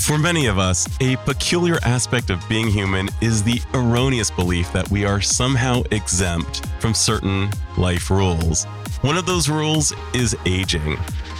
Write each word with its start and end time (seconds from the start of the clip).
For 0.00 0.16
many 0.16 0.46
of 0.46 0.58
us, 0.58 0.88
a 1.00 1.16
peculiar 1.16 1.78
aspect 1.82 2.30
of 2.30 2.46
being 2.48 2.68
human 2.68 3.08
is 3.20 3.42
the 3.42 3.60
erroneous 3.74 4.30
belief 4.30 4.72
that 4.72 4.90
we 4.90 5.04
are 5.04 5.20
somehow 5.20 5.82
exempt 5.90 6.66
from 6.80 6.94
certain 6.94 7.50
life 7.76 8.10
rules. 8.10 8.64
One 9.02 9.18
of 9.18 9.26
those 9.26 9.48
rules 9.48 9.92
is 10.14 10.36
aging. 10.46 10.96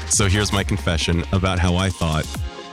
So 0.08 0.28
here's 0.28 0.52
my 0.52 0.64
confession 0.64 1.24
about 1.32 1.58
how 1.58 1.76
I 1.76 1.88
thought 1.88 2.26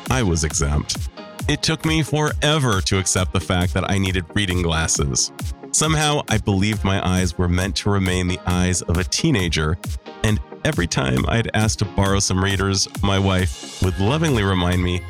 I 0.09 0.21
was 0.23 0.43
exempt. 0.43 1.09
It 1.47 1.61
took 1.61 1.85
me 1.85 2.01
forever 2.01 2.81
to 2.81 2.97
accept 2.97 3.31
the 3.31 3.39
fact 3.39 3.73
that 3.75 3.89
I 3.89 3.97
needed 3.97 4.25
reading 4.33 4.63
glasses. 4.63 5.31
Somehow, 5.71 6.21
I 6.29 6.39
believed 6.39 6.83
my 6.83 7.05
eyes 7.05 7.37
were 7.37 7.49
meant 7.49 7.75
to 7.77 7.89
remain 7.89 8.27
the 8.27 8.39
eyes 8.47 8.81
of 8.83 8.97
a 8.97 9.03
teenager, 9.03 9.77
and 10.23 10.39
every 10.63 10.87
time 10.87 11.25
I'd 11.27 11.51
asked 11.53 11.79
to 11.79 11.85
borrow 11.85 12.19
some 12.19 12.43
readers, 12.43 12.87
my 13.03 13.19
wife 13.19 13.81
would 13.83 13.99
lovingly 13.99 14.43
remind 14.43 14.81
me 14.81 15.01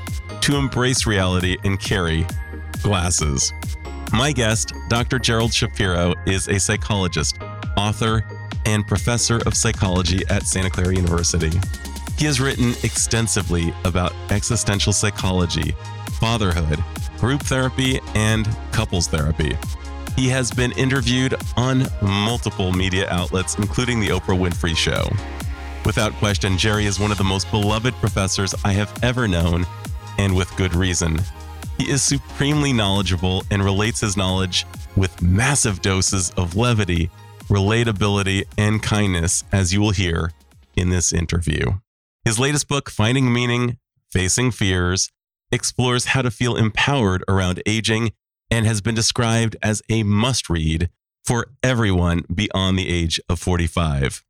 to 0.45 0.57
embrace 0.57 1.07
reality 1.07 1.57
and 1.63 1.79
carry 1.79 2.23
glasses. 2.83 3.51
My 4.13 4.31
guest, 4.31 4.73
Dr. 4.89 5.17
Gerald 5.17 5.51
Shapiro, 5.51 6.13
is 6.27 6.47
a 6.49 6.59
psychologist, 6.59 7.39
author, 7.75 8.23
and 8.67 8.85
professor 8.85 9.39
of 9.47 9.55
psychology 9.55 10.21
at 10.29 10.43
Santa 10.43 10.69
Clara 10.69 10.93
University. 10.93 11.49
He 12.19 12.25
has 12.25 12.39
written 12.39 12.75
extensively 12.83 13.73
about 13.85 14.13
existential 14.29 14.93
psychology, 14.93 15.73
fatherhood, 16.19 16.83
group 17.17 17.41
therapy, 17.41 17.99
and 18.13 18.47
couples 18.71 19.07
therapy. 19.07 19.57
He 20.15 20.27
has 20.29 20.51
been 20.51 20.73
interviewed 20.73 21.33
on 21.57 21.87
multiple 22.03 22.71
media 22.71 23.09
outlets, 23.09 23.57
including 23.57 23.99
The 23.99 24.09
Oprah 24.09 24.37
Winfrey 24.37 24.77
Show. 24.77 25.09
Without 25.87 26.13
question, 26.13 26.55
Jerry 26.55 26.85
is 26.85 26.99
one 26.99 27.11
of 27.11 27.17
the 27.17 27.23
most 27.23 27.49
beloved 27.49 27.95
professors 27.95 28.53
I 28.63 28.73
have 28.73 28.93
ever 29.03 29.27
known 29.27 29.65
and 30.17 30.35
with 30.35 30.55
good 30.57 30.75
reason. 30.75 31.19
He 31.77 31.89
is 31.89 32.01
supremely 32.01 32.71
knowledgeable 32.71 33.43
and 33.51 33.63
relates 33.63 33.99
his 33.99 34.15
knowledge 34.15 34.65
with 34.95 35.21
massive 35.21 35.81
doses 35.81 36.31
of 36.31 36.55
levity, 36.55 37.09
relatability, 37.49 38.45
and 38.57 38.81
kindness, 38.81 39.43
as 39.51 39.73
you 39.73 39.81
will 39.81 39.91
hear 39.91 40.31
in 40.75 40.89
this 40.89 41.11
interview. 41.11 41.65
His 42.23 42.39
latest 42.39 42.67
book, 42.67 42.89
Finding 42.89 43.31
Meaning, 43.31 43.77
Facing 44.11 44.51
Fears, 44.51 45.11
explores 45.51 46.05
how 46.05 46.21
to 46.21 46.31
feel 46.31 46.55
empowered 46.55 47.23
around 47.27 47.61
aging 47.65 48.11
and 48.49 48.65
has 48.65 48.81
been 48.81 48.95
described 48.95 49.55
as 49.61 49.81
a 49.89 50.03
must 50.03 50.49
read 50.49 50.89
for 51.23 51.47
everyone 51.63 52.23
beyond 52.33 52.77
the 52.77 52.89
age 52.89 53.19
of 53.27 53.39
45. 53.39 54.23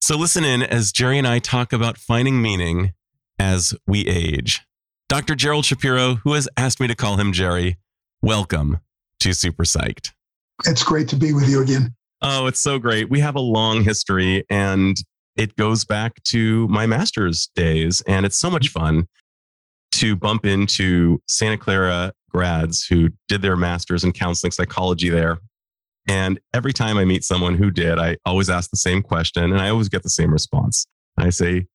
So 0.00 0.16
listen 0.16 0.44
in 0.44 0.62
as 0.62 0.92
Jerry 0.92 1.18
and 1.18 1.26
I 1.26 1.38
talk 1.38 1.72
about 1.72 1.98
finding 1.98 2.40
meaning 2.40 2.92
as 3.38 3.74
we 3.86 4.06
age. 4.06 4.65
Dr. 5.08 5.36
Gerald 5.36 5.64
Shapiro, 5.64 6.16
who 6.16 6.32
has 6.32 6.48
asked 6.56 6.80
me 6.80 6.88
to 6.88 6.96
call 6.96 7.16
him 7.16 7.32
Jerry, 7.32 7.78
welcome 8.22 8.80
to 9.20 9.32
Super 9.32 9.62
Psyched. 9.62 10.10
It's 10.64 10.82
great 10.82 11.06
to 11.10 11.16
be 11.16 11.32
with 11.32 11.48
you 11.48 11.62
again. 11.62 11.94
Oh, 12.22 12.46
it's 12.46 12.60
so 12.60 12.80
great. 12.80 13.08
We 13.08 13.20
have 13.20 13.36
a 13.36 13.40
long 13.40 13.84
history 13.84 14.44
and 14.50 14.96
it 15.36 15.54
goes 15.54 15.84
back 15.84 16.20
to 16.24 16.66
my 16.66 16.86
master's 16.86 17.48
days. 17.54 18.02
And 18.08 18.26
it's 18.26 18.36
so 18.36 18.50
much 18.50 18.70
fun 18.70 19.06
to 19.92 20.16
bump 20.16 20.44
into 20.44 21.22
Santa 21.28 21.56
Clara 21.56 22.12
grads 22.30 22.84
who 22.84 23.10
did 23.28 23.42
their 23.42 23.56
master's 23.56 24.02
in 24.02 24.12
counseling 24.12 24.50
psychology 24.50 25.08
there. 25.08 25.38
And 26.08 26.40
every 26.52 26.72
time 26.72 26.98
I 26.98 27.04
meet 27.04 27.22
someone 27.22 27.54
who 27.54 27.70
did, 27.70 28.00
I 28.00 28.16
always 28.26 28.50
ask 28.50 28.70
the 28.70 28.76
same 28.76 29.02
question 29.02 29.44
and 29.44 29.60
I 29.60 29.68
always 29.68 29.88
get 29.88 30.02
the 30.02 30.10
same 30.10 30.32
response. 30.32 30.84
I 31.16 31.30
say, 31.30 31.66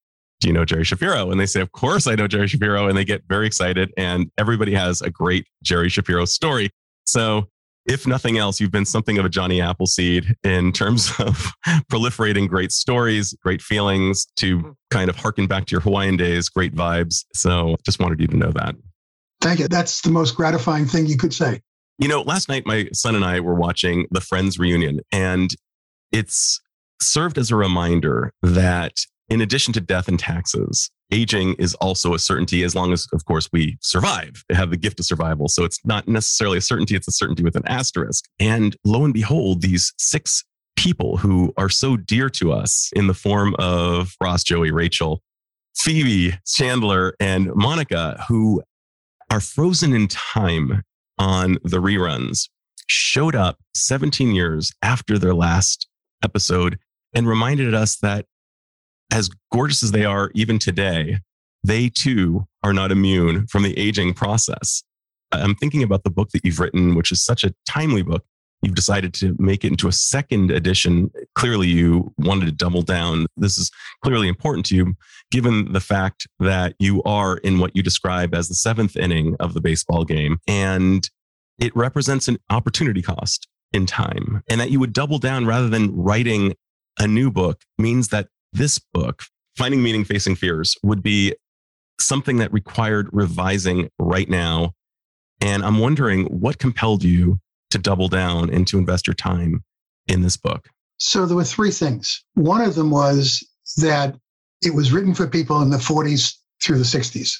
do 0.42 0.48
you 0.48 0.54
know 0.54 0.64
Jerry 0.64 0.84
Shapiro? 0.84 1.30
And 1.30 1.40
they 1.40 1.46
say, 1.46 1.60
of 1.60 1.72
course 1.72 2.06
I 2.06 2.14
know 2.14 2.26
Jerry 2.26 2.48
Shapiro. 2.48 2.88
And 2.88 2.98
they 2.98 3.04
get 3.04 3.22
very 3.28 3.46
excited. 3.46 3.92
And 3.96 4.30
everybody 4.36 4.74
has 4.74 5.00
a 5.00 5.10
great 5.10 5.46
Jerry 5.62 5.88
Shapiro 5.88 6.24
story. 6.24 6.70
So 7.06 7.48
if 7.86 8.06
nothing 8.06 8.38
else, 8.38 8.60
you've 8.60 8.70
been 8.70 8.84
something 8.84 9.18
of 9.18 9.24
a 9.24 9.28
Johnny 9.28 9.60
Appleseed 9.60 10.34
in 10.44 10.72
terms 10.72 11.12
of 11.18 11.52
proliferating 11.90 12.48
great 12.48 12.72
stories, 12.72 13.34
great 13.42 13.62
feelings 13.62 14.26
to 14.36 14.76
kind 14.90 15.08
of 15.08 15.16
harken 15.16 15.46
back 15.46 15.66
to 15.66 15.70
your 15.72 15.80
Hawaiian 15.80 16.16
days, 16.16 16.48
great 16.48 16.74
vibes. 16.74 17.24
So 17.34 17.76
just 17.84 18.00
wanted 18.00 18.20
you 18.20 18.26
to 18.26 18.36
know 18.36 18.52
that. 18.52 18.74
Thank 19.40 19.60
you. 19.60 19.68
That's 19.68 20.02
the 20.02 20.10
most 20.10 20.36
gratifying 20.36 20.86
thing 20.86 21.06
you 21.06 21.16
could 21.16 21.34
say. 21.34 21.60
You 21.98 22.08
know, 22.08 22.22
last 22.22 22.48
night 22.48 22.66
my 22.66 22.88
son 22.92 23.14
and 23.14 23.24
I 23.24 23.40
were 23.40 23.54
watching 23.54 24.06
the 24.10 24.20
Friends 24.20 24.58
reunion, 24.58 25.00
and 25.12 25.54
it's 26.10 26.60
served 27.00 27.38
as 27.38 27.50
a 27.50 27.56
reminder 27.56 28.32
that 28.42 28.94
in 29.32 29.40
addition 29.40 29.72
to 29.72 29.80
death 29.80 30.08
and 30.08 30.18
taxes, 30.18 30.90
aging 31.10 31.54
is 31.54 31.74
also 31.76 32.12
a 32.12 32.18
certainty 32.18 32.62
as 32.64 32.74
long 32.74 32.92
as, 32.92 33.06
of 33.14 33.24
course, 33.24 33.48
we 33.50 33.78
survive, 33.80 34.44
have 34.50 34.68
the 34.68 34.76
gift 34.76 35.00
of 35.00 35.06
survival. 35.06 35.48
So 35.48 35.64
it's 35.64 35.78
not 35.86 36.06
necessarily 36.06 36.58
a 36.58 36.60
certainty, 36.60 36.94
it's 36.94 37.08
a 37.08 37.12
certainty 37.12 37.42
with 37.42 37.56
an 37.56 37.66
asterisk. 37.66 38.26
And 38.38 38.76
lo 38.84 39.06
and 39.06 39.14
behold, 39.14 39.62
these 39.62 39.94
six 39.96 40.44
people 40.76 41.16
who 41.16 41.54
are 41.56 41.70
so 41.70 41.96
dear 41.96 42.28
to 42.28 42.52
us 42.52 42.90
in 42.94 43.06
the 43.06 43.14
form 43.14 43.56
of 43.58 44.14
Ross, 44.20 44.44
Joey, 44.44 44.70
Rachel, 44.70 45.22
Phoebe, 45.74 46.36
Chandler, 46.46 47.14
and 47.18 47.54
Monica, 47.54 48.22
who 48.28 48.62
are 49.30 49.40
frozen 49.40 49.94
in 49.94 50.08
time 50.08 50.82
on 51.18 51.54
the 51.64 51.80
reruns, 51.80 52.50
showed 52.86 53.34
up 53.34 53.56
17 53.74 54.34
years 54.34 54.72
after 54.82 55.18
their 55.18 55.34
last 55.34 55.88
episode 56.22 56.78
and 57.14 57.26
reminded 57.26 57.72
us 57.72 57.96
that 57.96 58.26
as 59.12 59.30
gorgeous 59.52 59.82
as 59.82 59.92
they 59.92 60.04
are 60.04 60.32
even 60.34 60.58
today, 60.58 61.18
they 61.62 61.88
too 61.88 62.46
are 62.64 62.72
not 62.72 62.90
immune 62.90 63.46
from 63.46 63.62
the 63.62 63.78
aging 63.78 64.14
process. 64.14 64.82
I'm 65.30 65.54
thinking 65.54 65.82
about 65.82 66.02
the 66.02 66.10
book 66.10 66.30
that 66.30 66.44
you've 66.44 66.58
written, 66.58 66.94
which 66.94 67.12
is 67.12 67.22
such 67.22 67.44
a 67.44 67.54
timely 67.68 68.02
book. 68.02 68.24
You've 68.62 68.74
decided 68.74 69.12
to 69.14 69.36
make 69.38 69.64
it 69.64 69.68
into 69.68 69.88
a 69.88 69.92
second 69.92 70.50
edition. 70.50 71.10
Clearly, 71.34 71.68
you 71.68 72.14
wanted 72.18 72.46
to 72.46 72.52
double 72.52 72.82
down. 72.82 73.26
This 73.36 73.58
is 73.58 73.70
clearly 74.04 74.28
important 74.28 74.66
to 74.66 74.76
you, 74.76 74.94
given 75.30 75.72
the 75.72 75.80
fact 75.80 76.26
that 76.38 76.74
you 76.78 77.02
are 77.02 77.38
in 77.38 77.58
what 77.58 77.74
you 77.74 77.82
describe 77.82 78.34
as 78.34 78.48
the 78.48 78.54
seventh 78.54 78.96
inning 78.96 79.36
of 79.40 79.54
the 79.54 79.60
baseball 79.60 80.04
game. 80.04 80.38
And 80.46 81.08
it 81.58 81.74
represents 81.76 82.28
an 82.28 82.38
opportunity 82.50 83.02
cost 83.02 83.48
in 83.72 83.84
time. 83.84 84.42
And 84.48 84.60
that 84.60 84.70
you 84.70 84.80
would 84.80 84.92
double 84.92 85.18
down 85.18 85.44
rather 85.44 85.68
than 85.68 85.94
writing 85.96 86.54
a 86.98 87.06
new 87.06 87.30
book 87.30 87.62
means 87.78 88.08
that 88.08 88.28
this 88.52 88.78
book, 88.78 89.24
Finding 89.56 89.82
Meaning 89.82 90.04
Facing 90.04 90.34
Fears, 90.34 90.76
would 90.82 91.02
be 91.02 91.34
something 92.00 92.38
that 92.38 92.52
required 92.52 93.08
revising 93.12 93.88
right 93.98 94.28
now. 94.28 94.72
And 95.40 95.64
I'm 95.64 95.78
wondering 95.78 96.26
what 96.26 96.58
compelled 96.58 97.04
you 97.04 97.40
to 97.72 97.78
double 97.78 98.08
down 98.08 98.50
and 98.50 98.66
to 98.68 98.78
invest 98.78 99.06
your 99.06 99.14
time 99.14 99.64
in 100.06 100.22
this 100.22 100.36
book? 100.36 100.68
So 100.98 101.26
there 101.26 101.36
were 101.36 101.44
three 101.44 101.70
things. 101.70 102.24
One 102.34 102.60
of 102.60 102.74
them 102.74 102.90
was 102.90 103.46
that 103.78 104.16
it 104.62 104.74
was 104.74 104.92
written 104.92 105.14
for 105.14 105.26
people 105.26 105.60
in 105.62 105.70
the 105.70 105.78
40s 105.78 106.34
through 106.62 106.78
the 106.78 106.84
60s. 106.84 107.34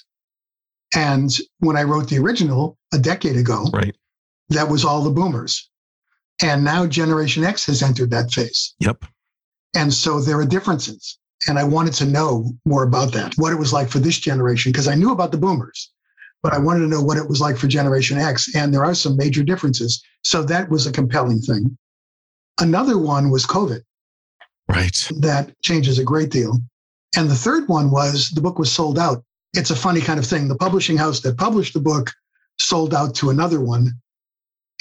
And 0.95 1.31
when 1.61 1.77
I 1.77 1.85
wrote 1.85 2.09
the 2.09 2.19
original 2.19 2.77
a 2.93 2.99
decade 2.99 3.37
ago, 3.37 3.67
right. 3.73 3.95
that 4.49 4.69
was 4.69 4.85
all 4.85 5.03
the 5.03 5.11
boomers. 5.11 5.71
And 6.43 6.65
now 6.65 6.87
Generation 6.87 7.45
X 7.45 7.67
has 7.67 7.83
entered 7.83 8.11
that 8.11 8.33
phase. 8.33 8.75
Yep. 8.81 9.05
And 9.75 9.93
so 9.93 10.21
there 10.21 10.39
are 10.39 10.47
differences. 10.47 11.19
And 11.49 11.59
I 11.59 11.65
wanted 11.65 11.95
to 11.95 12.07
know 12.07 12.53
more 12.65 12.85
about 12.85 13.13
that, 13.13 13.35
what 13.37 13.53
it 13.53 13.59
was 13.59 13.73
like 13.73 13.89
for 13.89 13.99
this 13.99 14.19
generation, 14.19 14.71
because 14.71 14.87
I 14.87 14.95
knew 14.95 15.11
about 15.11 15.33
the 15.33 15.39
boomers, 15.39 15.91
but 16.43 16.53
I 16.53 16.59
wanted 16.59 16.81
to 16.81 16.89
know 16.89 17.03
what 17.03 17.19
it 17.19 17.29
was 17.29 17.41
like 17.41 17.57
for 17.57 17.67
Generation 17.67 18.19
X. 18.19 18.55
And 18.55 18.73
there 18.73 18.85
are 18.85 18.95
some 18.95 19.17
major 19.17 19.43
differences. 19.43 20.03
So 20.23 20.43
that 20.45 20.69
was 20.71 20.87
a 20.87 20.93
compelling 20.93 21.41
thing. 21.41 21.77
Another 22.61 22.99
one 22.99 23.31
was 23.31 23.47
COVID. 23.47 23.81
Right. 24.69 25.09
That 25.19 25.53
changes 25.63 25.99
a 25.99 26.05
great 26.05 26.31
deal. 26.31 26.61
And 27.17 27.29
the 27.29 27.35
third 27.35 27.69
one 27.69 27.91
was 27.91 28.31
the 28.31 28.41
book 28.41 28.59
was 28.59 28.71
sold 28.73 28.99
out. 28.99 29.25
It's 29.55 29.71
a 29.71 29.77
funny 29.77 30.01
kind 30.01 30.19
of 30.19 30.27
thing. 30.27 30.49
The 30.49 30.57
publishing 30.57 30.97
house 30.97 31.21
that 31.21 31.37
published 31.37 31.75
the 31.75 31.81
book 31.81 32.11
sold 32.59 32.95
out 32.95 33.15
to 33.17 33.31
another 33.31 33.61
one, 33.61 33.93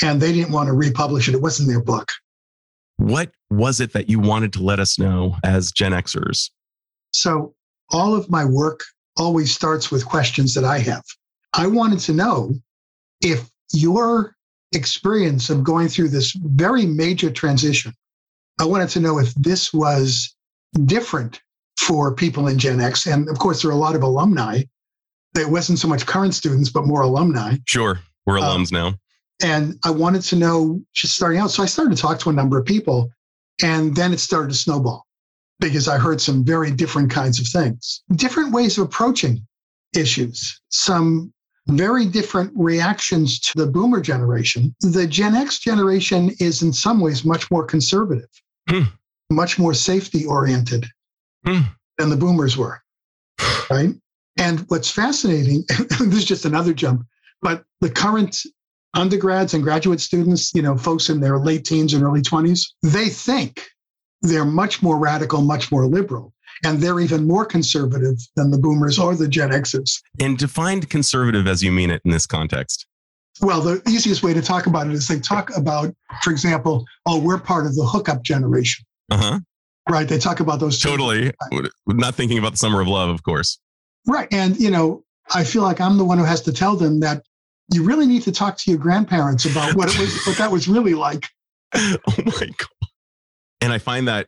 and 0.01 0.21
they 0.21 0.31
didn't 0.31 0.53
want 0.53 0.67
to 0.67 0.73
republish 0.73 1.27
it. 1.27 1.33
It 1.33 1.41
wasn't 1.41 1.69
their 1.69 1.81
book. 1.81 2.11
What 3.01 3.31
was 3.49 3.79
it 3.79 3.93
that 3.93 4.09
you 4.09 4.19
wanted 4.19 4.53
to 4.53 4.63
let 4.63 4.79
us 4.79 4.99
know 4.99 5.35
as 5.43 5.71
Gen 5.71 5.91
Xers? 5.91 6.51
So, 7.11 7.55
all 7.91 8.15
of 8.15 8.29
my 8.29 8.45
work 8.45 8.83
always 9.17 9.51
starts 9.51 9.89
with 9.89 10.05
questions 10.05 10.53
that 10.53 10.63
I 10.63 10.77
have. 10.79 11.03
I 11.53 11.65
wanted 11.65 11.99
to 12.01 12.13
know 12.13 12.53
if 13.19 13.49
your 13.73 14.35
experience 14.71 15.49
of 15.49 15.63
going 15.63 15.87
through 15.87 16.09
this 16.09 16.31
very 16.43 16.85
major 16.85 17.31
transition, 17.31 17.91
I 18.59 18.65
wanted 18.65 18.89
to 18.89 18.99
know 18.99 19.17
if 19.17 19.33
this 19.33 19.73
was 19.73 20.35
different 20.85 21.41
for 21.79 22.13
people 22.13 22.47
in 22.47 22.59
Gen 22.59 22.79
X. 22.79 23.07
And 23.07 23.27
of 23.29 23.39
course, 23.39 23.63
there 23.63 23.71
are 23.71 23.73
a 23.73 23.77
lot 23.77 23.95
of 23.95 24.03
alumni. 24.03 24.61
It 25.35 25.49
wasn't 25.49 25.79
so 25.79 25.87
much 25.87 26.05
current 26.05 26.35
students, 26.35 26.69
but 26.69 26.85
more 26.85 27.01
alumni. 27.01 27.57
Sure. 27.65 27.99
We're 28.27 28.37
um, 28.37 28.43
alums 28.43 28.71
now. 28.71 28.93
And 29.43 29.77
I 29.83 29.89
wanted 29.89 30.21
to 30.23 30.35
know 30.35 30.81
just 30.93 31.15
starting 31.15 31.39
out. 31.39 31.51
So 31.51 31.63
I 31.63 31.65
started 31.65 31.95
to 31.95 32.01
talk 32.01 32.19
to 32.19 32.29
a 32.29 32.33
number 32.33 32.59
of 32.59 32.65
people, 32.65 33.09
and 33.63 33.95
then 33.95 34.13
it 34.13 34.19
started 34.19 34.49
to 34.49 34.55
snowball 34.55 35.05
because 35.59 35.87
I 35.87 35.97
heard 35.97 36.19
some 36.19 36.43
very 36.43 36.71
different 36.71 37.11
kinds 37.11 37.39
of 37.39 37.47
things, 37.47 38.03
different 38.15 38.51
ways 38.51 38.77
of 38.77 38.85
approaching 38.85 39.45
issues, 39.95 40.59
some 40.69 41.31
very 41.67 42.05
different 42.05 42.51
reactions 42.55 43.39
to 43.39 43.51
the 43.55 43.67
boomer 43.67 44.01
generation. 44.01 44.75
The 44.81 45.07
Gen 45.07 45.35
X 45.35 45.59
generation 45.59 46.31
is 46.39 46.61
in 46.61 46.73
some 46.73 46.99
ways 46.99 47.23
much 47.23 47.49
more 47.51 47.63
conservative, 47.63 48.29
hmm. 48.69 48.83
much 49.29 49.59
more 49.59 49.73
safety 49.73 50.25
oriented 50.25 50.85
hmm. 51.45 51.61
than 51.97 52.09
the 52.09 52.17
boomers 52.17 52.57
were. 52.57 52.81
Right. 53.69 53.93
And 54.37 54.61
what's 54.69 54.89
fascinating, 54.89 55.63
this 55.69 56.01
is 56.01 56.25
just 56.25 56.45
another 56.45 56.73
jump, 56.73 57.05
but 57.41 57.63
the 57.79 57.89
current 57.89 58.43
undergrads 58.93 59.53
and 59.53 59.63
graduate 59.63 60.01
students, 60.01 60.53
you 60.53 60.61
know, 60.61 60.77
folks 60.77 61.09
in 61.09 61.19
their 61.19 61.39
late 61.39 61.65
teens 61.65 61.93
and 61.93 62.03
early 62.03 62.21
20s, 62.21 62.67
they 62.83 63.09
think 63.09 63.67
they're 64.21 64.45
much 64.45 64.83
more 64.83 64.97
radical, 64.97 65.41
much 65.41 65.71
more 65.71 65.85
liberal. 65.85 66.33
And 66.63 66.79
they're 66.79 66.99
even 66.99 67.25
more 67.25 67.45
conservative 67.45 68.17
than 68.35 68.51
the 68.51 68.57
boomers 68.57 68.99
or 68.99 69.15
the 69.15 69.27
Gen 69.27 69.49
Xers. 69.49 69.99
And 70.19 70.37
defined 70.37 70.89
conservative 70.91 71.47
as 71.47 71.63
you 71.63 71.71
mean 71.71 71.89
it 71.89 72.01
in 72.05 72.11
this 72.11 72.27
context. 72.27 72.85
Well, 73.41 73.61
the 73.61 73.81
easiest 73.87 74.21
way 74.21 74.35
to 74.35 74.41
talk 74.41 74.67
about 74.67 74.85
it 74.85 74.93
is 74.93 75.07
they 75.07 75.19
talk 75.19 75.55
about, 75.57 75.95
for 76.21 76.29
example, 76.29 76.85
oh, 77.07 77.19
we're 77.19 77.39
part 77.39 77.65
of 77.65 77.75
the 77.75 77.83
hookup 77.83 78.21
generation. 78.21 78.85
Uh 79.09 79.17
huh. 79.17 79.39
Right. 79.89 80.07
They 80.07 80.19
talk 80.19 80.39
about 80.39 80.59
those. 80.59 80.79
Totally. 80.79 81.31
Not 81.87 82.13
thinking 82.13 82.37
about 82.37 82.51
the 82.51 82.57
summer 82.57 82.79
of 82.79 82.87
love, 82.87 83.09
of 83.09 83.23
course. 83.23 83.57
Right. 84.05 84.27
And, 84.31 84.59
you 84.59 84.69
know, 84.69 85.03
I 85.33 85.43
feel 85.43 85.63
like 85.63 85.81
I'm 85.81 85.97
the 85.97 86.05
one 86.05 86.19
who 86.19 86.23
has 86.25 86.41
to 86.41 86.53
tell 86.53 86.75
them 86.75 86.99
that 86.99 87.23
you 87.71 87.83
really 87.83 88.05
need 88.05 88.23
to 88.23 88.31
talk 88.31 88.57
to 88.57 88.71
your 88.71 88.79
grandparents 88.79 89.45
about 89.45 89.75
what 89.75 89.93
it 89.93 89.99
was, 89.99 90.25
what 90.25 90.37
that 90.37 90.51
was 90.51 90.67
really 90.67 90.93
like. 90.93 91.27
oh 91.73 91.97
my 92.17 92.47
God. 92.57 92.89
And 93.61 93.71
I 93.71 93.77
find 93.77 94.07
that 94.07 94.27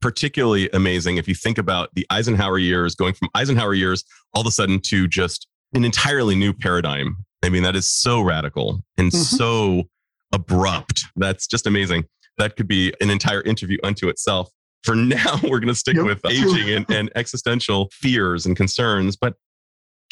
particularly 0.00 0.68
amazing 0.72 1.16
if 1.16 1.26
you 1.26 1.34
think 1.34 1.56
about 1.56 1.88
the 1.94 2.06
Eisenhower 2.10 2.58
years, 2.58 2.94
going 2.94 3.14
from 3.14 3.28
Eisenhower 3.34 3.72
years 3.72 4.04
all 4.34 4.42
of 4.42 4.46
a 4.46 4.50
sudden 4.50 4.80
to 4.80 5.08
just 5.08 5.46
an 5.74 5.84
entirely 5.84 6.34
new 6.34 6.52
paradigm. 6.52 7.16
I 7.42 7.48
mean, 7.48 7.62
that 7.62 7.76
is 7.76 7.90
so 7.90 8.20
radical 8.20 8.84
and 8.98 9.10
mm-hmm. 9.10 9.36
so 9.36 9.84
abrupt. 10.32 11.04
That's 11.16 11.46
just 11.46 11.66
amazing. 11.66 12.04
That 12.38 12.56
could 12.56 12.68
be 12.68 12.92
an 13.00 13.10
entire 13.10 13.42
interview 13.42 13.78
unto 13.82 14.08
itself. 14.08 14.50
For 14.82 14.94
now, 14.96 15.38
we're 15.42 15.60
going 15.60 15.68
to 15.68 15.74
stick 15.74 15.96
yep. 15.96 16.04
with 16.04 16.20
aging 16.26 16.70
and, 16.70 16.90
and 16.90 17.10
existential 17.14 17.88
fears 17.92 18.44
and 18.44 18.56
concerns. 18.56 19.16
But 19.16 19.34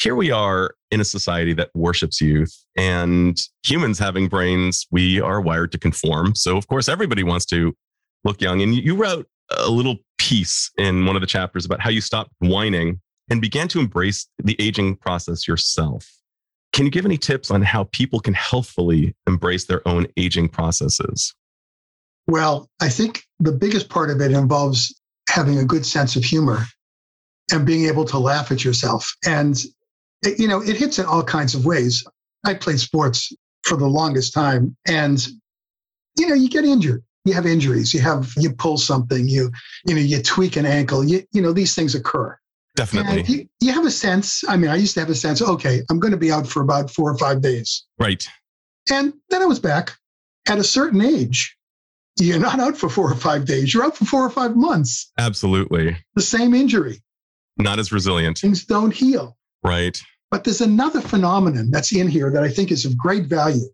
here 0.01 0.15
we 0.15 0.31
are 0.31 0.73
in 0.89 0.99
a 0.99 1.05
society 1.05 1.53
that 1.53 1.69
worships 1.75 2.19
youth 2.19 2.65
and 2.75 3.37
humans 3.63 3.99
having 3.99 4.27
brains, 4.27 4.87
we 4.89 5.21
are 5.21 5.39
wired 5.39 5.71
to 5.71 5.77
conform. 5.77 6.33
So, 6.35 6.57
of 6.57 6.67
course, 6.67 6.89
everybody 6.89 7.23
wants 7.23 7.45
to 7.47 7.75
look 8.23 8.41
young. 8.41 8.61
And 8.61 8.73
you 8.73 8.95
wrote 8.95 9.27
a 9.51 9.69
little 9.69 9.97
piece 10.17 10.71
in 10.77 11.05
one 11.05 11.15
of 11.15 11.21
the 11.21 11.27
chapters 11.27 11.65
about 11.65 11.81
how 11.81 11.89
you 11.89 12.01
stopped 12.01 12.31
whining 12.39 12.99
and 13.29 13.41
began 13.41 13.67
to 13.69 13.79
embrace 13.79 14.27
the 14.43 14.55
aging 14.59 14.95
process 14.95 15.47
yourself. 15.47 16.09
Can 16.73 16.85
you 16.85 16.91
give 16.91 17.05
any 17.05 17.17
tips 17.17 17.51
on 17.51 17.61
how 17.61 17.83
people 17.91 18.19
can 18.19 18.33
healthfully 18.33 19.15
embrace 19.27 19.65
their 19.65 19.87
own 19.87 20.07
aging 20.17 20.49
processes? 20.49 21.33
Well, 22.27 22.69
I 22.81 22.89
think 22.89 23.23
the 23.39 23.51
biggest 23.51 23.89
part 23.89 24.09
of 24.09 24.21
it 24.21 24.31
involves 24.31 24.93
having 25.29 25.59
a 25.59 25.65
good 25.65 25.85
sense 25.85 26.15
of 26.15 26.23
humor 26.23 26.65
and 27.51 27.65
being 27.65 27.85
able 27.85 28.05
to 28.05 28.17
laugh 28.17 28.51
at 28.51 28.63
yourself. 28.63 29.13
And, 29.25 29.61
you 30.23 30.47
know, 30.47 30.61
it 30.61 30.77
hits 30.77 30.99
in 30.99 31.05
all 31.05 31.23
kinds 31.23 31.55
of 31.55 31.65
ways. 31.65 32.05
I 32.45 32.53
played 32.53 32.79
sports 32.79 33.31
for 33.63 33.77
the 33.77 33.87
longest 33.87 34.33
time 34.33 34.75
and, 34.87 35.25
you 36.17 36.27
know, 36.27 36.35
you 36.35 36.49
get 36.49 36.65
injured 36.65 37.03
you 37.25 37.33
have 37.33 37.45
injuries, 37.45 37.93
you 37.93 37.99
have 38.01 38.33
you 38.37 38.51
pull 38.51 38.77
something, 38.77 39.27
you 39.27 39.51
you 39.85 39.95
know 39.95 40.01
you 40.01 40.21
tweak 40.21 40.55
an 40.55 40.65
ankle, 40.65 41.03
you 41.03 41.23
you 41.31 41.41
know 41.41 41.53
these 41.53 41.75
things 41.75 41.95
occur. 41.95 42.37
Definitely. 42.75 43.23
You, 43.23 43.49
you, 43.59 43.73
have 43.73 43.85
a 43.85 43.91
sense. 43.91 44.45
I 44.47 44.55
mean, 44.55 44.71
I 44.71 44.75
used 44.75 44.93
to 44.93 45.01
have 45.01 45.09
a 45.09 45.15
sense. 45.15 45.41
Okay, 45.41 45.81
I'm 45.89 45.99
going 45.99 46.13
to 46.13 46.17
be 46.17 46.31
out 46.31 46.47
for 46.47 46.61
about 46.61 46.89
four 46.89 47.11
or 47.11 47.17
five 47.17 47.41
days. 47.41 47.85
Right. 47.99 48.25
And 48.89 49.13
then 49.29 49.41
I 49.41 49.45
was 49.45 49.59
back. 49.59 49.91
At 50.47 50.57
a 50.57 50.63
certain 50.63 51.01
age, 51.01 51.55
you're 52.17 52.39
not 52.39 52.61
out 52.61 52.77
for 52.77 52.87
four 52.87 53.11
or 53.11 53.15
five 53.15 53.45
days. 53.45 53.73
You're 53.73 53.83
out 53.83 53.97
for 53.97 54.05
four 54.05 54.25
or 54.25 54.29
five 54.29 54.55
months. 54.55 55.11
Absolutely. 55.17 55.97
The 56.15 56.21
same 56.21 56.53
injury. 56.53 57.01
Not 57.57 57.77
as 57.77 57.91
resilient. 57.91 58.37
Things 58.37 58.63
don't 58.63 58.93
heal. 58.93 59.37
Right. 59.63 60.01
But 60.29 60.43
there's 60.43 60.61
another 60.61 61.01
phenomenon 61.01 61.69
that's 61.71 61.93
in 61.93 62.07
here 62.07 62.31
that 62.31 62.43
I 62.43 62.49
think 62.49 62.71
is 62.71 62.85
of 62.85 62.97
great 62.97 63.25
value. 63.25 63.67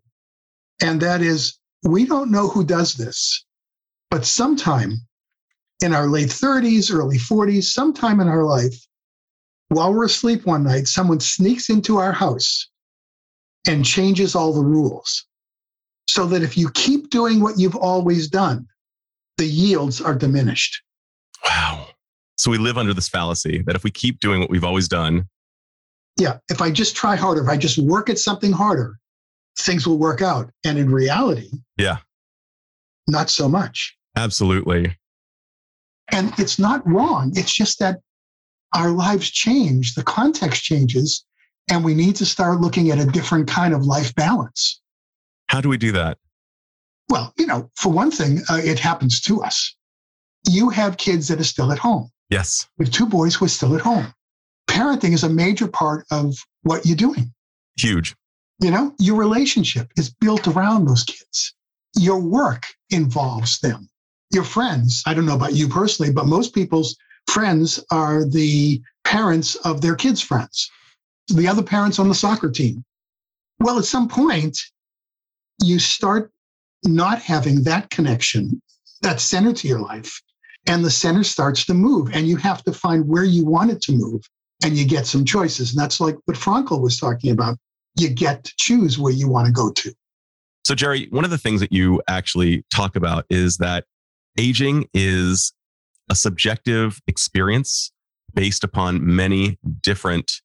And 0.82 1.00
that 1.00 1.22
is 1.22 1.58
we 1.84 2.04
don't 2.04 2.30
know 2.30 2.48
who 2.48 2.64
does 2.64 2.94
this, 2.94 3.44
but 4.10 4.24
sometime 4.24 4.94
in 5.80 5.94
our 5.94 6.08
late 6.08 6.28
30s, 6.28 6.92
early 6.92 7.18
40s, 7.18 7.64
sometime 7.64 8.20
in 8.20 8.28
our 8.28 8.44
life, 8.44 8.74
while 9.68 9.92
we're 9.92 10.06
asleep 10.06 10.46
one 10.46 10.64
night, 10.64 10.88
someone 10.88 11.20
sneaks 11.20 11.70
into 11.70 11.98
our 11.98 12.12
house 12.12 12.68
and 13.66 13.84
changes 13.84 14.34
all 14.34 14.52
the 14.52 14.64
rules 14.64 15.26
so 16.08 16.26
that 16.26 16.42
if 16.42 16.56
you 16.56 16.70
keep 16.70 17.10
doing 17.10 17.40
what 17.40 17.58
you've 17.58 17.76
always 17.76 18.28
done, 18.28 18.66
the 19.36 19.46
yields 19.46 20.00
are 20.00 20.14
diminished. 20.14 20.82
Wow. 21.44 21.88
So 22.36 22.50
we 22.50 22.58
live 22.58 22.78
under 22.78 22.94
this 22.94 23.08
fallacy 23.08 23.62
that 23.66 23.76
if 23.76 23.84
we 23.84 23.90
keep 23.90 24.20
doing 24.20 24.40
what 24.40 24.50
we've 24.50 24.64
always 24.64 24.88
done, 24.88 25.28
yeah, 26.18 26.38
if 26.50 26.60
I 26.60 26.70
just 26.70 26.96
try 26.96 27.16
harder, 27.16 27.42
if 27.42 27.48
I 27.48 27.56
just 27.56 27.78
work 27.78 28.10
at 28.10 28.18
something 28.18 28.52
harder, 28.52 28.98
things 29.58 29.86
will 29.86 29.98
work 29.98 30.20
out. 30.20 30.50
And 30.64 30.78
in 30.78 30.90
reality, 30.90 31.50
yeah, 31.76 31.98
not 33.06 33.30
so 33.30 33.48
much. 33.48 33.96
Absolutely. 34.16 34.96
And 36.10 36.32
it's 36.38 36.58
not 36.58 36.86
wrong. 36.86 37.32
It's 37.34 37.52
just 37.52 37.78
that 37.78 38.00
our 38.74 38.90
lives 38.90 39.30
change, 39.30 39.94
the 39.94 40.02
context 40.02 40.62
changes, 40.62 41.24
and 41.70 41.84
we 41.84 41.94
need 41.94 42.16
to 42.16 42.26
start 42.26 42.60
looking 42.60 42.90
at 42.90 42.98
a 42.98 43.06
different 43.06 43.48
kind 43.48 43.74
of 43.74 43.84
life 43.84 44.14
balance. 44.14 44.80
How 45.48 45.60
do 45.60 45.68
we 45.68 45.76
do 45.76 45.92
that? 45.92 46.18
Well, 47.08 47.32
you 47.38 47.46
know, 47.46 47.70
for 47.76 47.90
one 47.90 48.10
thing, 48.10 48.40
uh, 48.50 48.60
it 48.62 48.78
happens 48.78 49.20
to 49.22 49.42
us. 49.42 49.74
You 50.48 50.68
have 50.70 50.96
kids 50.96 51.28
that 51.28 51.40
are 51.40 51.44
still 51.44 51.72
at 51.72 51.78
home. 51.78 52.10
Yes. 52.30 52.68
We 52.78 52.84
have 52.84 52.92
two 52.92 53.06
boys 53.06 53.34
who 53.34 53.46
are 53.46 53.48
still 53.48 53.74
at 53.74 53.80
home. 53.80 54.12
Parenting 54.68 55.12
is 55.12 55.24
a 55.24 55.28
major 55.28 55.66
part 55.66 56.06
of 56.10 56.36
what 56.62 56.86
you're 56.86 56.96
doing. 56.96 57.32
Huge. 57.78 58.14
You 58.60 58.70
know, 58.70 58.94
your 58.98 59.16
relationship 59.16 59.90
is 59.96 60.10
built 60.10 60.46
around 60.46 60.86
those 60.86 61.04
kids. 61.04 61.54
Your 61.96 62.20
work 62.20 62.66
involves 62.90 63.58
them. 63.60 63.88
Your 64.32 64.44
friends, 64.44 65.02
I 65.06 65.14
don't 65.14 65.26
know 65.26 65.34
about 65.34 65.54
you 65.54 65.68
personally, 65.68 66.12
but 66.12 66.26
most 66.26 66.54
people's 66.54 66.96
friends 67.28 67.82
are 67.90 68.24
the 68.24 68.82
parents 69.04 69.54
of 69.56 69.80
their 69.80 69.94
kids' 69.94 70.20
friends, 70.20 70.70
the 71.28 71.48
other 71.48 71.62
parents 71.62 71.98
on 71.98 72.08
the 72.08 72.14
soccer 72.14 72.50
team. 72.50 72.84
Well, 73.60 73.78
at 73.78 73.84
some 73.84 74.08
point, 74.08 74.58
you 75.62 75.78
start 75.78 76.30
not 76.84 77.22
having 77.22 77.64
that 77.64 77.90
connection, 77.90 78.60
that 79.02 79.20
center 79.20 79.52
to 79.52 79.68
your 79.68 79.80
life, 79.80 80.20
and 80.66 80.84
the 80.84 80.90
center 80.90 81.24
starts 81.24 81.64
to 81.66 81.74
move, 81.74 82.10
and 82.12 82.28
you 82.28 82.36
have 82.36 82.62
to 82.64 82.72
find 82.72 83.08
where 83.08 83.24
you 83.24 83.44
want 83.44 83.70
it 83.70 83.80
to 83.82 83.92
move, 83.92 84.22
and 84.62 84.76
you 84.76 84.86
get 84.86 85.06
some 85.06 85.24
choices. 85.24 85.72
And 85.72 85.80
that's 85.80 86.00
like 86.00 86.16
what 86.24 86.36
Frankl 86.36 86.80
was 86.80 86.98
talking 86.98 87.30
about 87.30 87.58
you 87.98 88.08
get 88.08 88.44
to 88.44 88.52
choose 88.56 88.98
where 88.98 89.12
you 89.12 89.28
want 89.28 89.46
to 89.46 89.52
go 89.52 89.70
to. 89.72 89.92
So, 90.64 90.74
Jerry, 90.74 91.08
one 91.10 91.24
of 91.24 91.30
the 91.30 91.38
things 91.38 91.60
that 91.60 91.72
you 91.72 92.02
actually 92.08 92.64
talk 92.70 92.96
about 92.96 93.24
is 93.30 93.56
that 93.58 93.84
aging 94.38 94.88
is 94.94 95.52
a 96.10 96.14
subjective 96.14 97.00
experience 97.06 97.92
based 98.34 98.64
upon 98.64 99.04
many 99.04 99.58
different 99.82 100.40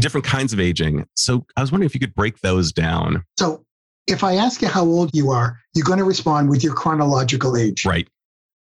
different 0.00 0.26
kinds 0.26 0.52
of 0.52 0.58
aging. 0.58 1.06
So, 1.14 1.46
I 1.56 1.60
was 1.60 1.70
wondering 1.70 1.86
if 1.86 1.94
you 1.94 2.00
could 2.00 2.14
break 2.14 2.40
those 2.40 2.72
down. 2.72 3.24
So, 3.38 3.64
if 4.06 4.24
I 4.24 4.34
ask 4.34 4.62
you 4.62 4.68
how 4.68 4.84
old 4.84 5.10
you 5.14 5.30
are, 5.30 5.58
you're 5.74 5.84
going 5.84 5.98
to 5.98 6.04
respond 6.04 6.48
with 6.48 6.64
your 6.64 6.74
chronological 6.74 7.56
age. 7.56 7.84
Right. 7.84 8.08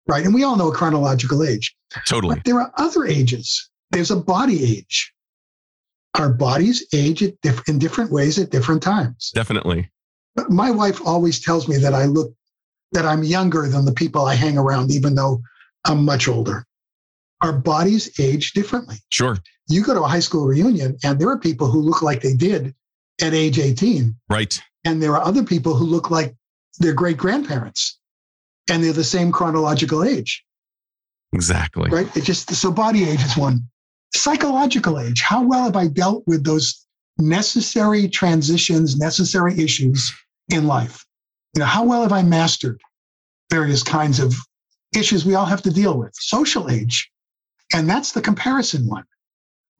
Right. 0.07 0.25
And 0.25 0.33
we 0.33 0.43
all 0.43 0.55
know 0.55 0.69
a 0.69 0.75
chronological 0.75 1.43
age. 1.43 1.75
Totally. 2.07 2.35
But 2.35 2.43
there 2.43 2.59
are 2.59 2.71
other 2.77 3.05
ages. 3.05 3.69
There's 3.91 4.11
a 4.11 4.15
body 4.15 4.77
age 4.77 5.13
our 6.15 6.31
bodies 6.31 6.85
age 6.93 7.23
at 7.23 7.39
diff- 7.41 7.67
in 7.67 7.79
different 7.79 8.11
ways 8.11 8.39
at 8.39 8.49
different 8.49 8.81
times. 8.81 9.31
Definitely. 9.33 9.89
But 10.35 10.49
my 10.49 10.71
wife 10.71 11.05
always 11.05 11.39
tells 11.39 11.67
me 11.67 11.77
that 11.77 11.93
I 11.93 12.05
look 12.05 12.33
that 12.91 13.05
I'm 13.05 13.23
younger 13.23 13.67
than 13.67 13.85
the 13.85 13.91
people 13.91 14.25
I 14.25 14.33
hang 14.33 14.57
around, 14.57 14.91
even 14.91 15.13
though 15.13 15.41
I'm 15.85 16.03
much 16.03 16.27
older. 16.27 16.65
Our 17.41 17.53
bodies 17.53 18.19
age 18.19 18.53
differently. 18.53 18.97
Sure. 19.09 19.37
You 19.67 19.83
go 19.83 19.93
to 19.93 20.01
a 20.01 20.07
high 20.07 20.19
school 20.19 20.47
reunion, 20.47 20.97
and 21.03 21.19
there 21.19 21.29
are 21.29 21.37
people 21.37 21.67
who 21.67 21.81
look 21.81 22.01
like 22.01 22.21
they 22.21 22.33
did 22.33 22.73
at 23.21 23.33
age 23.33 23.59
18. 23.59 24.15
Right. 24.27 24.59
And 24.85 25.01
there 25.01 25.15
are 25.15 25.23
other 25.23 25.43
people 25.43 25.75
who 25.75 25.85
look 25.85 26.09
like 26.09 26.35
their 26.79 26.93
great 26.93 27.17
grandparents 27.17 27.99
and 28.69 28.83
they're 28.83 28.93
the 28.93 29.03
same 29.03 29.31
chronological 29.31 30.03
age. 30.03 30.43
Exactly. 31.33 31.89
Right. 31.91 32.15
It 32.17 32.23
just 32.23 32.53
so 32.55 32.71
body 32.71 33.07
age 33.07 33.21
is 33.23 33.37
one. 33.37 33.69
Psychological 34.13 34.99
age. 34.99 35.21
How 35.21 35.43
well 35.43 35.63
have 35.63 35.75
I 35.75 35.87
dealt 35.87 36.23
with 36.25 36.43
those 36.43 36.85
necessary 37.17 38.07
transitions, 38.07 38.97
necessary 38.97 39.59
issues 39.59 40.13
in 40.49 40.67
life? 40.67 41.05
You 41.55 41.59
know, 41.59 41.65
how 41.65 41.83
well 41.83 42.01
have 42.01 42.13
I 42.13 42.23
mastered 42.23 42.81
various 43.51 43.83
kinds 43.83 44.19
of 44.19 44.35
issues 44.95 45.25
we 45.25 45.35
all 45.35 45.45
have 45.45 45.61
to 45.63 45.71
deal 45.71 45.97
with? 45.97 46.13
Social 46.15 46.69
age. 46.69 47.11
And 47.73 47.89
that's 47.89 48.11
the 48.11 48.21
comparison 48.21 48.87
one. 48.87 49.03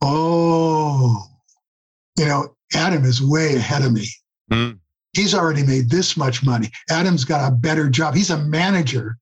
Oh, 0.00 1.26
you 2.16 2.24
know, 2.26 2.54
Adam 2.74 3.04
is 3.04 3.22
way 3.22 3.56
ahead 3.56 3.82
of 3.82 3.92
me. 3.92 4.08
Mm. 4.50 4.78
He's 5.12 5.34
already 5.34 5.64
made 5.64 5.90
this 5.90 6.16
much 6.16 6.44
money. 6.44 6.70
Adam's 6.88 7.24
got 7.24 7.50
a 7.50 7.54
better 7.54 7.88
job. 7.90 8.14
He's 8.14 8.30
a 8.30 8.38
manager 8.38 9.16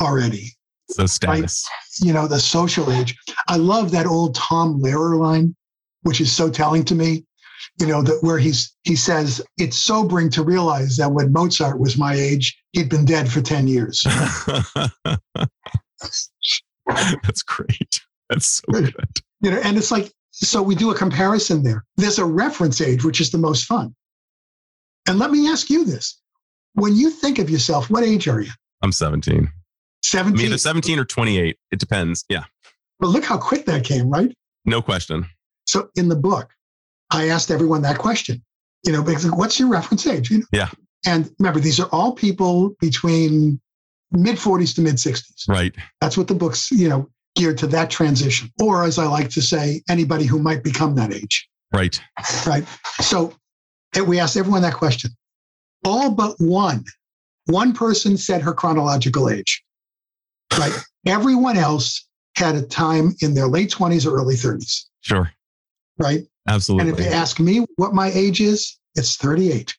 already. 0.00 0.55
So 0.88 1.06
status. 1.06 1.68
Right? 1.68 2.06
You 2.06 2.12
know, 2.12 2.26
the 2.28 2.38
social 2.38 2.92
age. 2.92 3.16
I 3.48 3.56
love 3.56 3.90
that 3.92 4.06
old 4.06 4.34
Tom 4.34 4.80
Lehrer 4.80 5.18
line, 5.18 5.56
which 6.02 6.20
is 6.20 6.30
so 6.32 6.50
telling 6.50 6.84
to 6.86 6.94
me. 6.94 7.24
You 7.80 7.86
know, 7.86 8.02
that 8.02 8.22
where 8.22 8.38
he's 8.38 8.74
he 8.84 8.96
says, 8.96 9.42
it's 9.58 9.76
sobering 9.76 10.30
to 10.30 10.42
realize 10.42 10.96
that 10.96 11.10
when 11.10 11.32
Mozart 11.32 11.80
was 11.80 11.98
my 11.98 12.14
age, 12.14 12.56
he'd 12.72 12.88
been 12.88 13.04
dead 13.04 13.30
for 13.30 13.40
10 13.40 13.66
years. 13.66 14.02
That's 16.86 17.42
great. 17.42 18.00
That's 18.30 18.46
so 18.46 18.62
good. 18.72 18.94
You 19.40 19.50
know, 19.50 19.58
and 19.58 19.76
it's 19.76 19.90
like, 19.90 20.12
so 20.30 20.62
we 20.62 20.74
do 20.74 20.90
a 20.90 20.94
comparison 20.94 21.62
there. 21.62 21.84
There's 21.96 22.18
a 22.18 22.24
reference 22.24 22.80
age, 22.80 23.04
which 23.04 23.20
is 23.20 23.30
the 23.30 23.38
most 23.38 23.64
fun. 23.64 23.94
And 25.08 25.18
let 25.18 25.30
me 25.30 25.48
ask 25.48 25.70
you 25.70 25.84
this. 25.84 26.20
When 26.74 26.94
you 26.94 27.10
think 27.10 27.38
of 27.38 27.48
yourself, 27.48 27.90
what 27.90 28.04
age 28.04 28.28
are 28.28 28.40
you? 28.40 28.50
I'm 28.82 28.92
17. 28.92 29.50
17. 30.10 30.38
I'm 30.38 30.46
either 30.46 30.58
17 30.58 30.98
or 30.98 31.04
28. 31.04 31.56
It 31.70 31.78
depends. 31.78 32.24
Yeah. 32.28 32.44
But 32.98 33.08
look 33.08 33.24
how 33.24 33.38
quick 33.38 33.66
that 33.66 33.84
came, 33.84 34.08
right? 34.10 34.34
No 34.64 34.80
question. 34.80 35.26
So 35.66 35.88
in 35.96 36.08
the 36.08 36.16
book, 36.16 36.50
I 37.10 37.28
asked 37.28 37.50
everyone 37.50 37.82
that 37.82 37.98
question. 37.98 38.42
You 38.84 38.92
know, 38.92 39.02
because 39.02 39.30
what's 39.30 39.58
your 39.58 39.68
reference 39.68 40.06
age? 40.06 40.30
You 40.30 40.38
know? 40.38 40.46
Yeah. 40.52 40.70
And 41.06 41.30
remember, 41.38 41.60
these 41.60 41.80
are 41.80 41.88
all 41.92 42.12
people 42.12 42.74
between 42.80 43.60
mid 44.12 44.36
40s 44.36 44.74
to 44.76 44.80
mid 44.80 44.96
60s. 44.96 45.48
Right. 45.48 45.74
That's 46.00 46.16
what 46.16 46.28
the 46.28 46.34
book's, 46.34 46.70
you 46.70 46.88
know, 46.88 47.08
geared 47.34 47.58
to 47.58 47.66
that 47.68 47.90
transition. 47.90 48.50
Or 48.60 48.84
as 48.84 48.98
I 48.98 49.06
like 49.06 49.28
to 49.30 49.42
say, 49.42 49.82
anybody 49.88 50.24
who 50.24 50.38
might 50.38 50.62
become 50.62 50.94
that 50.96 51.12
age. 51.12 51.48
Right. 51.72 52.00
Right. 52.46 52.64
So 53.00 53.34
we 54.06 54.20
asked 54.20 54.36
everyone 54.36 54.62
that 54.62 54.74
question. 54.74 55.10
All 55.84 56.10
but 56.10 56.36
one, 56.38 56.84
one 57.46 57.72
person 57.72 58.16
said 58.16 58.42
her 58.42 58.52
chronological 58.52 59.28
age. 59.28 59.62
Right. 60.58 60.72
Everyone 61.06 61.56
else 61.56 62.06
had 62.36 62.54
a 62.54 62.62
time 62.62 63.14
in 63.20 63.34
their 63.34 63.48
late 63.48 63.70
20s 63.70 64.06
or 64.06 64.16
early 64.16 64.34
30s. 64.34 64.84
Sure. 65.00 65.30
Right. 65.98 66.22
Absolutely. 66.48 66.90
And 66.90 66.98
if 66.98 67.04
they 67.04 67.12
ask 67.12 67.40
me 67.40 67.64
what 67.76 67.94
my 67.94 68.10
age 68.12 68.40
is, 68.40 68.78
it's 68.94 69.16
38. 69.16 69.74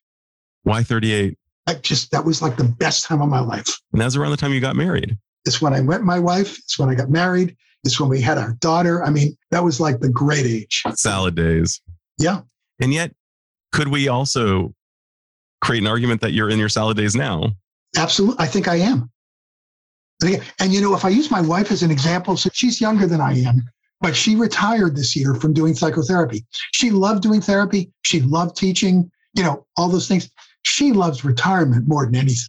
Why 0.64 0.84
38? 0.84 1.38
I 1.68 1.74
just, 1.76 2.12
that 2.12 2.26
was 2.26 2.42
like 2.42 2.58
the 2.58 2.64
best 2.64 3.06
time 3.06 3.22
of 3.22 3.30
my 3.30 3.40
life. 3.40 3.68
And 3.94 4.02
that's 4.02 4.16
around 4.16 4.32
the 4.32 4.38
time 4.38 4.54
you 4.54 4.60
got 4.60 4.76
married. 4.76 5.18
It's 5.46 5.62
when 5.62 5.74
I 5.74 5.82
met 5.82 6.02
my 6.02 6.20
wife. 6.20 6.58
It's 6.58 6.80
when 6.80 6.90
I 6.90 6.96
got 6.96 7.10
married. 7.10 7.56
It's 7.84 8.00
when 8.00 8.10
we 8.10 8.20
had 8.20 8.38
our 8.38 8.54
daughter. 8.54 9.04
I 9.04 9.10
mean, 9.10 9.38
that 9.52 9.64
was 9.64 9.80
like 9.80 10.00
the 10.00 10.10
great 10.10 10.46
age. 10.46 10.84
Salad 10.96 11.36
days. 11.36 11.82
Yeah. 12.18 12.42
And 12.82 12.94
yet, 12.94 13.14
could 13.72 13.88
we 13.90 14.08
also 14.08 14.74
create 15.62 15.82
an 15.82 15.88
argument 15.88 16.22
that 16.22 16.34
you're 16.34 16.50
in 16.50 16.60
your 16.60 16.70
salad 16.70 16.98
days 16.98 17.16
now? 17.16 17.54
Absolutely. 17.98 18.44
I 18.44 18.48
think 18.48 18.68
I 18.68 18.76
am. 18.76 19.10
And 20.24 20.74
you 20.74 20.82
know, 20.82 20.96
if 20.96 21.06
I 21.06 21.10
use 21.10 21.30
my 21.30 21.42
wife 21.42 21.72
as 21.72 21.84
an 21.84 21.92
example, 21.92 22.38
so 22.38 22.50
she's 22.54 22.82
younger 22.82 23.06
than 23.06 23.22
I 23.22 23.40
am, 23.40 23.70
but 24.02 24.16
she 24.16 24.36
retired 24.36 24.96
this 24.96 25.16
year 25.16 25.36
from 25.36 25.54
doing 25.54 25.76
psychotherapy. 25.76 26.46
She 26.74 26.92
loved 26.92 27.22
doing 27.24 27.42
therapy. 27.42 27.92
She 28.04 28.22
loved 28.22 28.56
teaching, 28.56 29.12
you 29.34 29.44
know, 29.44 29.66
all 29.76 29.90
those 29.90 30.08
things. 30.08 30.30
She 30.64 30.92
loves 30.92 31.24
retirement 31.24 31.88
more 31.88 32.06
than 32.06 32.16
anything. 32.16 32.48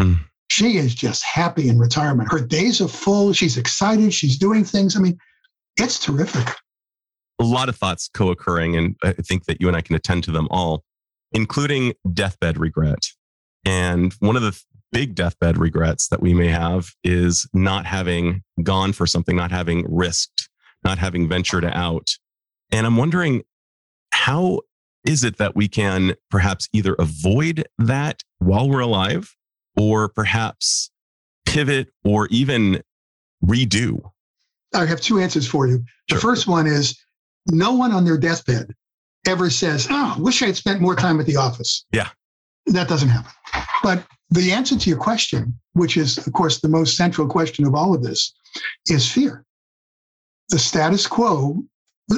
Mm. 0.00 0.20
She 0.48 0.76
is 0.76 0.94
just 0.94 1.24
happy 1.24 1.68
in 1.68 1.78
retirement. 1.78 2.30
Her 2.30 2.40
days 2.40 2.80
are 2.80 2.88
full. 2.88 3.32
She's 3.32 3.56
excited. 3.56 4.12
She's 4.12 4.36
doing 4.36 4.64
things. 4.64 4.96
I 4.96 5.00
mean, 5.00 5.18
it's 5.78 5.98
terrific. 5.98 6.54
A 7.38 7.44
lot 7.44 7.68
of 7.68 7.76
thoughts 7.76 8.10
co 8.12 8.30
occurring, 8.30 8.76
and 8.76 8.96
I 9.02 9.12
think 9.12 9.46
that 9.46 9.60
you 9.60 9.68
and 9.68 9.76
I 9.76 9.80
can 9.80 9.96
attend 9.96 10.24
to 10.24 10.30
them 10.30 10.48
all, 10.50 10.84
including 11.32 11.94
deathbed 12.12 12.58
regret. 12.58 13.08
And 13.64 14.12
one 14.20 14.36
of 14.36 14.42
the 14.42 14.60
big 14.92 15.14
deathbed 15.14 15.58
regrets 15.58 16.08
that 16.08 16.20
we 16.20 16.34
may 16.34 16.48
have 16.48 16.90
is 17.02 17.48
not 17.52 17.86
having 17.86 18.42
gone 18.62 18.92
for 18.92 19.06
something, 19.06 19.34
not 19.34 19.50
having 19.50 19.84
risked, 19.92 20.48
not 20.84 20.98
having 20.98 21.28
ventured 21.28 21.64
out. 21.64 22.10
And 22.70 22.86
I'm 22.86 22.96
wondering 22.96 23.42
how 24.12 24.60
is 25.04 25.24
it 25.24 25.38
that 25.38 25.56
we 25.56 25.66
can 25.66 26.14
perhaps 26.30 26.68
either 26.72 26.94
avoid 26.94 27.66
that 27.78 28.22
while 28.38 28.68
we're 28.68 28.80
alive 28.80 29.34
or 29.76 30.08
perhaps 30.10 30.90
pivot 31.46 31.88
or 32.04 32.28
even 32.28 32.82
redo? 33.44 34.00
I 34.74 34.86
have 34.86 35.00
two 35.00 35.18
answers 35.18 35.46
for 35.46 35.66
you. 35.66 35.84
The 36.08 36.16
first 36.16 36.46
one 36.46 36.66
is 36.66 36.98
no 37.50 37.72
one 37.72 37.92
on 37.92 38.04
their 38.04 38.18
deathbed 38.18 38.74
ever 39.26 39.50
says, 39.50 39.86
Oh, 39.90 40.14
I 40.16 40.20
wish 40.20 40.42
I 40.42 40.46
had 40.46 40.56
spent 40.56 40.80
more 40.80 40.96
time 40.96 41.20
at 41.20 41.26
the 41.26 41.36
office. 41.36 41.84
Yeah. 41.92 42.08
That 42.66 42.88
doesn't 42.88 43.08
happen. 43.08 43.32
But 43.82 44.04
the 44.40 44.52
answer 44.52 44.78
to 44.78 44.88
your 44.88 44.98
question, 44.98 45.58
which 45.74 45.96
is, 45.96 46.18
of 46.18 46.32
course, 46.32 46.60
the 46.60 46.68
most 46.68 46.96
central 46.96 47.28
question 47.28 47.66
of 47.66 47.74
all 47.74 47.94
of 47.94 48.02
this, 48.02 48.32
is 48.88 49.10
fear. 49.10 49.44
The 50.48 50.58
status 50.58 51.06
quo. 51.06 51.62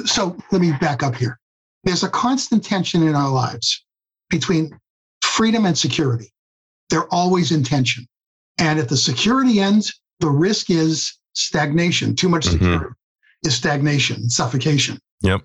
So 0.05 0.37
let 0.51 0.61
me 0.61 0.73
back 0.79 1.03
up 1.03 1.15
here. 1.15 1.39
There's 1.83 2.03
a 2.03 2.09
constant 2.09 2.63
tension 2.63 3.03
in 3.03 3.15
our 3.15 3.29
lives 3.29 3.83
between 4.29 4.77
freedom 5.21 5.65
and 5.65 5.77
security. 5.77 6.33
They're 6.89 7.13
always 7.13 7.51
in 7.51 7.63
tension. 7.63 8.07
And 8.57 8.79
at 8.79 8.89
the 8.89 8.97
security 8.97 9.59
end, 9.59 9.85
the 10.19 10.29
risk 10.29 10.69
is 10.69 11.17
stagnation. 11.33 12.15
Too 12.15 12.29
much 12.29 12.45
mm-hmm. 12.45 12.53
security 12.53 12.85
mm-hmm. 12.85 13.47
is 13.47 13.55
stagnation, 13.55 14.29
suffocation. 14.29 14.99
Yep. 15.21 15.41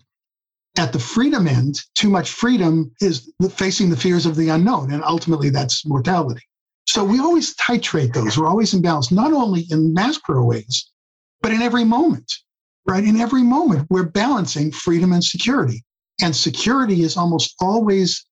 At 0.79 0.93
the 0.93 1.01
freedom 1.01 1.49
end, 1.49 1.81
too 1.97 2.09
much 2.09 2.31
freedom 2.31 2.93
is 3.01 3.33
facing 3.51 3.91
the 3.91 3.97
fears 3.97 4.25
of 4.25 4.37
the 4.37 4.49
unknown. 4.51 4.93
And 4.93 5.03
ultimately, 5.05 5.51
that's 5.51 5.85
mortality. 5.85 6.43
So 6.91 7.05
we 7.05 7.21
always 7.21 7.55
titrate 7.55 8.15
those. 8.15 8.37
We're 8.37 8.49
always 8.49 8.75
in 8.75 8.83
balance, 8.83 9.13
not 9.13 9.33
only 9.33 9.65
in 9.71 9.95
macro 9.95 10.45
ways, 10.45 10.91
but 11.41 11.53
in 11.53 11.63
every 11.63 11.85
moment, 11.85 12.29
right? 12.85 13.05
In 13.05 13.21
every 13.21 13.45
moment, 13.45 13.87
we're 13.91 14.09
balancing 14.09 14.73
freedom 14.73 15.13
and 15.13 15.23
security. 15.23 15.85
And 16.21 16.35
security 16.35 17.05
is 17.05 17.17
almost 17.17 17.55
always 17.61 18.27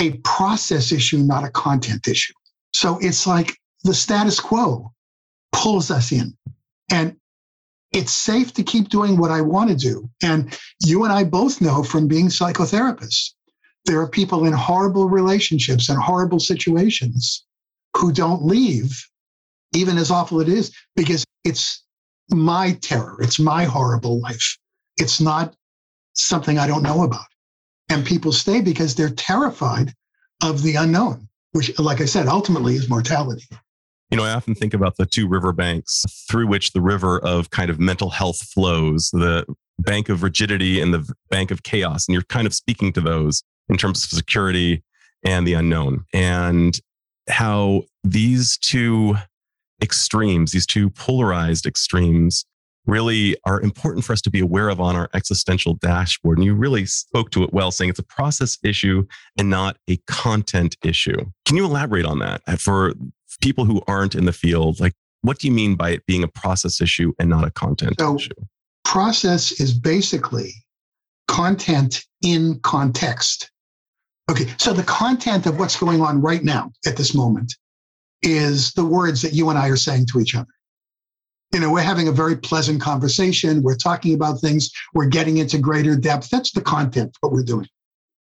a 0.00 0.12
process 0.24 0.92
issue, 0.92 1.18
not 1.18 1.44
a 1.44 1.50
content 1.50 2.08
issue. 2.08 2.32
So 2.72 2.96
it's 3.02 3.26
like 3.26 3.54
the 3.84 3.92
status 3.92 4.40
quo 4.40 4.94
pulls 5.52 5.90
us 5.90 6.10
in. 6.10 6.34
And 6.90 7.16
it's 7.92 8.12
safe 8.12 8.54
to 8.54 8.62
keep 8.62 8.88
doing 8.88 9.18
what 9.18 9.30
I 9.30 9.42
want 9.42 9.68
to 9.68 9.76
do. 9.76 10.08
And 10.22 10.58
you 10.86 11.04
and 11.04 11.12
I 11.12 11.24
both 11.24 11.60
know 11.60 11.82
from 11.82 12.08
being 12.08 12.28
psychotherapists, 12.28 13.34
there 13.84 14.00
are 14.00 14.08
people 14.08 14.46
in 14.46 14.54
horrible 14.54 15.06
relationships 15.06 15.90
and 15.90 15.98
horrible 15.98 16.40
situations 16.40 17.44
who 17.96 18.12
don't 18.12 18.44
leave, 18.44 19.04
even 19.74 19.98
as 19.98 20.10
awful 20.10 20.40
it 20.40 20.48
is, 20.48 20.74
because 20.96 21.24
it's 21.44 21.84
my 22.30 22.72
terror, 22.80 23.16
it's 23.20 23.38
my 23.38 23.64
horrible 23.64 24.20
life. 24.20 24.56
It's 24.96 25.20
not 25.20 25.54
something 26.14 26.58
I 26.58 26.66
don't 26.66 26.82
know 26.82 27.02
about. 27.02 27.26
And 27.88 28.04
people 28.04 28.32
stay 28.32 28.60
because 28.60 28.94
they're 28.94 29.10
terrified 29.10 29.94
of 30.42 30.62
the 30.62 30.76
unknown, 30.76 31.28
which, 31.52 31.76
like 31.78 32.00
I 32.00 32.04
said, 32.04 32.28
ultimately 32.28 32.74
is 32.74 32.88
mortality. 32.88 33.44
You 34.10 34.16
know, 34.16 34.24
I 34.24 34.32
often 34.32 34.54
think 34.54 34.74
about 34.74 34.96
the 34.96 35.06
two 35.06 35.28
river 35.28 35.52
banks 35.52 36.04
through 36.28 36.48
which 36.48 36.72
the 36.72 36.80
river 36.80 37.20
of 37.20 37.50
kind 37.50 37.70
of 37.70 37.78
mental 37.78 38.10
health 38.10 38.38
flows 38.38 39.10
the 39.12 39.44
bank 39.78 40.08
of 40.08 40.22
rigidity 40.22 40.80
and 40.80 40.92
the 40.92 41.08
bank 41.30 41.50
of 41.50 41.62
chaos. 41.62 42.06
And 42.06 42.12
you're 42.12 42.22
kind 42.24 42.46
of 42.46 42.54
speaking 42.54 42.92
to 42.94 43.00
those 43.00 43.42
in 43.68 43.76
terms 43.76 44.04
of 44.04 44.10
security 44.10 44.82
and 45.24 45.46
the 45.46 45.54
unknown, 45.54 46.04
and 46.12 46.80
how 47.28 47.82
these 48.04 48.58
two 48.58 49.16
extremes, 49.82 50.52
these 50.52 50.66
two 50.66 50.90
polarized 50.90 51.66
extremes, 51.66 52.44
really 52.86 53.36
are 53.44 53.60
important 53.60 54.04
for 54.04 54.12
us 54.12 54.22
to 54.22 54.30
be 54.30 54.40
aware 54.40 54.68
of 54.68 54.80
on 54.80 54.96
our 54.96 55.08
existential 55.14 55.74
dashboard. 55.74 56.38
And 56.38 56.44
you 56.44 56.54
really 56.54 56.86
spoke 56.86 57.30
to 57.32 57.42
it 57.44 57.52
well, 57.52 57.70
saying 57.70 57.90
it's 57.90 57.98
a 57.98 58.04
process 58.04 58.58
issue 58.62 59.06
and 59.38 59.50
not 59.50 59.76
a 59.88 59.96
content 60.06 60.76
issue. 60.82 61.18
Can 61.44 61.56
you 61.56 61.64
elaborate 61.64 62.06
on 62.06 62.18
that 62.20 62.42
uh, 62.46 62.56
for 62.56 62.94
people 63.40 63.64
who 63.64 63.82
aren't 63.86 64.14
in 64.14 64.24
the 64.24 64.32
field? 64.32 64.80
Like, 64.80 64.94
what 65.22 65.38
do 65.38 65.46
you 65.46 65.52
mean 65.52 65.76
by 65.76 65.90
it 65.90 66.06
being 66.06 66.24
a 66.24 66.28
process 66.28 66.80
issue 66.80 67.12
and 67.18 67.28
not 67.28 67.46
a 67.46 67.50
content 67.50 67.96
so, 67.98 68.16
issue? 68.16 68.30
Process 68.84 69.60
is 69.60 69.78
basically 69.78 70.52
content 71.28 72.04
in 72.22 72.58
context. 72.60 73.49
Okay, 74.30 74.46
so 74.58 74.72
the 74.72 74.84
content 74.84 75.46
of 75.46 75.58
what's 75.58 75.76
going 75.76 76.00
on 76.00 76.22
right 76.22 76.44
now 76.44 76.70
at 76.86 76.96
this 76.96 77.14
moment 77.14 77.52
is 78.22 78.72
the 78.72 78.84
words 78.84 79.22
that 79.22 79.32
you 79.32 79.50
and 79.50 79.58
I 79.58 79.68
are 79.68 79.76
saying 79.76 80.06
to 80.12 80.20
each 80.20 80.36
other. 80.36 80.52
You 81.52 81.58
know, 81.58 81.72
we're 81.72 81.80
having 81.80 82.06
a 82.06 82.12
very 82.12 82.36
pleasant 82.36 82.80
conversation. 82.80 83.60
We're 83.60 83.74
talking 83.74 84.14
about 84.14 84.40
things. 84.40 84.70
We're 84.94 85.06
getting 85.06 85.38
into 85.38 85.58
greater 85.58 85.96
depth. 85.96 86.30
That's 86.30 86.52
the 86.52 86.60
content, 86.60 87.16
what 87.20 87.32
we're 87.32 87.42
doing. 87.42 87.66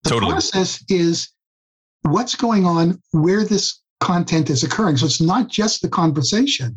The 0.03 0.12
Totally. 0.12 0.31
process 0.31 0.81
is 0.88 1.29
what's 2.03 2.36
going 2.36 2.65
on, 2.65 3.01
where 3.12 3.43
this 3.43 3.81
content 4.00 4.50
is 4.50 4.63
occurring. 4.63 4.95
So 4.95 5.07
it's 5.07 5.19
not 5.19 5.50
just 5.50 5.81
the 5.81 5.89
conversation, 5.89 6.75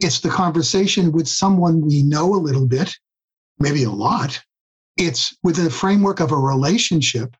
it's 0.00 0.20
the 0.20 0.28
conversation 0.28 1.12
with 1.12 1.28
someone 1.28 1.80
we 1.80 2.02
know 2.02 2.34
a 2.34 2.36
little 2.36 2.66
bit, 2.66 2.94
maybe 3.58 3.84
a 3.84 3.90
lot. 3.90 4.38
It's 4.98 5.34
within 5.42 5.64
the 5.64 5.70
framework 5.70 6.20
of 6.20 6.30
a 6.30 6.36
relationship. 6.36 7.34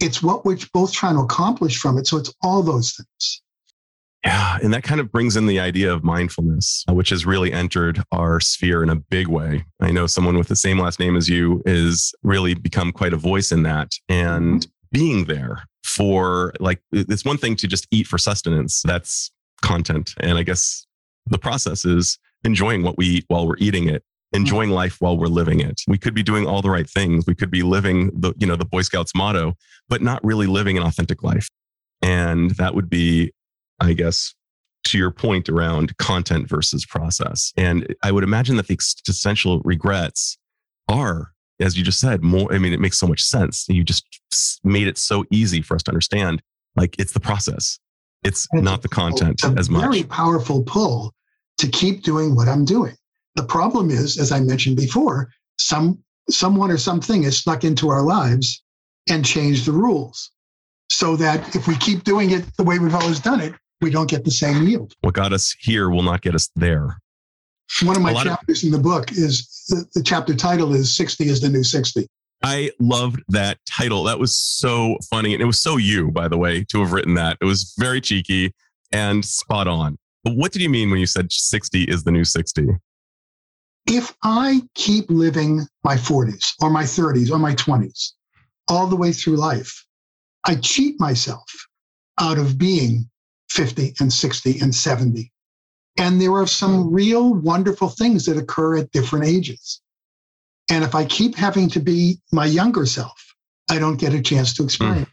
It's 0.00 0.22
what 0.22 0.44
we're 0.44 0.58
both 0.72 0.92
trying 0.92 1.16
to 1.16 1.20
accomplish 1.20 1.78
from 1.78 1.98
it. 1.98 2.06
So 2.06 2.16
it's 2.16 2.32
all 2.42 2.62
those 2.62 2.94
things. 2.94 3.42
Yeah. 4.24 4.58
And 4.62 4.74
that 4.74 4.82
kind 4.82 5.00
of 5.00 5.10
brings 5.10 5.36
in 5.36 5.46
the 5.46 5.60
idea 5.60 5.92
of 5.92 6.04
mindfulness, 6.04 6.84
uh, 6.88 6.92
which 6.92 7.08
has 7.08 7.24
really 7.24 7.52
entered 7.52 8.02
our 8.12 8.38
sphere 8.38 8.82
in 8.82 8.90
a 8.90 8.96
big 8.96 9.28
way. 9.28 9.64
I 9.80 9.92
know 9.92 10.06
someone 10.06 10.36
with 10.36 10.48
the 10.48 10.56
same 10.56 10.78
last 10.78 11.00
name 11.00 11.16
as 11.16 11.28
you 11.28 11.62
is 11.64 12.14
really 12.22 12.52
become 12.54 12.92
quite 12.92 13.14
a 13.14 13.16
voice 13.16 13.50
in 13.50 13.62
that. 13.62 13.92
And 14.10 14.66
being 14.92 15.24
there 15.24 15.62
for 15.84 16.52
like, 16.60 16.82
it's 16.92 17.24
one 17.24 17.38
thing 17.38 17.56
to 17.56 17.66
just 17.66 17.86
eat 17.90 18.06
for 18.06 18.18
sustenance. 18.18 18.82
That's 18.84 19.30
content. 19.62 20.14
And 20.18 20.36
I 20.36 20.42
guess 20.42 20.86
the 21.26 21.38
process 21.38 21.86
is 21.86 22.18
enjoying 22.44 22.82
what 22.82 22.98
we 22.98 23.06
eat 23.06 23.24
while 23.28 23.46
we're 23.46 23.56
eating 23.58 23.88
it 23.88 24.02
Mm-hmm. 24.32 24.42
enjoying 24.42 24.70
life 24.70 24.96
while 25.00 25.18
we're 25.18 25.26
living 25.26 25.58
it 25.58 25.80
we 25.88 25.98
could 25.98 26.14
be 26.14 26.22
doing 26.22 26.46
all 26.46 26.62
the 26.62 26.70
right 26.70 26.88
things 26.88 27.26
we 27.26 27.34
could 27.34 27.50
be 27.50 27.62
living 27.62 28.10
the 28.14 28.32
you 28.38 28.46
know 28.46 28.54
the 28.54 28.64
boy 28.64 28.82
scouts 28.82 29.12
motto 29.12 29.54
but 29.88 30.02
not 30.02 30.22
really 30.24 30.46
living 30.46 30.76
an 30.78 30.84
authentic 30.84 31.22
life 31.24 31.48
and 32.00 32.52
that 32.52 32.74
would 32.74 32.88
be 32.88 33.32
I 33.80 33.94
guess, 33.94 34.34
to 34.84 34.98
your 34.98 35.10
point 35.10 35.48
around 35.48 35.96
content 35.98 36.48
versus 36.48 36.84
process. 36.84 37.52
And 37.56 37.94
I 38.02 38.12
would 38.12 38.24
imagine 38.24 38.56
that 38.56 38.66
the 38.68 38.74
existential 38.74 39.60
regrets 39.60 40.38
are, 40.88 41.32
as 41.60 41.76
you 41.76 41.84
just 41.84 42.00
said, 42.00 42.22
more. 42.22 42.52
I 42.52 42.58
mean, 42.58 42.72
it 42.72 42.80
makes 42.80 42.98
so 42.98 43.06
much 43.06 43.22
sense. 43.22 43.66
You 43.68 43.82
just 43.82 44.04
made 44.64 44.86
it 44.86 44.98
so 44.98 45.24
easy 45.30 45.62
for 45.62 45.74
us 45.74 45.82
to 45.84 45.90
understand. 45.90 46.42
Like 46.76 46.94
it's 46.98 47.12
the 47.12 47.20
process, 47.20 47.78
it's 48.22 48.46
And 48.52 48.64
not 48.64 48.82
the 48.82 48.88
content 48.88 49.42
as 49.44 49.44
much. 49.50 49.58
it's 49.58 49.68
a 49.68 49.76
as 49.76 49.92
very 49.92 50.02
powerful 50.04 50.62
pull 50.62 51.12
to 51.58 51.68
keep 51.68 52.02
doing 52.02 52.36
what 52.36 52.48
I'm 52.48 52.64
doing. 52.64 52.94
The 53.36 53.44
problem 53.44 53.90
is, 53.90 54.18
as 54.18 54.32
I 54.32 54.40
mentioned 54.40 54.76
before, 54.76 55.30
some 55.58 56.02
someone 56.28 56.70
or 56.70 56.78
something 56.78 57.22
has 57.24 57.38
snuck 57.38 57.64
into 57.64 57.88
our 57.88 58.02
lives 58.02 58.62
and 59.08 59.24
changed 59.24 59.66
the 59.66 59.72
rules. 59.72 60.30
So 60.88 61.16
that 61.16 61.54
if 61.54 61.66
we 61.66 61.76
keep 61.76 62.04
doing 62.04 62.30
it 62.30 62.44
the 62.56 62.64
way 62.64 62.78
we've 62.78 62.94
always 62.94 63.20
done 63.20 63.40
it, 63.40 63.54
we 63.80 63.90
don't 63.90 64.10
get 64.10 64.24
the 64.24 64.30
same 64.30 64.66
yield. 64.66 64.94
What 65.00 65.14
got 65.14 65.32
us 65.32 65.54
here 65.60 65.88
will 65.90 66.02
not 66.02 66.20
get 66.22 66.34
us 66.34 66.50
there. 66.56 66.98
One 67.82 67.96
of 67.96 68.02
my 68.02 68.12
lot 68.12 68.26
of- 68.26 68.32
chapters 68.32 68.64
in 68.64 68.72
the 68.72 68.78
book 68.78 69.12
is 69.12 69.64
the, 69.68 69.84
the 69.94 70.02
chapter 70.02 70.34
title 70.34 70.74
is 70.74 70.94
60 70.96 71.28
is 71.28 71.40
the 71.40 71.48
new 71.48 71.62
60. 71.62 72.06
I 72.42 72.72
loved 72.80 73.22
that 73.28 73.58
title. 73.70 74.04
That 74.04 74.18
was 74.18 74.36
so 74.36 74.96
funny. 75.10 75.34
And 75.34 75.42
it 75.42 75.46
was 75.46 75.60
so 75.60 75.76
you, 75.76 76.10
by 76.10 76.26
the 76.26 76.38
way, 76.38 76.64
to 76.70 76.80
have 76.80 76.92
written 76.92 77.14
that. 77.14 77.36
It 77.40 77.44
was 77.44 77.74
very 77.78 78.00
cheeky 78.00 78.52
and 78.92 79.24
spot 79.24 79.68
on. 79.68 79.98
But 80.24 80.36
what 80.36 80.52
did 80.52 80.62
you 80.62 80.70
mean 80.70 80.90
when 80.90 81.00
you 81.00 81.06
said 81.06 81.30
60 81.30 81.84
is 81.84 82.02
the 82.04 82.10
new 82.10 82.24
60? 82.24 82.68
If 83.86 84.14
I 84.22 84.62
keep 84.74 85.10
living 85.10 85.66
my 85.84 85.96
40s 85.96 86.54
or 86.60 86.70
my 86.70 86.84
30s 86.84 87.30
or 87.30 87.38
my 87.38 87.54
20s 87.54 88.12
all 88.68 88.86
the 88.86 88.96
way 88.96 89.12
through 89.12 89.36
life, 89.36 89.84
I 90.44 90.56
cheat 90.56 91.00
myself 91.00 91.50
out 92.18 92.38
of 92.38 92.58
being 92.58 93.08
50 93.50 93.94
and 94.00 94.12
60 94.12 94.60
and 94.60 94.74
70. 94.74 95.32
And 95.98 96.20
there 96.20 96.32
are 96.34 96.46
some 96.46 96.84
hmm. 96.84 96.94
real 96.94 97.34
wonderful 97.34 97.88
things 97.88 98.24
that 98.26 98.38
occur 98.38 98.78
at 98.78 98.92
different 98.92 99.26
ages. 99.26 99.80
And 100.70 100.84
if 100.84 100.94
I 100.94 101.04
keep 101.04 101.34
having 101.34 101.68
to 101.70 101.80
be 101.80 102.20
my 102.32 102.46
younger 102.46 102.86
self, 102.86 103.20
I 103.68 103.78
don't 103.78 103.98
get 103.98 104.14
a 104.14 104.22
chance 104.22 104.54
to 104.54 104.62
hmm. 104.62 104.66
experience. 104.66 105.10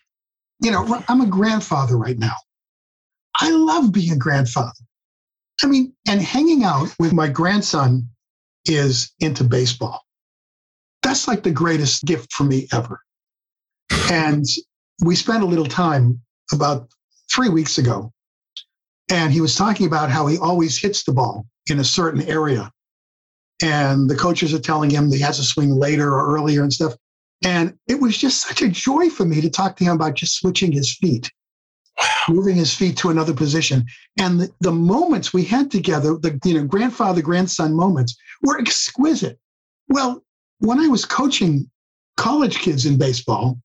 You 0.62 0.72
know, 0.72 1.04
I'm 1.08 1.22
a 1.22 1.28
grandfather 1.28 1.98
right 1.98 2.18
now. 2.18 2.36
I 3.40 3.52
love 3.52 3.92
being 3.92 4.12
a 4.12 4.18
grandfather. 4.18 4.72
I 5.64 5.68
mean, 5.68 5.94
and 6.08 6.22
hanging 6.22 6.64
out 6.64 6.94
with 7.00 7.14
my 7.14 7.28
grandson 7.28 8.10
is 8.68 9.14
into 9.20 9.44
baseball. 9.44 10.02
That's 11.04 11.28
like 11.28 11.44
the 11.44 11.52
greatest 11.52 12.06
gift 12.06 12.34
for 12.34 12.44
me 12.44 12.68
ever. 12.74 13.00
And 14.12 14.46
we 15.04 15.16
spent 15.16 15.44
a 15.44 15.48
little 15.48 15.66
time 15.66 16.22
about 16.52 16.90
three 17.32 17.50
weeks 17.50 17.78
ago, 17.78 18.12
and 19.10 19.32
he 19.32 19.42
was 19.42 19.56
talking 19.56 19.88
about 19.88 20.10
how 20.10 20.28
he 20.28 20.38
always 20.38 20.78
hits 20.78 21.04
the 21.04 21.14
ball 21.14 21.46
in 21.70 21.80
a 21.80 21.84
certain 21.84 22.22
area. 22.24 22.72
And 23.62 24.10
the 24.10 24.16
coaches 24.16 24.54
are 24.54 24.60
telling 24.60 24.90
him 24.90 25.10
that 25.10 25.16
he 25.16 25.22
has 25.22 25.38
to 25.38 25.44
swing 25.44 25.72
later 25.72 26.12
or 26.12 26.36
earlier 26.36 26.62
and 26.62 26.72
stuff. 26.72 26.94
And 27.44 27.78
it 27.88 28.00
was 28.00 28.18
just 28.18 28.42
such 28.42 28.62
a 28.62 28.68
joy 28.68 29.10
for 29.10 29.26
me 29.26 29.42
to 29.42 29.50
talk 29.50 29.78
to 29.78 29.84
him 29.84 29.94
about 29.94 30.16
just 30.16 30.36
switching 30.36 30.72
his 30.72 30.96
feet, 30.96 31.32
moving 32.30 32.56
his 32.56 32.74
feet 32.74 32.98
to 32.98 33.10
another 33.10 33.34
position. 33.34 33.86
And 34.20 34.40
the, 34.40 34.52
the 34.60 34.72
moments 34.72 35.34
we 35.34 35.44
had 35.44 35.72
together, 35.72 36.18
the 36.18 36.40
you 36.44 36.56
know 36.56 36.66
grandfather 36.66 37.22
grandson 37.22 37.74
moments, 37.74 38.18
were 38.44 38.60
exquisite. 38.60 39.40
Well, 39.90 40.24
when 40.60 40.80
I 40.80 40.88
was 40.88 41.06
coaching 41.06 41.70
college 42.18 42.60
kids 42.60 42.86
in 42.86 42.98
baseball, 42.98 43.60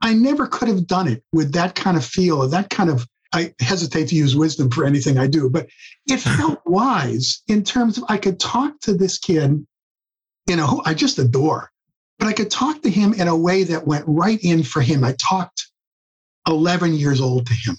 I 0.00 0.14
never 0.14 0.46
could 0.46 0.68
have 0.68 0.86
done 0.86 1.08
it 1.08 1.22
with 1.32 1.52
that 1.52 1.74
kind 1.74 1.96
of 1.96 2.04
feel 2.04 2.42
or 2.42 2.48
that 2.48 2.70
kind 2.70 2.90
of. 2.90 3.06
I 3.32 3.52
hesitate 3.58 4.08
to 4.08 4.14
use 4.14 4.36
wisdom 4.36 4.70
for 4.70 4.84
anything 4.84 5.18
I 5.18 5.26
do, 5.26 5.50
but 5.50 5.66
it 6.06 6.18
felt 6.38 6.60
wise 6.66 7.42
in 7.48 7.64
terms 7.64 7.98
of 7.98 8.04
I 8.08 8.16
could 8.16 8.38
talk 8.38 8.78
to 8.82 8.94
this 8.94 9.18
kid, 9.18 9.66
you 10.48 10.56
know, 10.56 10.66
who 10.66 10.82
I 10.84 10.94
just 10.94 11.18
adore, 11.18 11.70
but 12.20 12.28
I 12.28 12.32
could 12.32 12.50
talk 12.50 12.82
to 12.82 12.90
him 12.90 13.12
in 13.14 13.26
a 13.26 13.36
way 13.36 13.64
that 13.64 13.88
went 13.88 14.04
right 14.06 14.38
in 14.40 14.62
for 14.62 14.82
him. 14.82 15.02
I 15.02 15.16
talked 15.18 15.63
11 16.48 16.94
years 16.94 17.20
old 17.20 17.46
to 17.46 17.54
him. 17.54 17.76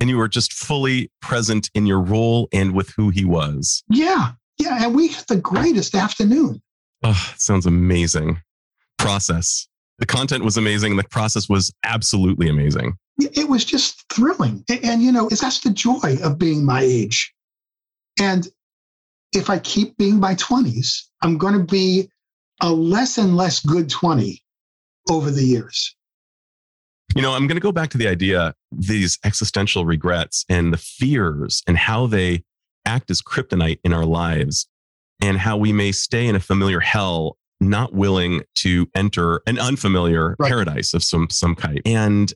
And 0.00 0.10
you 0.10 0.18
were 0.18 0.28
just 0.28 0.52
fully 0.52 1.10
present 1.22 1.70
in 1.74 1.86
your 1.86 2.00
role 2.00 2.48
and 2.52 2.72
with 2.72 2.90
who 2.96 3.10
he 3.10 3.24
was. 3.24 3.82
Yeah. 3.88 4.32
Yeah. 4.58 4.84
And 4.84 4.94
we 4.94 5.08
had 5.08 5.26
the 5.28 5.36
greatest 5.36 5.94
afternoon. 5.94 6.60
Oh, 7.02 7.34
sounds 7.36 7.66
amazing. 7.66 8.40
Process. 8.98 9.68
The 9.98 10.06
content 10.06 10.44
was 10.44 10.56
amazing. 10.56 10.96
The 10.96 11.04
process 11.04 11.48
was 11.48 11.72
absolutely 11.84 12.48
amazing. 12.48 12.94
It 13.18 13.48
was 13.48 13.64
just 13.64 14.04
thrilling. 14.12 14.64
And, 14.68 14.84
and, 14.84 15.02
you 15.02 15.12
know, 15.12 15.28
it's 15.28 15.40
that's 15.40 15.60
the 15.60 15.70
joy 15.70 16.16
of 16.22 16.38
being 16.38 16.64
my 16.64 16.80
age. 16.80 17.32
And 18.20 18.48
if 19.32 19.50
I 19.50 19.58
keep 19.58 19.96
being 19.96 20.18
my 20.18 20.34
20s, 20.34 21.02
I'm 21.22 21.38
going 21.38 21.54
to 21.54 21.64
be 21.64 22.08
a 22.60 22.70
less 22.70 23.18
and 23.18 23.36
less 23.36 23.60
good 23.60 23.88
20 23.88 24.42
over 25.10 25.30
the 25.30 25.44
years. 25.44 25.94
You 27.14 27.22
know, 27.22 27.32
I'm 27.32 27.46
going 27.46 27.56
to 27.56 27.60
go 27.60 27.70
back 27.70 27.90
to 27.90 27.98
the 27.98 28.08
idea 28.08 28.54
these 28.72 29.18
existential 29.24 29.86
regrets 29.86 30.44
and 30.48 30.72
the 30.72 30.76
fears 30.76 31.62
and 31.66 31.76
how 31.76 32.06
they 32.08 32.42
act 32.84 33.08
as 33.10 33.22
kryptonite 33.22 33.78
in 33.84 33.92
our 33.92 34.04
lives 34.04 34.66
and 35.22 35.38
how 35.38 35.56
we 35.56 35.72
may 35.72 35.92
stay 35.92 36.26
in 36.26 36.34
a 36.34 36.40
familiar 36.40 36.80
hell 36.80 37.38
not 37.60 37.94
willing 37.94 38.42
to 38.56 38.88
enter 38.96 39.42
an 39.46 39.60
unfamiliar 39.60 40.34
Right. 40.40 40.48
paradise 40.48 40.92
of 40.92 41.04
some 41.04 41.28
some 41.30 41.54
kind. 41.54 41.80
And 41.86 42.32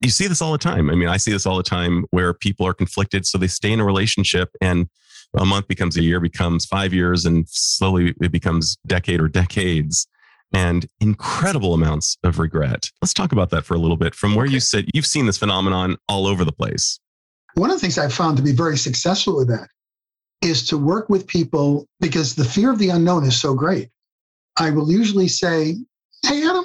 you 0.00 0.10
see 0.10 0.28
this 0.28 0.40
all 0.40 0.52
the 0.52 0.58
time. 0.58 0.90
I 0.90 0.94
mean, 0.94 1.08
I 1.08 1.16
see 1.16 1.32
this 1.32 1.44
all 1.44 1.56
the 1.56 1.62
time 1.64 2.06
where 2.10 2.32
people 2.32 2.66
are 2.66 2.72
conflicted, 2.72 3.26
so 3.26 3.36
they 3.36 3.48
stay 3.48 3.72
in 3.72 3.80
a 3.80 3.84
relationship, 3.84 4.50
and 4.60 4.88
a 5.36 5.44
month 5.44 5.66
becomes 5.68 5.96
a 5.96 6.02
year, 6.02 6.20
becomes 6.20 6.64
five 6.64 6.94
years, 6.94 7.26
and 7.26 7.46
slowly 7.48 8.14
it 8.22 8.32
becomes 8.32 8.78
decade 8.86 9.20
or 9.20 9.28
decades, 9.28 10.06
and 10.52 10.86
incredible 11.00 11.74
amounts 11.74 12.16
of 12.24 12.38
regret. 12.38 12.90
Let's 13.02 13.14
talk 13.14 13.32
about 13.32 13.50
that 13.50 13.64
for 13.64 13.74
a 13.74 13.78
little 13.78 13.96
bit. 13.96 14.14
From 14.14 14.34
where 14.34 14.46
you 14.46 14.60
sit, 14.60 14.86
you've 14.94 15.06
seen 15.06 15.26
this 15.26 15.38
phenomenon 15.38 15.96
all 16.08 16.26
over 16.26 16.44
the 16.44 16.52
place. 16.52 16.98
One 17.54 17.70
of 17.70 17.76
the 17.76 17.80
things 17.80 17.98
I've 17.98 18.12
found 18.14 18.36
to 18.36 18.42
be 18.42 18.52
very 18.52 18.76
successful 18.76 19.36
with 19.36 19.48
that 19.48 19.68
is 20.42 20.66
to 20.68 20.78
work 20.78 21.08
with 21.08 21.26
people 21.26 21.86
because 22.00 22.34
the 22.34 22.44
fear 22.44 22.70
of 22.70 22.78
the 22.78 22.88
unknown 22.90 23.24
is 23.24 23.38
so 23.40 23.54
great. 23.54 23.88
I 24.58 24.70
will 24.70 24.90
usually 24.90 25.28
say, 25.28 25.76
Hey, 26.24 26.44
Adam, 26.46 26.64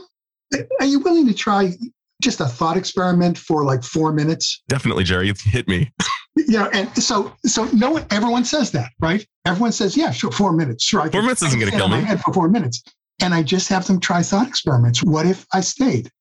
are 0.80 0.86
you 0.86 1.00
willing 1.00 1.28
to 1.28 1.34
try 1.34 1.74
just 2.22 2.40
a 2.40 2.46
thought 2.46 2.78
experiment 2.78 3.38
for 3.38 3.64
like 3.64 3.84
four 3.84 4.12
minutes? 4.14 4.62
Definitely, 4.68 5.04
Jerry, 5.04 5.32
hit 5.46 5.68
me. 5.68 5.92
Know, 6.50 6.70
and 6.74 6.90
so 7.02 7.34
so 7.46 7.64
no 7.72 7.92
one 7.92 8.06
everyone 8.12 8.44
says 8.44 8.70
that, 8.72 8.92
right? 9.00 9.26
Everyone 9.46 9.72
says, 9.72 9.96
yeah, 9.96 10.12
sure, 10.12 10.32
four 10.34 10.52
minutes. 10.52 10.84
Sure. 10.84 11.00
I 11.00 11.10
Four 11.10 11.22
minutes 11.22 11.42
isn't 11.42 11.58
going 11.58 11.72
to 11.72 11.78
kill 11.78 11.88
me. 11.88 12.06
for 12.18 12.34
four 12.34 12.50
minutes. 12.50 12.84
And 13.22 13.34
I 13.34 13.44
just 13.44 13.70
have 13.70 13.88
them 13.88 14.00
try 14.00 14.22
thought 14.22 14.48
experiments. 14.48 15.04
What 15.04 15.26
if 15.26 15.46
I 15.54 15.62
stayed? 15.62 16.12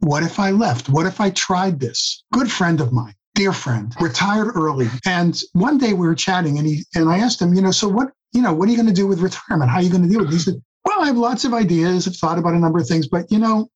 What 0.00 0.22
if 0.22 0.38
I 0.38 0.50
left? 0.50 0.88
What 0.88 1.06
if 1.06 1.20
I 1.20 1.30
tried 1.30 1.80
this? 1.80 2.24
Good 2.32 2.50
friend 2.50 2.80
of 2.80 2.92
mine, 2.92 3.14
dear 3.34 3.52
friend, 3.52 3.94
retired 4.00 4.52
early. 4.54 4.88
And 5.06 5.40
one 5.52 5.78
day 5.78 5.92
we 5.92 6.06
were 6.06 6.14
chatting 6.14 6.58
and 6.58 6.66
he 6.66 6.84
and 6.94 7.08
I 7.08 7.18
asked 7.18 7.40
him, 7.40 7.54
you 7.54 7.62
know, 7.62 7.70
so 7.70 7.88
what, 7.88 8.12
you 8.32 8.42
know, 8.42 8.52
what 8.52 8.68
are 8.68 8.70
you 8.70 8.76
going 8.76 8.88
to 8.88 8.94
do 8.94 9.06
with 9.06 9.20
retirement? 9.20 9.70
How 9.70 9.78
are 9.78 9.82
you 9.82 9.90
going 9.90 10.02
to 10.02 10.08
with 10.18 10.28
it? 10.28 10.32
He 10.32 10.38
said, 10.38 10.62
Well, 10.84 11.02
I 11.02 11.06
have 11.06 11.16
lots 11.16 11.44
of 11.44 11.54
ideas, 11.54 12.06
I've 12.06 12.16
thought 12.16 12.38
about 12.38 12.54
a 12.54 12.58
number 12.58 12.78
of 12.78 12.86
things, 12.86 13.08
but 13.08 13.30
you 13.30 13.38
know, 13.38 13.68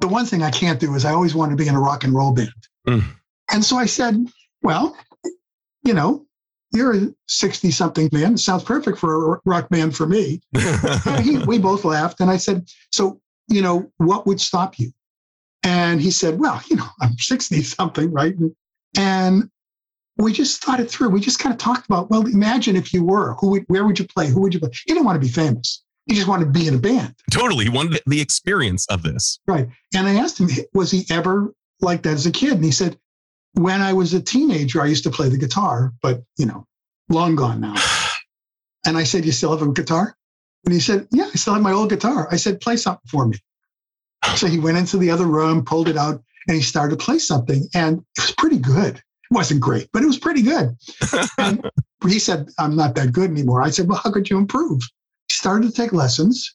the 0.00 0.08
one 0.08 0.26
thing 0.26 0.42
I 0.42 0.50
can't 0.50 0.80
do 0.80 0.94
is 0.94 1.04
I 1.04 1.12
always 1.12 1.34
want 1.34 1.50
to 1.50 1.56
be 1.56 1.68
in 1.68 1.74
a 1.74 1.80
rock 1.80 2.04
and 2.04 2.14
roll 2.14 2.32
band. 2.32 2.50
Mm. 2.86 3.04
And 3.52 3.64
so 3.64 3.76
I 3.76 3.86
said, 3.86 4.26
well, 4.62 4.96
you 5.84 5.94
know, 5.94 6.25
you're 6.72 6.96
a 6.96 7.08
60 7.28 7.70
something 7.70 8.08
man. 8.12 8.34
It 8.34 8.38
sounds 8.38 8.64
perfect 8.64 8.98
for 8.98 9.34
a 9.34 9.40
rock 9.44 9.68
band 9.68 9.96
for 9.96 10.06
me. 10.06 10.40
he, 11.22 11.38
we 11.46 11.58
both 11.58 11.84
laughed. 11.84 12.20
And 12.20 12.30
I 12.30 12.36
said, 12.36 12.68
so, 12.90 13.20
you 13.48 13.62
know, 13.62 13.90
what 13.98 14.26
would 14.26 14.40
stop 14.40 14.78
you? 14.78 14.90
And 15.62 16.00
he 16.00 16.10
said, 16.10 16.38
well, 16.38 16.62
you 16.68 16.76
know, 16.76 16.86
I'm 17.00 17.16
60 17.18 17.62
something, 17.62 18.12
right? 18.12 18.34
And 18.96 19.50
we 20.16 20.32
just 20.32 20.62
thought 20.62 20.80
it 20.80 20.90
through. 20.90 21.10
We 21.10 21.20
just 21.20 21.38
kind 21.38 21.52
of 21.52 21.58
talked 21.58 21.86
about, 21.86 22.10
well, 22.10 22.26
imagine 22.26 22.76
if 22.76 22.92
you 22.92 23.04
were, 23.04 23.34
who 23.34 23.50
would, 23.50 23.64
where 23.68 23.84
would 23.84 23.98
you 23.98 24.06
play? 24.06 24.28
Who 24.28 24.40
would 24.42 24.54
you 24.54 24.60
play? 24.60 24.70
He 24.86 24.92
didn't 24.92 25.04
want 25.04 25.20
to 25.20 25.26
be 25.26 25.32
famous. 25.32 25.82
He 26.06 26.14
just 26.14 26.28
wanted 26.28 26.46
to 26.46 26.50
be 26.52 26.68
in 26.68 26.74
a 26.74 26.78
band. 26.78 27.14
Totally. 27.32 27.64
He 27.64 27.70
wanted 27.70 28.00
the 28.06 28.20
experience 28.20 28.86
of 28.86 29.02
this. 29.02 29.40
Right. 29.46 29.68
And 29.94 30.06
I 30.06 30.14
asked 30.14 30.38
him, 30.38 30.48
was 30.72 30.90
he 30.90 31.04
ever 31.10 31.52
like 31.80 32.02
that 32.02 32.14
as 32.14 32.26
a 32.26 32.30
kid? 32.30 32.52
And 32.52 32.64
he 32.64 32.70
said, 32.70 32.96
when 33.56 33.80
I 33.80 33.92
was 33.94 34.12
a 34.12 34.20
teenager, 34.20 34.82
I 34.82 34.86
used 34.86 35.04
to 35.04 35.10
play 35.10 35.28
the 35.28 35.38
guitar, 35.38 35.92
but 36.02 36.22
you 36.36 36.46
know, 36.46 36.66
long 37.08 37.36
gone 37.36 37.60
now. 37.60 37.74
And 38.84 38.96
I 38.96 39.02
said, 39.02 39.24
You 39.24 39.32
still 39.32 39.50
have 39.50 39.66
a 39.66 39.72
guitar? 39.72 40.14
And 40.64 40.72
he 40.72 40.78
said, 40.78 41.08
Yeah, 41.10 41.24
I 41.24 41.36
still 41.36 41.54
have 41.54 41.62
my 41.62 41.72
old 41.72 41.90
guitar. 41.90 42.28
I 42.30 42.36
said, 42.36 42.60
Play 42.60 42.76
something 42.76 43.08
for 43.10 43.26
me. 43.26 43.36
So 44.36 44.46
he 44.46 44.60
went 44.60 44.78
into 44.78 44.96
the 44.96 45.10
other 45.10 45.26
room, 45.26 45.64
pulled 45.64 45.88
it 45.88 45.96
out, 45.96 46.22
and 46.46 46.56
he 46.56 46.62
started 46.62 46.96
to 46.96 47.04
play 47.04 47.18
something. 47.18 47.66
And 47.74 47.98
it 48.16 48.20
was 48.20 48.34
pretty 48.38 48.58
good. 48.58 48.94
It 48.94 49.34
wasn't 49.34 49.60
great, 49.60 49.88
but 49.92 50.04
it 50.04 50.06
was 50.06 50.20
pretty 50.20 50.42
good. 50.42 50.76
and 51.38 51.68
he 52.06 52.20
said, 52.20 52.48
I'm 52.60 52.76
not 52.76 52.94
that 52.94 53.12
good 53.12 53.28
anymore. 53.28 53.60
I 53.60 53.70
said, 53.70 53.88
Well, 53.88 53.98
how 53.98 54.12
could 54.12 54.30
you 54.30 54.38
improve? 54.38 54.80
He 55.28 55.34
started 55.34 55.66
to 55.66 55.74
take 55.74 55.92
lessons, 55.92 56.54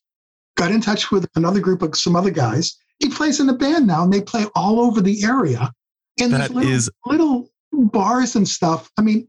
got 0.55 0.71
in 0.71 0.79
touch 0.79 1.11
with 1.11 1.27
another 1.35 1.59
group 1.59 1.81
of 1.81 1.97
some 1.97 2.15
other 2.15 2.31
guys. 2.31 2.77
He 2.99 3.09
plays 3.09 3.41
in 3.41 3.49
a 3.49 3.53
band 3.53 3.87
now, 3.87 4.05
and 4.05 4.13
they 4.13 4.21
play 4.21 4.45
all 4.55 4.79
over 4.79 5.01
the 5.01 5.21
area 5.25 5.69
in 6.17 6.31
that 6.31 6.51
little, 6.51 6.71
is... 6.71 6.89
little 7.05 7.49
bars 7.71 8.35
and 8.35 8.47
stuff. 8.47 8.89
I 8.97 9.01
mean, 9.01 9.27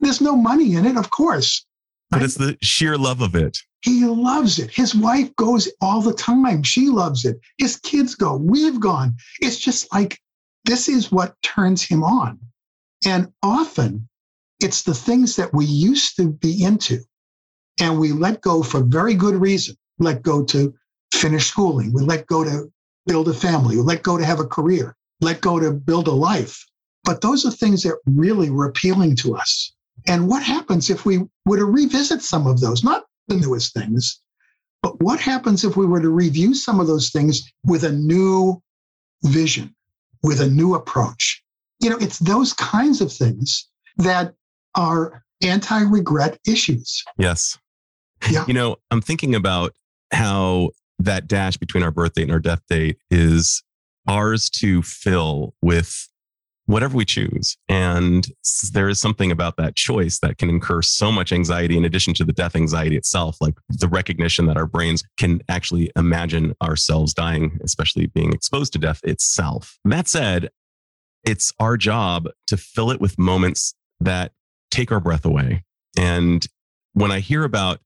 there's 0.00 0.20
no 0.20 0.36
money 0.36 0.74
in 0.74 0.86
it, 0.86 0.96
of 0.96 1.10
course. 1.10 1.64
But 2.10 2.18
right? 2.18 2.24
it's 2.24 2.34
the 2.34 2.58
sheer 2.62 2.96
love 2.96 3.20
of 3.20 3.34
it. 3.34 3.58
He 3.82 4.04
loves 4.04 4.58
it. 4.58 4.70
His 4.70 4.94
wife 4.94 5.34
goes 5.36 5.68
all 5.80 6.00
the 6.00 6.14
time. 6.14 6.62
She 6.62 6.88
loves 6.88 7.24
it. 7.24 7.40
His 7.58 7.76
kids 7.76 8.14
go. 8.14 8.36
We've 8.36 8.78
gone. 8.78 9.16
It's 9.40 9.58
just 9.58 9.92
like 9.92 10.20
this 10.64 10.88
is 10.88 11.10
what 11.10 11.34
turns 11.42 11.82
him 11.82 12.04
on. 12.04 12.38
And 13.04 13.32
often 13.42 14.08
it's 14.60 14.82
the 14.82 14.94
things 14.94 15.34
that 15.36 15.52
we 15.52 15.64
used 15.64 16.16
to 16.16 16.28
be 16.28 16.62
into 16.62 17.00
and 17.80 17.98
we 17.98 18.12
let 18.12 18.40
go 18.40 18.62
for 18.62 18.84
very 18.84 19.14
good 19.14 19.34
reason. 19.34 19.76
Let 19.98 20.22
go 20.22 20.44
to 20.44 20.72
finish 21.12 21.46
schooling. 21.46 21.92
We 21.92 22.02
let 22.02 22.26
go 22.26 22.44
to 22.44 22.70
build 23.06 23.28
a 23.28 23.34
family. 23.34 23.76
We 23.76 23.82
let 23.82 24.04
go 24.04 24.16
to 24.16 24.24
have 24.24 24.38
a 24.38 24.46
career 24.46 24.94
let 25.22 25.40
go 25.40 25.58
to 25.58 25.72
build 25.72 26.08
a 26.08 26.12
life. 26.12 26.66
But 27.04 27.20
those 27.20 27.46
are 27.46 27.50
things 27.50 27.82
that 27.82 27.98
really 28.06 28.50
were 28.50 28.66
appealing 28.66 29.16
to 29.16 29.36
us. 29.36 29.72
And 30.06 30.28
what 30.28 30.42
happens 30.42 30.90
if 30.90 31.06
we 31.06 31.20
were 31.46 31.56
to 31.56 31.64
revisit 31.64 32.22
some 32.22 32.46
of 32.46 32.60
those, 32.60 32.84
not 32.84 33.04
the 33.28 33.36
newest 33.36 33.72
things, 33.72 34.20
but 34.82 35.00
what 35.00 35.20
happens 35.20 35.64
if 35.64 35.76
we 35.76 35.86
were 35.86 36.00
to 36.00 36.10
review 36.10 36.54
some 36.54 36.80
of 36.80 36.88
those 36.88 37.10
things 37.10 37.42
with 37.64 37.84
a 37.84 37.92
new 37.92 38.60
vision, 39.24 39.74
with 40.22 40.40
a 40.40 40.48
new 40.48 40.74
approach? 40.74 41.42
You 41.80 41.90
know, 41.90 41.98
it's 41.98 42.18
those 42.18 42.52
kinds 42.52 43.00
of 43.00 43.12
things 43.12 43.68
that 43.98 44.34
are 44.74 45.22
anti 45.42 45.82
regret 45.82 46.38
issues. 46.46 47.02
Yes. 47.16 47.58
Yeah. 48.30 48.44
You 48.46 48.54
know, 48.54 48.76
I'm 48.90 49.00
thinking 49.00 49.34
about 49.34 49.72
how 50.12 50.70
that 50.98 51.26
dash 51.26 51.56
between 51.56 51.82
our 51.82 51.90
birth 51.90 52.14
date 52.14 52.22
and 52.22 52.32
our 52.32 52.38
death 52.38 52.62
date 52.68 52.98
is 53.10 53.62
ours 54.08 54.50
to 54.50 54.82
fill 54.82 55.54
with 55.62 56.08
whatever 56.66 56.96
we 56.96 57.04
choose. 57.04 57.56
And 57.68 58.26
there 58.72 58.88
is 58.88 59.00
something 59.00 59.30
about 59.30 59.56
that 59.56 59.74
choice 59.74 60.18
that 60.20 60.38
can 60.38 60.48
incur 60.48 60.82
so 60.82 61.10
much 61.10 61.32
anxiety 61.32 61.76
in 61.76 61.84
addition 61.84 62.14
to 62.14 62.24
the 62.24 62.32
death 62.32 62.54
anxiety 62.54 62.96
itself, 62.96 63.36
like 63.40 63.54
the 63.68 63.88
recognition 63.88 64.46
that 64.46 64.56
our 64.56 64.66
brains 64.66 65.02
can 65.18 65.40
actually 65.48 65.90
imagine 65.96 66.54
ourselves 66.62 67.14
dying, 67.14 67.58
especially 67.64 68.06
being 68.06 68.32
exposed 68.32 68.72
to 68.74 68.78
death 68.78 69.00
itself. 69.02 69.78
That 69.84 70.08
said, 70.08 70.50
it's 71.24 71.52
our 71.58 71.76
job 71.76 72.28
to 72.46 72.56
fill 72.56 72.90
it 72.90 73.00
with 73.00 73.18
moments 73.18 73.74
that 74.00 74.32
take 74.70 74.90
our 74.90 75.00
breath 75.00 75.24
away. 75.24 75.64
And 75.98 76.46
when 76.94 77.10
I 77.10 77.20
hear 77.20 77.44
about 77.44 77.80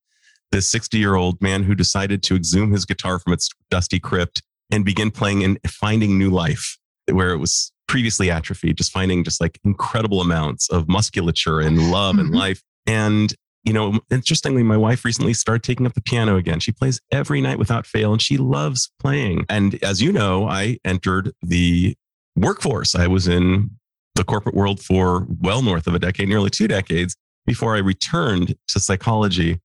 this 0.52 0.68
60 0.68 0.98
year 0.98 1.16
old 1.16 1.40
man 1.42 1.64
who 1.64 1.74
decided 1.74 2.22
to 2.24 2.37
exhume 2.37 2.72
his 2.72 2.85
guitar 2.85 3.18
from 3.18 3.33
its 3.33 3.50
dusty 3.70 3.98
crypt 3.98 4.42
and 4.70 4.85
begin 4.85 5.11
playing 5.11 5.44
and 5.44 5.59
finding 5.66 6.18
new 6.18 6.31
life 6.31 6.79
where 7.11 7.31
it 7.31 7.38
was 7.38 7.72
previously 7.87 8.31
atrophied, 8.31 8.76
just 8.76 8.92
finding 8.92 9.22
just 9.24 9.40
like 9.40 9.59
incredible 9.64 10.20
amounts 10.20 10.68
of 10.70 10.88
musculature 10.88 11.61
and 11.61 11.90
love 11.90 12.16
mm-hmm. 12.16 12.26
and 12.26 12.35
life. 12.35 12.62
And, 12.87 13.33
you 13.64 13.72
know, 13.72 14.00
interestingly, 14.11 14.62
my 14.62 14.76
wife 14.76 15.05
recently 15.05 15.35
started 15.35 15.62
taking 15.62 15.87
up 15.87 15.94
the 15.94 16.02
piano 16.02 16.37
again. 16.37 16.61
She 16.61 16.72
plays 16.72 17.00
every 17.12 17.40
night 17.40 17.59
without 17.59 17.87
fail 17.87 18.12
and 18.12 18.20
she 18.20 18.37
loves 18.37 18.90
playing. 19.00 19.46
And 19.48 19.83
as 19.83 20.02
you 20.02 20.12
know, 20.12 20.48
I 20.48 20.79
entered 20.85 21.33
the 21.42 21.96
workforce. 22.37 22.94
I 22.94 23.07
was 23.07 23.29
in 23.29 23.70
the 24.14 24.24
corporate 24.24 24.55
world 24.55 24.81
for 24.81 25.26
well 25.40 25.62
north 25.62 25.87
of 25.87 25.94
a 25.94 25.98
decade, 25.98 26.29
nearly 26.29 26.50
two 26.50 26.68
decades 26.68 27.16
before 27.44 27.76
I 27.76 27.79
returned 27.79 28.57
to 28.68 28.81
psychology. 28.81 29.61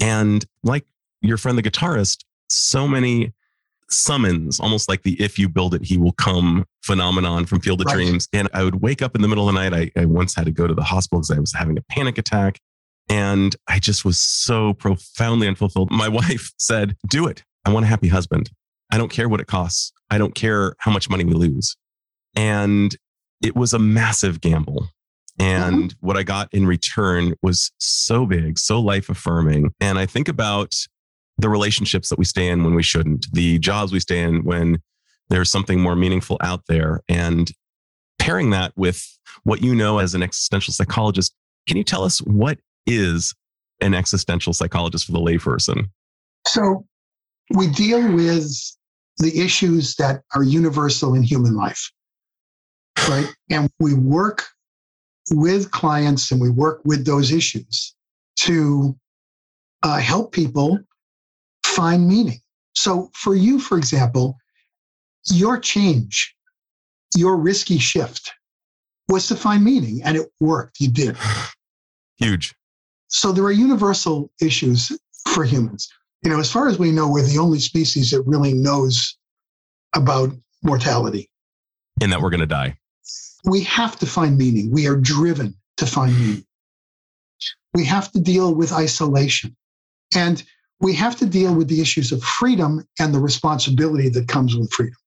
And 0.00 0.44
like 0.62 0.86
your 1.22 1.36
friend, 1.36 1.58
the 1.58 1.62
guitarist, 1.62 2.24
so 2.48 2.86
many 2.86 3.32
summons, 3.90 4.60
almost 4.60 4.88
like 4.88 5.02
the 5.02 5.20
if 5.20 5.38
you 5.38 5.48
build 5.48 5.74
it, 5.74 5.84
he 5.84 5.98
will 5.98 6.12
come 6.12 6.64
phenomenon 6.82 7.46
from 7.46 7.60
Field 7.60 7.80
of 7.80 7.86
right. 7.86 7.94
Dreams. 7.94 8.28
And 8.32 8.48
I 8.52 8.64
would 8.64 8.82
wake 8.82 9.02
up 9.02 9.14
in 9.14 9.22
the 9.22 9.28
middle 9.28 9.48
of 9.48 9.54
the 9.54 9.60
night. 9.60 9.92
I, 9.96 10.00
I 10.00 10.04
once 10.04 10.34
had 10.34 10.46
to 10.46 10.52
go 10.52 10.66
to 10.66 10.74
the 10.74 10.84
hospital 10.84 11.20
because 11.20 11.36
I 11.36 11.40
was 11.40 11.52
having 11.52 11.78
a 11.78 11.82
panic 11.82 12.18
attack. 12.18 12.58
And 13.08 13.54
I 13.68 13.78
just 13.78 14.04
was 14.04 14.18
so 14.18 14.74
profoundly 14.74 15.46
unfulfilled. 15.46 15.90
My 15.90 16.08
wife 16.20 16.52
said, 16.58 16.96
Do 17.08 17.26
it. 17.26 17.44
I 17.64 17.70
want 17.70 17.84
a 17.84 17.88
happy 17.88 18.08
husband. 18.08 18.50
I 18.92 18.98
don't 18.98 19.10
care 19.10 19.28
what 19.28 19.40
it 19.40 19.46
costs. 19.46 19.92
I 20.10 20.18
don't 20.18 20.34
care 20.34 20.74
how 20.78 20.92
much 20.92 21.10
money 21.10 21.24
we 21.24 21.32
lose. 21.32 21.76
And 22.36 22.96
it 23.42 23.56
was 23.56 23.72
a 23.72 23.78
massive 23.78 24.40
gamble. 24.40 24.88
And 25.38 25.90
mm-hmm. 25.90 26.06
what 26.06 26.16
I 26.16 26.22
got 26.22 26.52
in 26.52 26.66
return 26.66 27.34
was 27.42 27.70
so 27.78 28.24
big, 28.24 28.58
so 28.58 28.80
life 28.80 29.08
affirming. 29.08 29.72
And 29.80 29.98
I 29.98 30.06
think 30.06 30.28
about 30.28 30.74
the 31.38 31.48
relationships 31.48 32.08
that 32.08 32.18
we 32.18 32.24
stay 32.24 32.48
in 32.48 32.64
when 32.64 32.74
we 32.74 32.82
shouldn't, 32.82 33.26
the 33.32 33.58
jobs 33.58 33.92
we 33.92 34.00
stay 34.00 34.22
in 34.22 34.44
when 34.44 34.80
there's 35.28 35.50
something 35.50 35.80
more 35.80 35.96
meaningful 35.96 36.38
out 36.40 36.62
there. 36.68 37.02
And 37.08 37.50
pairing 38.18 38.50
that 38.50 38.72
with 38.76 39.06
what 39.44 39.62
you 39.62 39.74
know 39.74 39.98
as 39.98 40.14
an 40.14 40.22
existential 40.22 40.72
psychologist, 40.72 41.34
can 41.68 41.76
you 41.76 41.84
tell 41.84 42.04
us 42.04 42.18
what 42.20 42.58
is 42.86 43.34
an 43.80 43.94
existential 43.94 44.52
psychologist 44.52 45.04
for 45.04 45.12
the 45.12 45.20
layperson? 45.20 45.90
So 46.46 46.86
we 47.54 47.66
deal 47.68 48.12
with 48.14 48.50
the 49.18 49.40
issues 49.40 49.94
that 49.96 50.22
are 50.34 50.42
universal 50.42 51.14
in 51.14 51.22
human 51.22 51.54
life, 51.54 51.90
right? 53.08 53.32
And 53.50 53.70
we 53.78 53.94
work 53.94 54.44
with 55.30 55.70
clients 55.70 56.30
and 56.30 56.40
we 56.40 56.50
work 56.50 56.80
with 56.84 57.04
those 57.04 57.32
issues 57.32 57.94
to 58.40 58.96
uh, 59.82 59.98
help 59.98 60.32
people 60.32 60.78
find 61.76 62.08
meaning. 62.08 62.40
So 62.74 63.10
for 63.14 63.34
you, 63.34 63.60
for 63.60 63.76
example, 63.76 64.38
your 65.30 65.58
change, 65.58 66.34
your 67.14 67.36
risky 67.36 67.78
shift 67.78 68.32
was 69.08 69.28
to 69.28 69.36
find 69.36 69.62
meaning 69.62 70.02
and 70.02 70.16
it 70.16 70.28
worked. 70.40 70.80
You 70.80 70.90
did. 70.90 71.16
Huge. 72.16 72.54
So 73.08 73.30
there 73.30 73.44
are 73.44 73.52
universal 73.52 74.30
issues 74.40 74.90
for 75.28 75.44
humans. 75.44 75.88
You 76.22 76.30
know, 76.30 76.40
as 76.40 76.50
far 76.50 76.66
as 76.66 76.78
we 76.78 76.90
know, 76.90 77.08
we're 77.10 77.22
the 77.22 77.38
only 77.38 77.60
species 77.60 78.10
that 78.10 78.22
really 78.22 78.54
knows 78.54 79.16
about 79.94 80.30
mortality. 80.62 81.30
And 82.00 82.10
that 82.10 82.20
we're 82.20 82.30
going 82.30 82.40
to 82.40 82.46
die. 82.46 82.76
We 83.44 83.60
have 83.62 83.98
to 84.00 84.06
find 84.06 84.36
meaning. 84.36 84.72
We 84.72 84.88
are 84.88 84.96
driven 84.96 85.54
to 85.76 85.86
find 85.86 86.18
meaning. 86.18 86.46
We 87.74 87.84
have 87.84 88.10
to 88.12 88.20
deal 88.20 88.54
with 88.54 88.72
isolation. 88.72 89.56
And 90.14 90.42
we 90.80 90.94
have 90.94 91.16
to 91.16 91.26
deal 91.26 91.54
with 91.54 91.68
the 91.68 91.80
issues 91.80 92.12
of 92.12 92.22
freedom 92.22 92.86
and 92.98 93.14
the 93.14 93.18
responsibility 93.18 94.08
that 94.10 94.28
comes 94.28 94.56
with 94.56 94.70
freedom. 94.72 94.98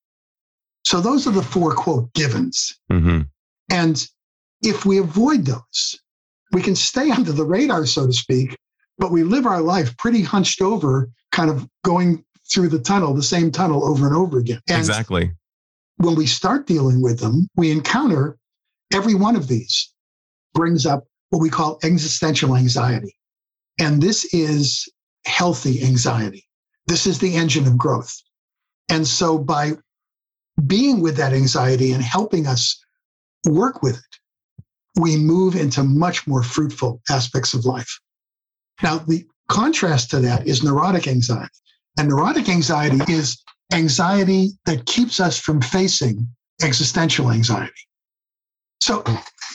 So 0.83 1.01
those 1.01 1.27
are 1.27 1.31
the 1.31 1.43
four 1.43 1.73
quote 1.73 2.11
givens. 2.13 2.77
Mm-hmm. 2.91 3.21
And 3.69 4.07
if 4.61 4.85
we 4.85 4.97
avoid 4.97 5.45
those, 5.45 5.99
we 6.51 6.61
can 6.61 6.75
stay 6.75 7.11
under 7.17 7.31
the 7.31 7.45
radar, 7.45 7.85
so 7.85 8.07
to 8.07 8.13
speak, 8.13 8.57
but 8.97 9.11
we 9.11 9.23
live 9.23 9.45
our 9.45 9.61
life 9.61 9.95
pretty 9.97 10.21
hunched 10.21 10.61
over, 10.61 11.09
kind 11.31 11.49
of 11.49 11.67
going 11.83 12.23
through 12.51 12.69
the 12.69 12.79
tunnel, 12.79 13.13
the 13.13 13.21
same 13.21 13.51
tunnel 13.51 13.85
over 13.85 14.07
and 14.07 14.15
over 14.15 14.39
again. 14.39 14.59
And 14.67 14.79
exactly. 14.79 15.31
When 15.97 16.15
we 16.15 16.25
start 16.25 16.65
dealing 16.65 17.01
with 17.01 17.19
them, 17.19 17.47
we 17.55 17.71
encounter 17.71 18.37
every 18.93 19.13
one 19.13 19.35
of 19.35 19.47
these 19.47 19.93
brings 20.53 20.85
up 20.85 21.03
what 21.29 21.39
we 21.39 21.49
call 21.49 21.77
existential 21.83 22.55
anxiety. 22.55 23.15
And 23.79 24.01
this 24.01 24.25
is 24.33 24.89
healthy 25.25 25.83
anxiety. 25.83 26.45
This 26.87 27.05
is 27.05 27.19
the 27.19 27.35
engine 27.35 27.67
of 27.67 27.77
growth. 27.77 28.15
And 28.89 29.07
so 29.07 29.37
by 29.37 29.73
being 30.65 31.01
with 31.01 31.15
that 31.17 31.33
anxiety 31.33 31.91
and 31.91 32.03
helping 32.03 32.47
us 32.47 32.83
work 33.45 33.81
with 33.83 33.97
it, 33.97 34.99
we 34.99 35.15
move 35.15 35.55
into 35.55 35.83
much 35.83 36.27
more 36.27 36.43
fruitful 36.43 37.01
aspects 37.09 37.53
of 37.53 37.65
life. 37.65 37.99
Now, 38.81 38.99
the 38.99 39.25
contrast 39.49 40.09
to 40.11 40.19
that 40.19 40.47
is 40.47 40.63
neurotic 40.63 41.07
anxiety. 41.07 41.49
And 41.97 42.07
neurotic 42.07 42.49
anxiety 42.49 42.99
is 43.11 43.41
anxiety 43.73 44.51
that 44.65 44.85
keeps 44.85 45.19
us 45.19 45.39
from 45.39 45.61
facing 45.61 46.27
existential 46.61 47.31
anxiety. 47.31 47.71
So 48.81 49.03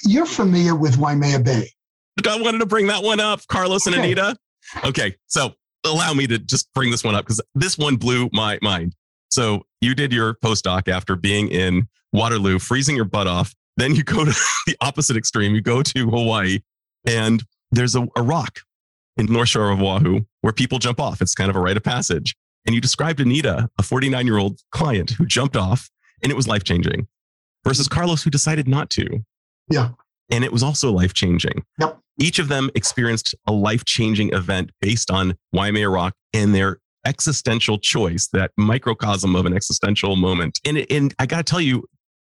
you're 0.05 0.27
familiar 0.27 0.75
with 0.75 0.99
Waimea 0.99 1.41
Bay. 1.41 1.71
I 2.27 2.41
wanted 2.41 2.59
to 2.59 2.67
bring 2.67 2.87
that 2.89 3.03
one 3.03 3.21
up, 3.21 3.41
Carlos 3.49 3.87
and 3.87 3.95
okay. 3.97 4.05
Anita. 4.05 4.37
Okay, 4.83 5.15
so 5.27 5.55
allow 5.85 6.13
me 6.15 6.27
to 6.27 6.39
just 6.39 6.73
bring 6.75 6.91
this 6.91 7.05
one 7.05 7.15
up 7.15 7.25
because 7.25 7.41
this 7.55 7.79
one 7.79 7.97
blew 7.97 8.29
my 8.33 8.59
mind. 8.63 8.95
So 9.29 9.67
you 9.81 9.95
did 9.95 10.13
your 10.13 10.35
postdoc 10.35 10.89
after 10.89 11.17
being 11.17 11.49
in 11.49 11.89
Waterloo, 12.13 12.59
freezing 12.59 12.97
your 12.97 13.05
butt 13.05 13.27
off. 13.27 13.55
Then 13.77 13.95
you 13.95 14.05
go 14.05 14.25
to 14.25 14.31
the 14.67 14.77
opposite 14.81 15.17
extreme. 15.17 15.55
You 15.55 15.61
go 15.61 15.83
to 15.83 16.11
Hawaii, 16.11 16.61
and 17.07 17.43
there's 17.71 17.97
a, 17.97 18.07
a 18.17 18.23
rock 18.23 18.61
in 19.17 19.27
North 19.27 19.49
Shore 19.49 19.71
of 19.71 19.81
Oahu 19.81 20.21
where 20.41 20.53
people 20.53 20.79
jump 20.79 21.01
off. 21.01 21.21
It's 21.21 21.35
kind 21.35 21.51
of 21.51 21.57
a 21.57 21.61
rite 21.61 21.77
of 21.77 21.83
passage. 21.83 22.35
And 22.67 22.75
you 22.75 22.81
described 22.81 23.21
Anita, 23.21 23.69
a 23.79 23.83
49 23.83 24.27
year 24.27 24.39
old 24.39 24.61
client 24.73 25.11
who 25.11 25.27
jumped 25.27 25.57
off, 25.57 25.91
and 26.23 26.33
it 26.33 26.35
was 26.35 26.49
life 26.49 26.65
changing, 26.65 27.09
versus 27.65 27.89
Carlos, 27.89 28.23
who 28.23 28.31
decided 28.31 28.69
not 28.69 28.91
to. 28.91 29.25
Yeah. 29.71 29.91
And 30.31 30.45
it 30.45 30.53
was 30.53 30.63
also 30.63 30.91
life 30.91 31.15
changing. 31.15 31.65
Yep. 31.79 31.99
Each 32.19 32.39
of 32.39 32.49
them 32.49 32.71
experienced 32.75 33.35
a 33.47 33.53
life 33.53 33.85
changing 33.85 34.33
event 34.33 34.71
based 34.81 35.11
on 35.11 35.37
Waimea 35.53 35.89
Rock 35.89 36.15
and 36.33 36.55
their 36.55 36.79
existential 37.05 37.79
choice, 37.79 38.29
that 38.33 38.53
microcosm 38.57 39.37
of 39.37 39.47
an 39.47 39.55
existential 39.55 40.17
moment. 40.17 40.59
And, 40.65 40.87
and 40.91 41.15
I 41.19 41.27
got 41.27 41.39
to 41.39 41.43
tell 41.43 41.61
you, 41.61 41.85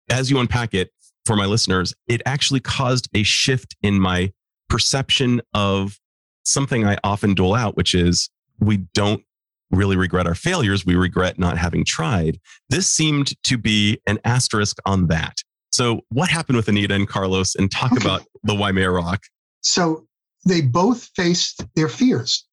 as 0.10 0.32
you 0.32 0.40
unpack 0.40 0.74
it 0.74 0.92
for 1.26 1.36
my 1.36 1.46
listeners, 1.46 1.94
it 2.08 2.22
actually 2.26 2.60
caused 2.60 3.10
a 3.14 3.24
shift 3.24 3.76
in 3.82 4.00
my 4.00 4.32
perception 4.70 5.42
of 5.54 6.00
something 6.44 6.86
I 6.86 6.98
often 7.04 7.34
dole 7.34 7.56
out, 7.56 7.76
which 7.76 7.94
is 7.94 8.30
we 8.60 8.78
don't 8.94 9.24
really 9.72 9.98
regret 9.98 10.28
our 10.28 10.36
failures. 10.36 10.86
We 10.86 10.96
regret 10.96 11.38
not 11.40 11.58
having 11.58 11.84
tried. 11.86 12.40
This 12.70 12.90
seemed 12.90 13.34
to 13.44 13.58
be 13.58 14.00
an 14.08 14.20
asterisk 14.24 14.78
on 14.86 15.08
that. 15.08 15.38
So, 15.76 16.06
what 16.08 16.30
happened 16.30 16.56
with 16.56 16.70
Anita 16.70 16.94
and 16.94 17.06
Carlos? 17.06 17.54
And 17.56 17.70
talk 17.70 17.92
okay. 17.92 18.02
about 18.02 18.24
the 18.44 18.56
Waimea 18.56 18.90
Rock. 18.90 19.24
So, 19.60 20.08
they 20.46 20.62
both 20.62 21.10
faced 21.18 21.66
their 21.76 21.90
fears 21.90 22.46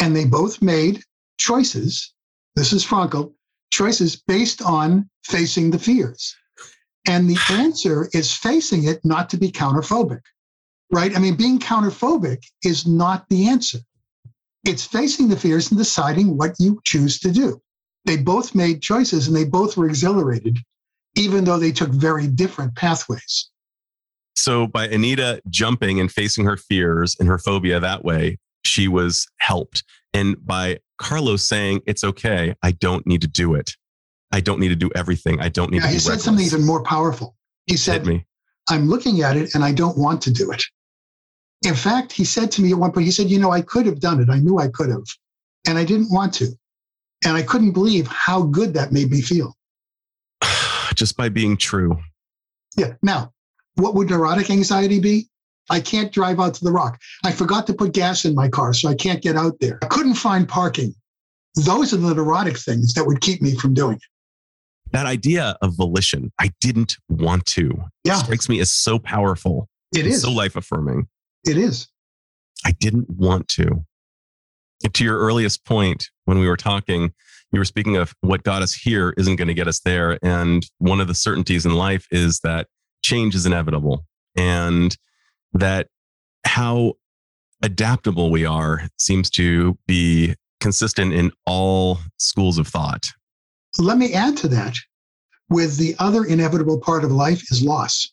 and 0.00 0.16
they 0.16 0.24
both 0.24 0.60
made 0.60 1.04
choices. 1.38 2.12
This 2.56 2.72
is 2.72 2.84
Frankl 2.84 3.32
choices 3.70 4.16
based 4.16 4.60
on 4.60 5.08
facing 5.22 5.70
the 5.70 5.78
fears. 5.78 6.34
And 7.06 7.30
the 7.30 7.38
answer 7.50 8.08
is 8.12 8.34
facing 8.34 8.88
it, 8.88 9.04
not 9.04 9.30
to 9.30 9.36
be 9.36 9.52
counterphobic, 9.52 10.22
right? 10.90 11.14
I 11.14 11.20
mean, 11.20 11.36
being 11.36 11.60
counterphobic 11.60 12.42
is 12.64 12.88
not 12.88 13.28
the 13.28 13.46
answer. 13.46 13.78
It's 14.64 14.84
facing 14.84 15.28
the 15.28 15.36
fears 15.36 15.70
and 15.70 15.78
deciding 15.78 16.36
what 16.36 16.56
you 16.58 16.80
choose 16.84 17.20
to 17.20 17.30
do. 17.30 17.62
They 18.04 18.16
both 18.16 18.56
made 18.56 18.82
choices 18.82 19.28
and 19.28 19.36
they 19.36 19.44
both 19.44 19.76
were 19.76 19.86
exhilarated, 19.86 20.58
even 21.18 21.44
though 21.44 21.58
they 21.58 21.72
took 21.72 21.90
very 21.90 22.26
different 22.26 22.74
pathways. 22.76 23.50
So, 24.36 24.68
by 24.68 24.86
Anita 24.86 25.42
jumping 25.50 25.98
and 25.98 26.10
facing 26.10 26.44
her 26.44 26.56
fears 26.56 27.16
and 27.18 27.28
her 27.28 27.38
phobia 27.38 27.80
that 27.80 28.04
way, 28.04 28.38
she 28.64 28.86
was 28.86 29.26
helped. 29.38 29.82
And 30.14 30.36
by 30.46 30.78
Carlos 30.98 31.46
saying, 31.46 31.80
It's 31.86 32.04
okay, 32.04 32.54
I 32.62 32.70
don't 32.72 33.06
need 33.06 33.20
to 33.22 33.28
do 33.28 33.54
it. 33.54 33.72
I 34.30 34.40
don't 34.40 34.60
need 34.60 34.68
to 34.68 34.76
do 34.76 34.90
everything. 34.94 35.40
I 35.40 35.48
don't 35.48 35.70
need 35.70 35.78
yeah, 35.78 35.88
to 35.88 35.92
He 35.92 35.98
said 35.98 36.20
something 36.20 36.44
even 36.44 36.64
more 36.64 36.82
powerful. 36.82 37.34
He 37.66 37.76
said, 37.76 38.06
me. 38.06 38.24
I'm 38.68 38.88
looking 38.88 39.22
at 39.22 39.36
it 39.36 39.54
and 39.54 39.64
I 39.64 39.72
don't 39.72 39.96
want 39.98 40.22
to 40.22 40.30
do 40.30 40.50
it. 40.52 40.62
In 41.66 41.74
fact, 41.74 42.12
he 42.12 42.24
said 42.24 42.52
to 42.52 42.62
me 42.62 42.70
at 42.70 42.78
one 42.78 42.92
point, 42.92 43.06
he 43.06 43.10
said, 43.10 43.28
You 43.30 43.38
know, 43.38 43.50
I 43.50 43.62
could 43.62 43.86
have 43.86 44.00
done 44.00 44.20
it. 44.20 44.28
I 44.30 44.38
knew 44.38 44.58
I 44.58 44.68
could 44.68 44.90
have, 44.90 45.04
and 45.66 45.76
I 45.76 45.84
didn't 45.84 46.12
want 46.12 46.34
to. 46.34 46.48
And 47.24 47.36
I 47.36 47.42
couldn't 47.42 47.72
believe 47.72 48.06
how 48.06 48.42
good 48.42 48.74
that 48.74 48.92
made 48.92 49.10
me 49.10 49.20
feel. 49.20 49.56
Just 50.98 51.16
by 51.16 51.28
being 51.28 51.56
true. 51.56 51.96
Yeah. 52.76 52.94
Now, 53.02 53.32
what 53.76 53.94
would 53.94 54.10
neurotic 54.10 54.50
anxiety 54.50 54.98
be? 54.98 55.28
I 55.70 55.78
can't 55.78 56.12
drive 56.12 56.40
out 56.40 56.54
to 56.54 56.64
the 56.64 56.72
rock. 56.72 57.00
I 57.24 57.30
forgot 57.30 57.68
to 57.68 57.74
put 57.74 57.92
gas 57.92 58.24
in 58.24 58.34
my 58.34 58.48
car, 58.48 58.74
so 58.74 58.88
I 58.88 58.96
can't 58.96 59.22
get 59.22 59.36
out 59.36 59.60
there. 59.60 59.78
I 59.82 59.86
couldn't 59.86 60.14
find 60.14 60.48
parking. 60.48 60.94
Those 61.54 61.92
are 61.92 61.98
the 61.98 62.14
neurotic 62.14 62.58
things 62.58 62.94
that 62.94 63.04
would 63.06 63.20
keep 63.20 63.40
me 63.42 63.54
from 63.54 63.74
doing 63.74 63.96
it. 63.96 64.02
That 64.90 65.06
idea 65.06 65.56
of 65.62 65.76
volition, 65.76 66.32
I 66.40 66.50
didn't 66.60 66.96
want 67.08 67.46
to, 67.46 67.84
yeah. 68.02 68.16
strikes 68.16 68.48
me 68.48 68.58
as 68.58 68.70
so 68.70 68.98
powerful. 68.98 69.68
It 69.94 70.06
is 70.06 70.22
so 70.22 70.32
life 70.32 70.56
affirming. 70.56 71.06
It 71.46 71.58
is. 71.58 71.86
I 72.64 72.72
didn't 72.72 73.08
want 73.10 73.46
to. 73.48 73.84
To 74.92 75.04
your 75.04 75.18
earliest 75.18 75.64
point, 75.64 76.08
when 76.24 76.38
we 76.38 76.46
were 76.46 76.56
talking, 76.56 77.12
you 77.52 77.58
were 77.58 77.64
speaking 77.64 77.96
of 77.96 78.14
what 78.20 78.42
got 78.44 78.62
us 78.62 78.72
here 78.72 79.14
isn't 79.16 79.36
going 79.36 79.48
to 79.48 79.54
get 79.54 79.68
us 79.68 79.80
there. 79.80 80.18
And 80.22 80.64
one 80.78 81.00
of 81.00 81.08
the 81.08 81.14
certainties 81.14 81.66
in 81.66 81.74
life 81.74 82.06
is 82.10 82.40
that 82.40 82.68
change 83.02 83.34
is 83.34 83.46
inevitable. 83.46 84.04
And 84.36 84.96
that 85.52 85.88
how 86.44 86.94
adaptable 87.62 88.30
we 88.30 88.44
are 88.44 88.88
seems 88.98 89.30
to 89.30 89.76
be 89.86 90.34
consistent 90.60 91.12
in 91.12 91.32
all 91.46 91.98
schools 92.18 92.58
of 92.58 92.68
thought. 92.68 93.06
Let 93.78 93.98
me 93.98 94.12
add 94.14 94.36
to 94.38 94.48
that 94.48 94.74
with 95.50 95.76
the 95.76 95.94
other 95.98 96.24
inevitable 96.24 96.80
part 96.80 97.04
of 97.04 97.12
life 97.12 97.50
is 97.50 97.62
loss. 97.62 98.10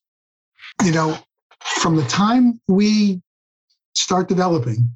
You 0.84 0.92
know, 0.92 1.18
from 1.62 1.96
the 1.96 2.06
time 2.06 2.60
we 2.68 3.22
start 3.94 4.28
developing, 4.28 4.90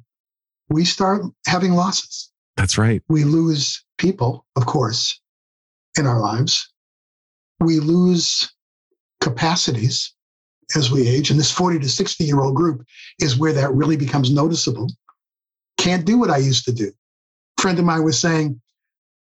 we 0.70 0.84
start 0.84 1.22
having 1.46 1.72
losses. 1.72 2.30
That's 2.56 2.78
right. 2.78 3.02
We 3.08 3.24
lose 3.24 3.84
people, 3.98 4.46
of 4.56 4.66
course, 4.66 5.20
in 5.98 6.06
our 6.06 6.20
lives. 6.20 6.72
We 7.58 7.80
lose 7.80 8.50
capacities 9.20 10.14
as 10.76 10.90
we 10.90 11.06
age. 11.06 11.30
And 11.30 11.38
this 11.38 11.50
40 11.50 11.80
to 11.80 11.88
60 11.88 12.24
year 12.24 12.40
old 12.40 12.54
group 12.54 12.84
is 13.20 13.36
where 13.36 13.52
that 13.52 13.72
really 13.72 13.96
becomes 13.96 14.30
noticeable. 14.30 14.88
Can't 15.76 16.04
do 16.04 16.18
what 16.18 16.30
I 16.30 16.38
used 16.38 16.64
to 16.66 16.72
do. 16.72 16.92
A 17.58 17.62
friend 17.62 17.78
of 17.78 17.84
mine 17.84 18.04
was 18.04 18.18
saying, 18.18 18.60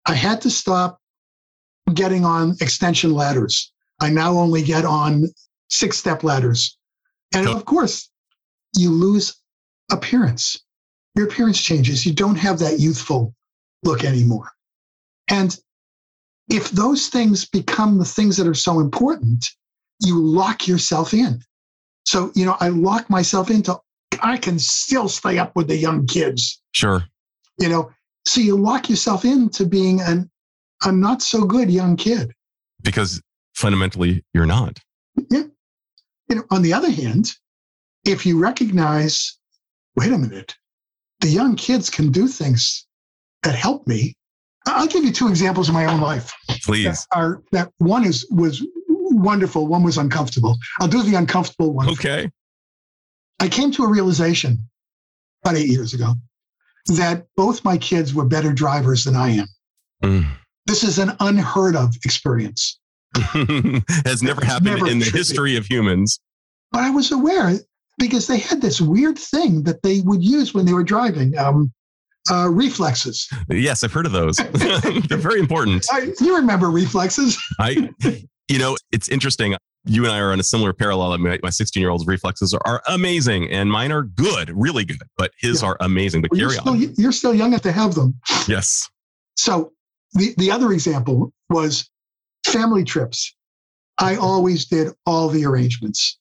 I 0.05 0.13
had 0.13 0.41
to 0.41 0.49
stop 0.49 0.99
getting 1.93 2.23
on 2.23 2.55
extension 2.61 3.13
ladders. 3.13 3.71
I 3.99 4.09
now 4.09 4.33
only 4.33 4.61
get 4.61 4.85
on 4.85 5.25
six 5.69 5.97
step 5.97 6.23
ladders. 6.23 6.77
And 7.33 7.47
of 7.47 7.65
course, 7.65 8.09
you 8.75 8.91
lose 8.91 9.35
appearance. 9.91 10.59
Your 11.15 11.27
appearance 11.27 11.61
changes. 11.61 12.05
You 12.05 12.13
don't 12.13 12.37
have 12.37 12.59
that 12.59 12.79
youthful 12.79 13.33
look 13.83 14.03
anymore. 14.03 14.51
And 15.29 15.57
if 16.49 16.71
those 16.71 17.07
things 17.07 17.45
become 17.45 17.97
the 17.97 18.05
things 18.05 18.37
that 18.37 18.47
are 18.47 18.53
so 18.53 18.79
important, 18.79 19.45
you 19.99 20.19
lock 20.21 20.67
yourself 20.67 21.13
in. 21.13 21.41
So, 22.05 22.31
you 22.35 22.45
know, 22.45 22.57
I 22.59 22.69
lock 22.69 23.09
myself 23.09 23.49
into, 23.51 23.77
I 24.21 24.37
can 24.37 24.57
still 24.57 25.09
stay 25.09 25.37
up 25.37 25.55
with 25.55 25.67
the 25.67 25.77
young 25.77 26.07
kids. 26.07 26.61
Sure. 26.73 27.03
You 27.59 27.69
know, 27.69 27.91
so 28.25 28.41
you 28.41 28.57
lock 28.57 28.89
yourself 28.89 29.25
into 29.25 29.65
being 29.65 30.01
an, 30.01 30.29
a 30.83 30.91
not 30.91 31.21
so 31.21 31.43
good 31.43 31.69
young 31.69 31.95
kid. 31.97 32.31
Because 32.81 33.21
fundamentally, 33.53 34.23
you're 34.33 34.45
not. 34.45 34.79
Yeah. 35.29 35.43
You 36.29 36.35
know, 36.35 36.43
on 36.49 36.61
the 36.61 36.73
other 36.73 36.89
hand, 36.89 37.31
if 38.05 38.25
you 38.25 38.39
recognize, 38.39 39.37
wait 39.95 40.11
a 40.11 40.17
minute, 40.17 40.55
the 41.19 41.27
young 41.27 41.55
kids 41.55 41.89
can 41.89 42.11
do 42.11 42.27
things 42.27 42.85
that 43.43 43.55
help 43.55 43.87
me. 43.87 44.15
I'll 44.67 44.87
give 44.87 45.03
you 45.03 45.11
two 45.11 45.27
examples 45.27 45.69
in 45.69 45.73
my 45.73 45.85
own 45.85 46.01
life. 46.01 46.33
Please. 46.63 46.83
That 47.11 47.17
are 47.17 47.43
that 47.51 47.71
one 47.77 48.05
is 48.05 48.27
was 48.29 48.65
wonderful. 48.87 49.67
One 49.67 49.83
was 49.83 49.97
uncomfortable. 49.97 50.57
I'll 50.79 50.87
do 50.87 51.01
the 51.01 51.15
uncomfortable 51.15 51.73
one. 51.73 51.89
Okay. 51.89 52.29
I 53.39 53.47
came 53.47 53.71
to 53.71 53.83
a 53.83 53.89
realization 53.89 54.59
about 55.43 55.57
eight 55.57 55.69
years 55.69 55.93
ago 55.93 56.13
that 56.87 57.25
both 57.35 57.63
my 57.63 57.77
kids 57.77 58.13
were 58.13 58.25
better 58.25 58.51
drivers 58.51 59.05
than 59.05 59.15
I 59.15 59.29
am. 59.29 59.47
Mm. 60.03 60.27
This 60.65 60.83
is 60.83 60.99
an 60.99 61.15
unheard 61.19 61.75
of 61.75 61.95
experience. 62.03 62.79
Has 63.15 64.21
never 64.21 64.43
happened 64.43 64.65
never 64.65 64.87
in 64.87 64.99
the 64.99 65.09
history 65.11 65.55
of 65.55 65.65
humans. 65.65 66.19
But 66.71 66.83
I 66.83 66.89
was 66.91 67.11
aware 67.11 67.59
because 67.99 68.27
they 68.27 68.39
had 68.39 68.61
this 68.61 68.81
weird 68.81 69.17
thing 69.17 69.63
that 69.63 69.83
they 69.83 70.01
would 70.01 70.23
use 70.23 70.53
when 70.53 70.65
they 70.65 70.73
were 70.73 70.83
driving. 70.83 71.37
Um, 71.37 71.71
uh, 72.29 72.49
reflexes. 72.49 73.27
Yes, 73.49 73.83
I've 73.83 73.93
heard 73.93 74.05
of 74.05 74.11
those. 74.11 74.37
They're 75.07 75.17
very 75.17 75.39
important. 75.39 75.85
I, 75.91 76.13
you 76.19 76.35
remember 76.35 76.69
reflexes? 76.69 77.41
I, 77.59 77.89
you 78.47 78.59
know, 78.59 78.75
it's 78.91 79.09
interesting. 79.09 79.55
You 79.85 80.03
and 80.03 80.13
I 80.13 80.19
are 80.19 80.31
on 80.31 80.39
a 80.39 80.43
similar 80.43 80.73
parallel. 80.73 81.17
My 81.17 81.49
16 81.49 81.81
year 81.81 81.89
old's 81.89 82.05
reflexes 82.05 82.53
are, 82.53 82.61
are, 82.65 82.83
amazing 82.89 83.49
and 83.49 83.71
mine 83.71 83.91
are 83.91 84.03
good, 84.03 84.51
really 84.53 84.85
good, 84.85 85.01
but 85.17 85.31
his 85.39 85.61
yeah. 85.61 85.69
are 85.69 85.77
amazing. 85.79 86.21
But 86.21 86.31
well, 86.31 86.39
carry 86.39 86.51
you're 86.53 86.61
still, 86.61 86.73
on. 86.73 86.93
You're 86.97 87.11
still 87.11 87.33
young 87.33 87.49
enough 87.49 87.61
to 87.61 87.71
have 87.71 87.95
them. 87.95 88.19
Yes. 88.47 88.87
So 89.35 89.71
the, 90.13 90.33
the 90.37 90.51
other 90.51 90.71
example 90.73 91.31
was 91.49 91.89
family 92.45 92.83
trips. 92.83 93.33
I 93.97 94.15
always 94.15 94.65
did 94.65 94.93
all 95.05 95.29
the 95.29 95.45
arrangements. 95.45 96.19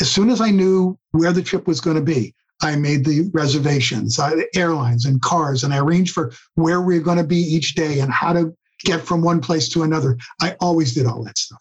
As 0.00 0.10
soon 0.10 0.30
as 0.30 0.40
I 0.40 0.50
knew 0.50 0.98
where 1.12 1.32
the 1.32 1.42
trip 1.42 1.66
was 1.66 1.80
going 1.80 1.96
to 1.96 2.02
be, 2.02 2.34
I 2.62 2.76
made 2.76 3.04
the 3.04 3.30
reservations, 3.32 4.18
uh, 4.18 4.34
airlines 4.54 5.04
and 5.04 5.22
cars, 5.22 5.62
and 5.62 5.72
I 5.72 5.78
arranged 5.78 6.12
for 6.12 6.32
where 6.54 6.80
we 6.80 6.96
are 6.98 7.02
going 7.02 7.18
to 7.18 7.24
be 7.24 7.36
each 7.36 7.74
day 7.74 8.00
and 8.00 8.12
how 8.12 8.32
to 8.32 8.52
get 8.84 9.00
from 9.00 9.22
one 9.22 9.40
place 9.40 9.68
to 9.70 9.82
another. 9.82 10.18
I 10.40 10.56
always 10.60 10.94
did 10.94 11.06
all 11.06 11.22
that 11.24 11.38
stuff. 11.38 11.60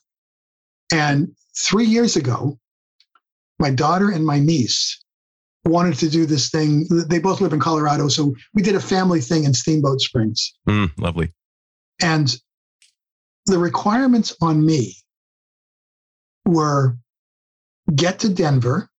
And 0.92 1.36
three 1.56 1.86
years 1.86 2.16
ago, 2.16 2.58
my 3.60 3.72
daughter 3.72 4.10
and 4.10 4.26
my 4.26 4.40
niece 4.40 5.04
wanted 5.66 5.96
to 5.96 6.10
do 6.10 6.26
this 6.26 6.50
thing. 6.50 6.88
They 6.90 7.20
both 7.20 7.42
live 7.42 7.54
in 7.54 7.60
Colorado. 7.60 8.08
So 8.08 8.34
we 8.54 8.62
did 8.62 8.76
a 8.76 8.80
family 8.80 9.22
thing 9.22 9.44
in 9.44 9.54
Steamboat 9.54 10.02
Springs. 10.02 10.54
Mm, 10.68 10.92
lovely. 10.98 11.34
And 12.02 12.36
the 13.46 13.58
requirements 13.58 14.36
on 14.42 14.66
me 14.66 14.96
were 16.46 16.98
get 17.96 18.20
to 18.20 18.30
Denver 18.30 18.90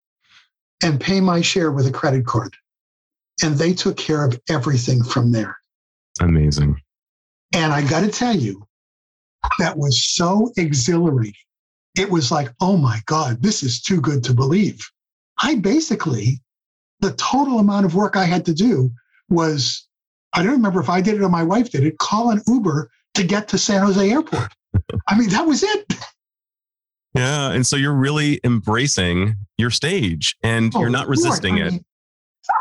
and 0.83 0.99
pay 0.99 1.21
my 1.21 1.41
share 1.41 1.71
with 1.71 1.87
a 1.87 1.91
credit 1.91 2.25
card. 2.25 2.53
And 3.43 3.55
they 3.55 3.73
took 3.73 3.97
care 3.97 4.25
of 4.25 4.39
everything 4.49 5.03
from 5.03 5.31
there. 5.31 5.57
Amazing. 6.19 6.81
And 7.53 7.71
I 7.73 7.87
got 7.87 8.01
to 8.01 8.09
tell 8.09 8.35
you, 8.35 8.65
that 9.59 9.77
was 9.77 10.15
so 10.15 10.51
exhilarating. 10.57 11.33
It 11.97 12.09
was 12.09 12.31
like, 12.31 12.49
oh 12.61 12.77
my 12.77 12.99
God, 13.05 13.41
this 13.41 13.63
is 13.63 13.81
too 13.81 14.01
good 14.01 14.23
to 14.25 14.33
believe. 14.33 14.79
I 15.41 15.55
basically, 15.55 16.41
the 16.99 17.13
total 17.13 17.59
amount 17.59 17.85
of 17.85 17.95
work 17.95 18.15
I 18.15 18.25
had 18.25 18.45
to 18.45 18.53
do 18.53 18.91
was, 19.29 19.87
I 20.33 20.43
don't 20.43 20.51
remember 20.51 20.81
if 20.81 20.89
I 20.89 21.01
did 21.01 21.15
it 21.15 21.21
or 21.21 21.29
my 21.29 21.43
wife 21.43 21.71
did 21.71 21.85
it, 21.85 21.97
call 21.97 22.31
an 22.31 22.41
Uber 22.47 22.91
to 23.15 23.23
get 23.23 23.47
to 23.49 23.57
San 23.57 23.81
Jose 23.81 24.09
Airport. 24.09 24.53
I 25.07 25.17
mean, 25.17 25.29
that 25.29 25.47
was 25.47 25.63
it. 25.63 25.93
Yeah. 27.15 27.51
And 27.51 27.65
so 27.65 27.75
you're 27.75 27.93
really 27.93 28.39
embracing 28.43 29.35
your 29.57 29.71
stage 29.71 30.35
and 30.43 30.71
oh, 30.75 30.81
you're 30.81 30.89
not 30.89 31.07
resisting 31.07 31.55
I 31.61 31.67
it. 31.67 31.71
Mean, 31.71 31.85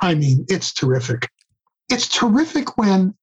I 0.02 0.14
mean, 0.14 0.46
it's 0.48 0.72
terrific. 0.72 1.28
It's 1.90 2.08
terrific 2.08 2.76
when 2.76 3.14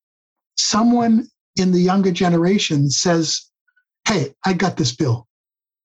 someone 0.57 1.27
in 1.55 1.71
the 1.71 1.79
younger 1.79 2.11
generation 2.11 2.89
says, 2.89 3.49
Hey, 4.07 4.33
I 4.45 4.53
got 4.53 4.77
this 4.77 4.95
bill. 4.95 5.27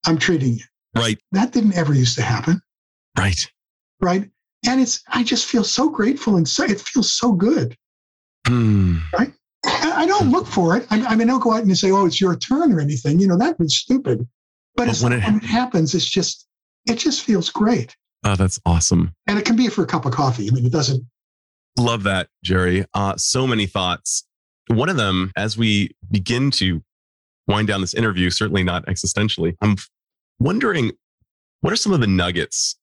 I'm 0.06 0.18
treating 0.18 0.54
you. 0.54 0.64
Right. 0.94 1.18
That 1.32 1.52
didn't 1.52 1.74
ever 1.74 1.94
used 1.94 2.16
to 2.16 2.22
happen. 2.22 2.60
Right. 3.18 3.50
Right. 4.00 4.28
And 4.66 4.80
it's, 4.80 5.02
I 5.08 5.22
just 5.22 5.46
feel 5.46 5.64
so 5.64 5.88
grateful 5.88 6.36
and 6.36 6.46
so, 6.46 6.64
it 6.64 6.80
feels 6.80 7.12
so 7.12 7.32
good. 7.32 7.76
Mm. 8.46 9.00
Right. 9.12 9.32
I 9.64 10.06
don't 10.06 10.30
look 10.30 10.46
for 10.46 10.76
it. 10.76 10.86
I, 10.90 11.04
I 11.04 11.16
mean, 11.16 11.28
I 11.28 11.32
don't 11.32 11.42
go 11.42 11.52
out 11.52 11.62
and 11.62 11.76
say, 11.76 11.90
oh, 11.90 12.06
it's 12.06 12.20
your 12.20 12.36
turn 12.36 12.72
or 12.72 12.80
anything. 12.80 13.20
You 13.20 13.26
know, 13.26 13.38
that 13.38 13.58
was 13.58 13.76
stupid. 13.76 14.26
But, 14.76 14.86
but 14.86 14.98
when, 14.98 15.12
it, 15.12 15.24
when 15.24 15.36
it 15.36 15.44
happens, 15.44 15.94
it's 15.94 16.08
just, 16.08 16.46
it 16.86 16.96
just 16.96 17.22
feels 17.24 17.50
great. 17.50 17.96
Oh, 18.24 18.36
that's 18.36 18.60
awesome. 18.66 19.14
And 19.26 19.38
it 19.38 19.44
can 19.44 19.56
be 19.56 19.68
for 19.68 19.82
a 19.82 19.86
cup 19.86 20.04
of 20.06 20.12
coffee. 20.12 20.48
I 20.48 20.52
mean, 20.52 20.66
it 20.66 20.72
doesn't. 20.72 21.04
Love 21.78 22.02
that, 22.02 22.28
Jerry. 22.44 22.84
Uh, 22.94 23.16
so 23.16 23.46
many 23.46 23.66
thoughts. 23.66 24.26
One 24.68 24.88
of 24.88 24.96
them, 24.96 25.32
as 25.36 25.56
we 25.56 25.90
begin 26.10 26.50
to 26.52 26.82
wind 27.48 27.68
down 27.68 27.80
this 27.80 27.94
interview, 27.94 28.30
certainly 28.30 28.62
not 28.62 28.86
existentially, 28.86 29.54
I'm 29.60 29.76
wondering 30.38 30.92
what 31.60 31.72
are 31.72 31.76
some 31.76 31.92
of 31.92 32.00
the 32.00 32.06
nuggets 32.06 32.76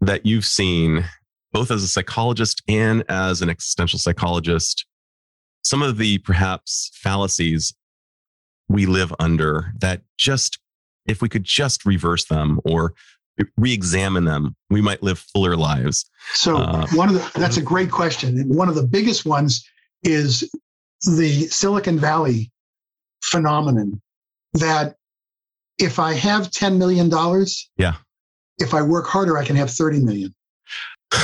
that 0.00 0.26
you've 0.26 0.44
seen, 0.44 1.04
both 1.52 1.70
as 1.70 1.82
a 1.82 1.88
psychologist 1.88 2.62
and 2.68 3.04
as 3.08 3.42
an 3.42 3.48
existential 3.48 3.98
psychologist, 3.98 4.86
some 5.62 5.82
of 5.82 5.96
the 5.96 6.18
perhaps 6.18 6.90
fallacies 6.94 7.74
we 8.68 8.86
live 8.86 9.12
under 9.18 9.72
that 9.78 10.02
just, 10.18 10.58
if 11.06 11.22
we 11.22 11.28
could 11.28 11.44
just 11.44 11.84
reverse 11.84 12.24
them 12.26 12.60
or 12.64 12.94
re-examine 13.56 14.24
them, 14.24 14.56
we 14.70 14.80
might 14.80 15.02
live 15.02 15.18
fuller 15.18 15.56
lives. 15.56 16.08
So 16.32 16.56
uh, 16.56 16.86
one 16.94 17.08
of 17.08 17.14
the 17.14 17.30
that's 17.38 17.56
a 17.56 17.62
great 17.62 17.90
question, 17.90 18.38
and 18.38 18.54
one 18.54 18.68
of 18.68 18.74
the 18.74 18.86
biggest 18.86 19.26
ones 19.26 19.64
is 20.02 20.50
the 21.02 21.46
Silicon 21.48 21.98
Valley 21.98 22.50
phenomenon 23.22 24.00
that 24.54 24.96
if 25.78 25.98
I 25.98 26.14
have 26.14 26.50
ten 26.50 26.78
million 26.78 27.08
dollars, 27.08 27.70
yeah, 27.76 27.94
if 28.58 28.72
I 28.72 28.82
work 28.82 29.06
harder, 29.06 29.36
I 29.36 29.44
can 29.44 29.56
have 29.56 29.70
thirty 29.70 30.00
million. 30.00 30.34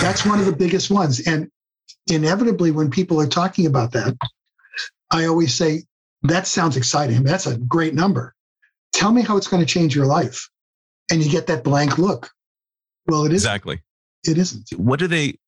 That's 0.01 0.27
one 0.27 0.38
of 0.38 0.47
the 0.47 0.55
biggest 0.55 0.90
ones, 0.90 1.27
and 1.27 1.49
inevitably, 2.09 2.71
when 2.71 2.90
people 2.90 3.21
are 3.21 3.27
talking 3.27 3.66
about 3.66 3.92
that, 3.92 4.16
I 5.11 5.27
always 5.27 5.55
say, 5.55 5.85
that 6.23 6.47
sounds 6.47 6.77
exciting. 6.77 7.23
That's 7.23 7.47
a 7.47 7.57
great 7.59 7.95
number. 7.95 8.35
Tell 8.92 9.12
me 9.12 9.22
how 9.22 9.37
it's 9.37 9.48
going 9.48 9.64
to 9.64 9.66
change 9.66 9.94
your 9.94 10.07
life. 10.07 10.48
And 11.11 11.22
you 11.22 11.31
get 11.31 11.46
that 11.48 11.64
blank 11.64 11.98
look. 11.98 12.31
Well, 13.07 13.24
it 13.24 13.33
is 13.33 13.42
exactly. 13.44 13.81
It 14.24 14.38
isn't. 14.38 14.70
What 14.76 14.98
do 14.98 15.07
they 15.07 15.38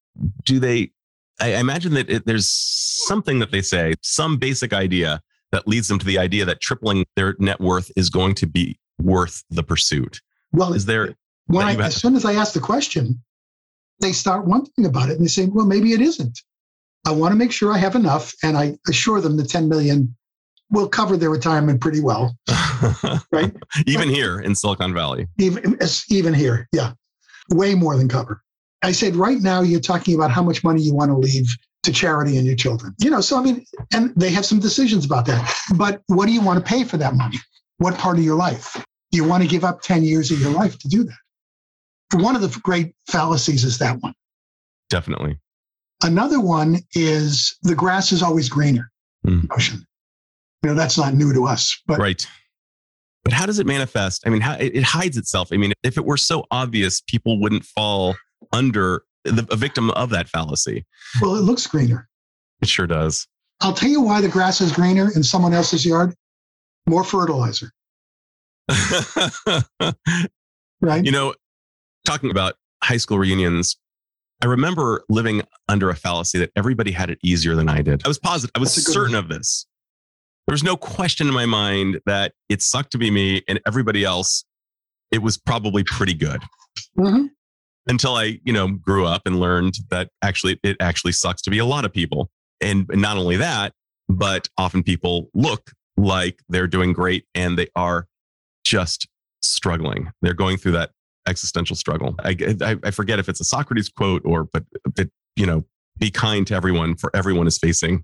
do? 0.43 0.59
They, 0.59 0.91
I 1.39 1.55
imagine 1.55 1.93
that 1.93 2.09
it, 2.09 2.25
there's 2.25 2.49
something 2.49 3.39
that 3.39 3.51
they 3.51 3.61
say, 3.61 3.93
some 4.01 4.37
basic 4.37 4.73
idea 4.73 5.21
that 5.51 5.67
leads 5.67 5.87
them 5.87 5.99
to 5.99 6.05
the 6.05 6.19
idea 6.19 6.45
that 6.45 6.59
tripling 6.59 7.05
their 7.15 7.35
net 7.39 7.61
worth 7.61 7.91
is 7.95 8.09
going 8.09 8.35
to 8.35 8.47
be 8.47 8.77
worth 8.99 9.43
the 9.49 9.63
pursuit. 9.63 10.21
Well, 10.51 10.73
is 10.73 10.85
there? 10.85 11.15
When 11.47 11.65
I, 11.65 11.75
as 11.75 11.95
soon 11.95 12.15
as 12.15 12.25
I 12.25 12.33
ask 12.33 12.53
the 12.53 12.59
question, 12.59 13.21
they 14.01 14.11
start 14.11 14.45
wondering 14.45 14.85
about 14.85 15.09
it 15.09 15.13
and 15.13 15.23
they 15.23 15.29
say, 15.29 15.45
well, 15.45 15.65
maybe 15.65 15.93
it 15.93 16.01
isn't. 16.01 16.41
I 17.05 17.11
want 17.11 17.31
to 17.31 17.37
make 17.37 17.51
sure 17.51 17.71
I 17.71 17.77
have 17.77 17.95
enough, 17.95 18.33
and 18.43 18.57
I 18.57 18.77
assure 18.89 19.21
them 19.21 19.37
the 19.37 19.45
10 19.45 19.69
million 19.69 20.15
will 20.69 20.87
cover 20.87 21.17
their 21.17 21.29
retirement 21.29 21.81
pretty 21.81 22.01
well. 22.01 22.35
right? 23.31 23.55
even 23.85 24.07
but, 24.07 24.15
here 24.15 24.39
in 24.39 24.55
Silicon 24.55 24.93
Valley. 24.93 25.27
Even 25.39 25.77
even 26.09 26.33
here, 26.33 26.67
yeah, 26.71 26.93
way 27.49 27.75
more 27.75 27.97
than 27.97 28.09
cover. 28.09 28.41
I 28.83 28.91
said, 28.91 29.15
right 29.15 29.39
now 29.39 29.61
you're 29.61 29.79
talking 29.79 30.15
about 30.15 30.31
how 30.31 30.43
much 30.43 30.63
money 30.63 30.81
you 30.81 30.93
want 30.93 31.09
to 31.09 31.17
leave 31.17 31.47
to 31.83 31.91
charity 31.91 32.37
and 32.37 32.45
your 32.45 32.55
children. 32.55 32.93
You 32.99 33.09
know, 33.09 33.21
so 33.21 33.37
I 33.37 33.41
mean, 33.41 33.65
and 33.93 34.13
they 34.15 34.29
have 34.31 34.45
some 34.45 34.59
decisions 34.59 35.05
about 35.05 35.25
that. 35.27 35.53
But 35.75 36.01
what 36.07 36.25
do 36.25 36.33
you 36.33 36.41
want 36.41 36.63
to 36.63 36.69
pay 36.69 36.83
for 36.83 36.97
that 36.97 37.15
money? 37.15 37.37
What 37.77 37.97
part 37.97 38.17
of 38.17 38.23
your 38.23 38.35
life? 38.35 38.73
Do 39.11 39.17
you 39.17 39.23
want 39.23 39.43
to 39.43 39.49
give 39.49 39.63
up 39.63 39.81
10 39.81 40.03
years 40.03 40.31
of 40.31 40.39
your 40.39 40.51
life 40.51 40.77
to 40.79 40.87
do 40.87 41.03
that? 41.03 42.19
One 42.21 42.35
of 42.35 42.41
the 42.41 42.59
great 42.61 42.93
fallacies 43.07 43.63
is 43.63 43.77
that 43.79 44.01
one. 44.01 44.13
Definitely. 44.89 45.39
Another 46.03 46.39
one 46.39 46.79
is 46.93 47.57
the 47.63 47.75
grass 47.75 48.11
is 48.11 48.21
always 48.21 48.49
greener 48.49 48.91
mm. 49.25 49.49
notion. 49.49 49.85
You 50.65 50.71
know, 50.71 50.77
that's 50.77 50.97
not 50.97 51.13
new 51.13 51.31
to 51.31 51.45
us, 51.45 51.79
but 51.85 51.99
right. 51.99 52.25
But 53.23 53.33
how 53.33 53.45
does 53.45 53.59
it 53.59 53.67
manifest? 53.67 54.23
I 54.25 54.31
mean, 54.31 54.41
how 54.41 54.55
it, 54.55 54.75
it 54.75 54.81
hides 54.81 55.15
itself. 55.15 55.49
I 55.53 55.57
mean, 55.57 55.73
if 55.83 55.95
it 55.95 56.05
were 56.05 56.17
so 56.17 56.47
obvious, 56.49 57.01
people 57.01 57.39
wouldn't 57.39 57.63
fall 57.63 58.15
under 58.51 59.03
the, 59.25 59.45
a 59.51 59.55
victim 59.55 59.91
of 59.91 60.09
that 60.09 60.27
fallacy. 60.27 60.83
Well, 61.21 61.35
it 61.35 61.41
looks 61.41 61.67
greener. 61.67 62.09
It 62.63 62.67
sure 62.67 62.87
does. 62.87 63.27
I'll 63.61 63.73
tell 63.73 63.89
you 63.89 64.01
why 64.01 64.21
the 64.21 64.27
grass 64.27 64.59
is 64.59 64.71
greener 64.71 65.11
in 65.15 65.21
someone 65.21 65.53
else's 65.53 65.85
yard. 65.85 66.15
More 66.87 67.03
fertilizer. 67.03 67.69
right. 70.81 71.05
You 71.05 71.11
know, 71.11 71.35
talking 72.05 72.31
about 72.31 72.55
high 72.83 72.97
school 72.97 73.19
reunions, 73.19 73.77
I 74.41 74.47
remember 74.47 75.03
living 75.09 75.43
under 75.69 75.91
a 75.91 75.95
fallacy 75.95 76.39
that 76.39 76.49
everybody 76.55 76.91
had 76.91 77.11
it 77.11 77.19
easier 77.23 77.53
than 77.53 77.69
I 77.69 77.83
did. 77.83 78.03
I 78.03 78.07
was 78.07 78.17
positive, 78.17 78.51
I 78.55 78.59
was 78.59 78.73
certain 78.73 79.13
one. 79.13 79.23
of 79.23 79.29
this. 79.29 79.67
There 80.47 80.53
was 80.53 80.63
no 80.63 80.77
question 80.77 81.27
in 81.27 81.33
my 81.33 81.45
mind 81.45 81.99
that 82.05 82.33
it 82.49 82.61
sucked 82.61 82.91
to 82.91 82.97
be 82.97 83.09
me 83.09 83.43
and 83.47 83.59
everybody 83.65 84.03
else, 84.03 84.45
it 85.11 85.21
was 85.21 85.37
probably 85.37 85.83
pretty 85.83 86.13
good. 86.13 86.41
Mm-hmm. 86.97 87.25
Until 87.87 88.15
I, 88.15 88.39
you 88.43 88.53
know, 88.53 88.67
grew 88.67 89.05
up 89.05 89.23
and 89.25 89.39
learned 89.39 89.75
that 89.89 90.09
actually 90.21 90.59
it 90.63 90.77
actually 90.79 91.11
sucks 91.11 91.41
to 91.43 91.51
be 91.51 91.59
a 91.59 91.65
lot 91.65 91.85
of 91.85 91.93
people. 91.93 92.29
And 92.61 92.87
not 92.89 93.17
only 93.17 93.37
that, 93.37 93.73
but 94.09 94.47
often 94.57 94.83
people 94.83 95.29
look 95.33 95.71
like 95.97 96.39
they're 96.49 96.67
doing 96.67 96.93
great 96.93 97.25
and 97.35 97.57
they 97.57 97.67
are 97.75 98.07
just 98.63 99.07
struggling. 99.41 100.11
They're 100.21 100.33
going 100.33 100.57
through 100.57 100.73
that 100.73 100.91
existential 101.27 101.75
struggle. 101.75 102.15
I, 102.19 102.35
I, 102.61 102.77
I 102.83 102.91
forget 102.91 103.19
if 103.19 103.29
it's 103.29 103.39
a 103.39 103.45
Socrates 103.45 103.89
quote 103.89 104.21
or, 104.25 104.45
but 104.45 104.63
it, 104.97 105.11
you 105.35 105.45
know, 105.45 105.65
be 105.97 106.11
kind 106.11 106.45
to 106.47 106.55
everyone, 106.55 106.95
for 106.95 107.09
everyone 107.15 107.47
is 107.47 107.57
facing 107.57 108.03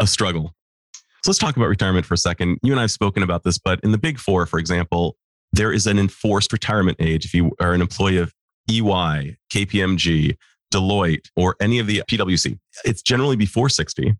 a 0.00 0.06
struggle. 0.06 0.54
So 1.24 1.30
let's 1.30 1.38
talk 1.38 1.56
about 1.56 1.68
retirement 1.68 2.06
for 2.06 2.14
a 2.14 2.18
second. 2.18 2.58
You 2.62 2.72
and 2.72 2.80
I 2.80 2.84
have 2.84 2.90
spoken 2.90 3.22
about 3.22 3.44
this, 3.44 3.58
but 3.58 3.80
in 3.82 3.92
the 3.92 3.98
big 3.98 4.18
four, 4.18 4.46
for 4.46 4.58
example, 4.58 5.16
there 5.52 5.72
is 5.72 5.86
an 5.86 5.98
enforced 5.98 6.52
retirement 6.52 6.96
age. 7.00 7.24
If 7.24 7.34
you 7.34 7.52
are 7.60 7.72
an 7.72 7.80
employee 7.80 8.18
of 8.18 8.32
EY, 8.70 9.36
KPMG, 9.52 10.36
Deloitte, 10.72 11.26
or 11.36 11.56
any 11.60 11.78
of 11.78 11.86
the 11.86 12.02
PwC, 12.08 12.58
it's 12.84 13.02
generally 13.02 13.36
before 13.36 13.68
60. 13.68 14.14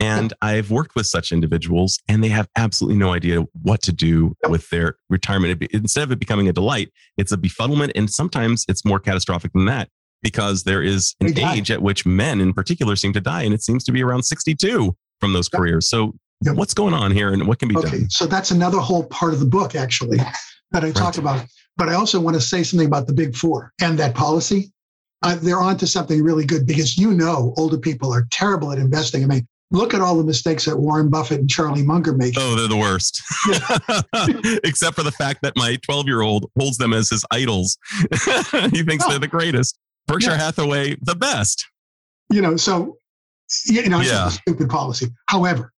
And 0.00 0.32
I've 0.42 0.70
worked 0.70 0.96
with 0.96 1.06
such 1.06 1.32
individuals 1.32 1.98
and 2.08 2.22
they 2.22 2.28
have 2.28 2.48
absolutely 2.56 2.98
no 2.98 3.12
idea 3.12 3.44
what 3.62 3.80
to 3.82 3.92
do 3.92 4.34
with 4.48 4.68
their 4.70 4.96
retirement. 5.08 5.62
Instead 5.72 6.02
of 6.02 6.12
it 6.12 6.18
becoming 6.18 6.48
a 6.48 6.52
delight, 6.52 6.90
it's 7.16 7.32
a 7.32 7.36
befuddlement. 7.36 7.92
And 7.94 8.10
sometimes 8.10 8.64
it's 8.68 8.84
more 8.84 8.98
catastrophic 8.98 9.52
than 9.52 9.66
that 9.66 9.88
because 10.20 10.64
there 10.64 10.82
is 10.82 11.14
an 11.20 11.38
age 11.38 11.70
at 11.70 11.80
which 11.80 12.04
men 12.04 12.40
in 12.40 12.52
particular 12.52 12.96
seem 12.96 13.12
to 13.12 13.20
die. 13.20 13.42
And 13.42 13.54
it 13.54 13.62
seems 13.62 13.84
to 13.84 13.92
be 13.92 14.02
around 14.02 14.24
62 14.24 14.96
from 15.20 15.32
those 15.32 15.48
careers. 15.48 15.88
So 15.88 16.14
Yep. 16.44 16.56
What's 16.56 16.74
going 16.74 16.94
on 16.94 17.10
here 17.10 17.32
and 17.32 17.46
what 17.46 17.58
can 17.58 17.68
be 17.68 17.76
Okay, 17.76 17.90
done? 18.00 18.10
so 18.10 18.26
that's 18.26 18.50
another 18.50 18.78
whole 18.78 19.04
part 19.04 19.32
of 19.32 19.40
the 19.40 19.46
book, 19.46 19.74
actually, 19.74 20.18
that 20.72 20.84
I 20.84 20.90
talk 20.92 21.16
Right. 21.16 21.18
about. 21.18 21.46
But 21.76 21.88
I 21.88 21.94
also 21.94 22.20
want 22.20 22.34
to 22.36 22.40
say 22.40 22.62
something 22.62 22.86
about 22.86 23.06
the 23.06 23.12
big 23.14 23.34
four 23.36 23.72
and 23.80 23.98
that 23.98 24.14
policy. 24.14 24.72
Uh, 25.22 25.36
they're 25.36 25.60
onto 25.60 25.86
something 25.86 26.22
really 26.22 26.44
good 26.44 26.66
because 26.66 26.98
you 26.98 27.12
know 27.14 27.54
older 27.56 27.78
people 27.78 28.12
are 28.12 28.26
terrible 28.30 28.70
at 28.72 28.78
investing. 28.78 29.24
I 29.24 29.26
mean, 29.26 29.48
look 29.70 29.94
at 29.94 30.00
all 30.02 30.16
the 30.18 30.22
mistakes 30.24 30.66
that 30.66 30.76
Warren 30.76 31.08
Buffett 31.08 31.40
and 31.40 31.48
Charlie 31.48 31.82
Munger 31.82 32.12
make. 32.12 32.34
Oh, 32.36 32.54
they're 32.56 32.68
the 32.68 32.76
worst. 32.76 33.22
Except 34.64 34.94
for 34.96 35.02
the 35.02 35.10
fact 35.12 35.40
that 35.42 35.54
my 35.56 35.76
12 35.76 36.06
year 36.06 36.20
old 36.20 36.50
holds 36.58 36.76
them 36.78 36.92
as 36.92 37.08
his 37.10 37.24
idols. 37.30 37.78
he 38.70 38.82
thinks 38.82 39.04
Oh. 39.06 39.10
they're 39.10 39.18
the 39.18 39.28
greatest. 39.28 39.78
Berkshire 40.06 40.30
Yeah. 40.32 40.36
Hathaway, 40.38 40.96
the 41.02 41.14
best. 41.16 41.66
You 42.30 42.42
know, 42.42 42.56
so 42.56 42.96
you 43.66 43.88
know, 43.88 44.00
it's 44.00 44.10
Yeah. 44.10 44.28
a 44.28 44.30
stupid 44.30 44.68
policy. 44.70 45.08
However, 45.28 45.72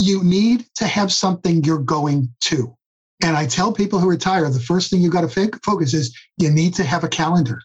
you 0.00 0.22
need 0.22 0.66
to 0.76 0.86
have 0.86 1.12
something 1.12 1.64
you're 1.64 1.78
going 1.78 2.32
to. 2.42 2.74
And 3.22 3.36
I 3.36 3.46
tell 3.46 3.72
people 3.72 3.98
who 3.98 4.08
retire, 4.08 4.48
the 4.48 4.60
first 4.60 4.90
thing 4.90 5.00
you 5.00 5.10
got 5.10 5.28
to 5.28 5.58
focus 5.64 5.92
is 5.94 6.16
you 6.36 6.50
need 6.50 6.74
to 6.74 6.84
have 6.84 7.02
a 7.04 7.08
calendar. 7.08 7.60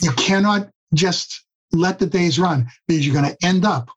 You 0.00 0.12
cannot 0.12 0.70
just 0.94 1.44
let 1.72 1.98
the 1.98 2.06
days 2.06 2.38
run 2.38 2.66
because 2.88 3.06
you're 3.06 3.14
going 3.20 3.30
to 3.30 3.46
end 3.46 3.64
up 3.64 3.90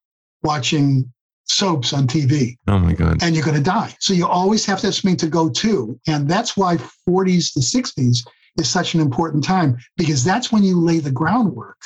watching 0.44 1.12
soaps 1.46 1.94
on 1.94 2.08
TV 2.08 2.58
Oh 2.68 2.80
my 2.80 2.94
God. 2.94 3.22
and 3.22 3.36
you're 3.36 3.46
going 3.46 3.58
to 3.58 3.64
die. 3.64 3.96
So 4.00 4.14
you 4.14 4.28
always 4.28 4.66
have 4.66 4.80
to 4.82 4.88
have 4.88 4.96
something 4.96 5.18
to 5.18 5.28
go 5.28 5.50
to. 5.50 6.00
And 6.08 6.28
that's 6.30 6.58
why 6.58 6.78
40s 7.08 7.54
to 7.54 7.60
60s 7.60 8.26
is 8.60 8.70
such 8.70 8.94
an 8.94 9.00
important 9.02 9.44
time 9.44 9.78
because 9.98 10.24
that's 10.24 10.52
when 10.52 10.64
you 10.64 10.80
lay 10.80 11.00
the 11.00 11.12
groundwork 11.12 11.80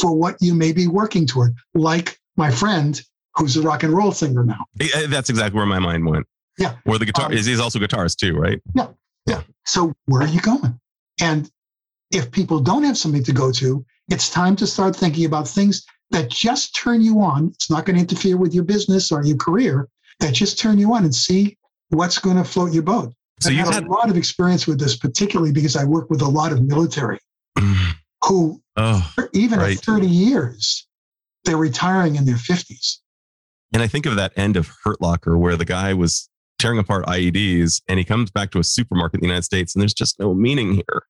for 0.00 0.14
what 0.14 0.36
you 0.40 0.54
may 0.54 0.72
be 0.72 0.86
working 0.88 1.26
toward. 1.26 1.54
Like 1.74 2.18
my 2.36 2.50
friend 2.50 3.00
who's 3.36 3.56
a 3.56 3.62
rock 3.62 3.82
and 3.82 3.92
roll 3.92 4.12
singer 4.12 4.44
now. 4.44 4.64
Eh, 4.80 4.88
eh, 4.94 5.06
That's 5.08 5.30
exactly 5.30 5.56
where 5.56 5.66
my 5.66 5.78
mind 5.78 6.06
went. 6.06 6.26
Yeah. 6.58 6.76
Where 6.84 6.98
the 6.98 7.06
guitar. 7.06 7.26
Um, 7.26 7.32
is 7.32 7.46
he's 7.46 7.60
also 7.60 7.78
a 7.78 7.82
guitarist 7.82 8.16
too, 8.16 8.34
right? 8.36 8.60
Yeah. 8.74 8.88
Yeah. 9.26 9.42
So 9.66 9.94
where 10.06 10.22
are 10.22 10.28
you 10.28 10.40
going? 10.40 10.78
And 11.20 11.50
if 12.10 12.30
people 12.30 12.60
don't 12.60 12.82
have 12.84 12.98
something 12.98 13.22
to 13.24 13.32
go 13.32 13.52
to, 13.52 13.84
it's 14.08 14.28
time 14.30 14.56
to 14.56 14.66
start 14.66 14.96
thinking 14.96 15.24
about 15.24 15.46
things 15.48 15.84
that 16.10 16.28
just 16.28 16.74
turn 16.74 17.00
you 17.00 17.20
on. 17.20 17.48
It's 17.54 17.70
not 17.70 17.84
going 17.86 17.94
to 17.96 18.02
interfere 18.02 18.36
with 18.36 18.52
your 18.54 18.64
business 18.64 19.12
or 19.12 19.24
your 19.24 19.36
career, 19.36 19.88
that 20.18 20.34
just 20.34 20.58
turn 20.58 20.76
you 20.78 20.92
on 20.94 21.04
and 21.04 21.14
see 21.14 21.56
what's 21.90 22.18
going 22.18 22.36
to 22.36 22.44
float 22.44 22.72
your 22.72 22.82
boat. 22.82 23.12
So 23.40 23.50
you 23.50 23.64
had. 23.64 23.84
a 23.84 23.86
lot 23.86 24.10
of 24.10 24.16
experience 24.16 24.66
with 24.66 24.78
this, 24.80 24.96
particularly 24.96 25.52
because 25.52 25.76
I 25.76 25.84
work 25.84 26.10
with 26.10 26.20
a 26.20 26.28
lot 26.28 26.52
of 26.52 26.62
military 26.62 27.18
who, 28.24 28.60
oh, 28.76 29.12
even 29.32 29.60
Right. 29.60 29.76
at 29.78 29.84
30 29.84 30.06
years, 30.06 30.86
they're 31.44 31.56
retiring 31.56 32.16
in 32.16 32.24
their 32.26 32.34
50s. 32.36 32.98
And 33.72 33.82
I 33.82 33.86
think 33.86 34.06
of 34.06 34.16
that 34.16 34.32
end 34.36 34.56
of 34.56 34.70
Hurt 34.84 35.00
Locker 35.00 35.38
where 35.38 35.56
the 35.56 35.64
guy 35.64 35.94
was 35.94 36.28
tearing 36.58 36.78
apart 36.78 37.06
IEDs 37.06 37.80
and 37.88 37.98
he 37.98 38.04
comes 38.04 38.30
back 38.30 38.50
to 38.50 38.58
a 38.58 38.64
supermarket 38.64 39.16
in 39.16 39.20
the 39.20 39.26
United 39.28 39.44
States 39.44 39.74
and 39.74 39.80
there's 39.80 39.94
just 39.94 40.18
no 40.18 40.34
meaning 40.34 40.74
here. 40.74 41.02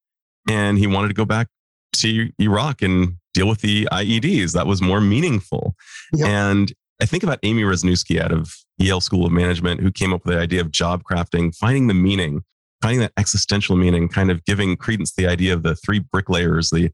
And 0.49 0.79
he 0.79 0.87
wanted 0.87 1.09
to 1.09 1.15
go 1.15 1.25
back 1.25 1.49
to 1.95 2.31
Iraq 2.39 2.83
and 2.83 3.17
deal 3.35 3.49
with 3.49 3.61
the 3.61 3.89
IEDs. 3.93 4.53
That 4.53 4.67
was 4.67 4.81
more 4.81 5.01
meaningful. 5.01 5.75
Yep. 6.15 6.29
And 6.29 6.73
I 7.01 7.07
think 7.07 7.23
about 7.23 7.39
Amy 7.43 7.63
Wrzesniewski 7.63 8.21
out 8.21 8.33
of 8.33 8.55
Yale 8.79 9.01
School 9.01 9.27
of 9.27 9.33
Management, 9.33 9.81
who 9.81 9.91
came 9.91 10.13
up 10.13 10.25
with 10.25 10.35
the 10.35 10.41
idea 10.41 10.61
of 10.61 10.71
job 10.71 11.03
crafting, 11.03 11.55
finding 11.55 11.87
the 11.87 11.95
meaning, 11.95 12.43
finding 12.83 13.01
that 13.01 13.13
existential 13.19 13.77
meaning, 13.77 14.09
kind 14.09 14.31
of 14.31 14.45
giving 14.45 14.77
credence 14.77 15.13
to 15.13 15.23
the 15.23 15.29
idea 15.29 15.53
of 15.55 15.63
the 15.63 15.75
three 15.77 15.99
bricklayers, 15.99 16.71
the 16.71 16.91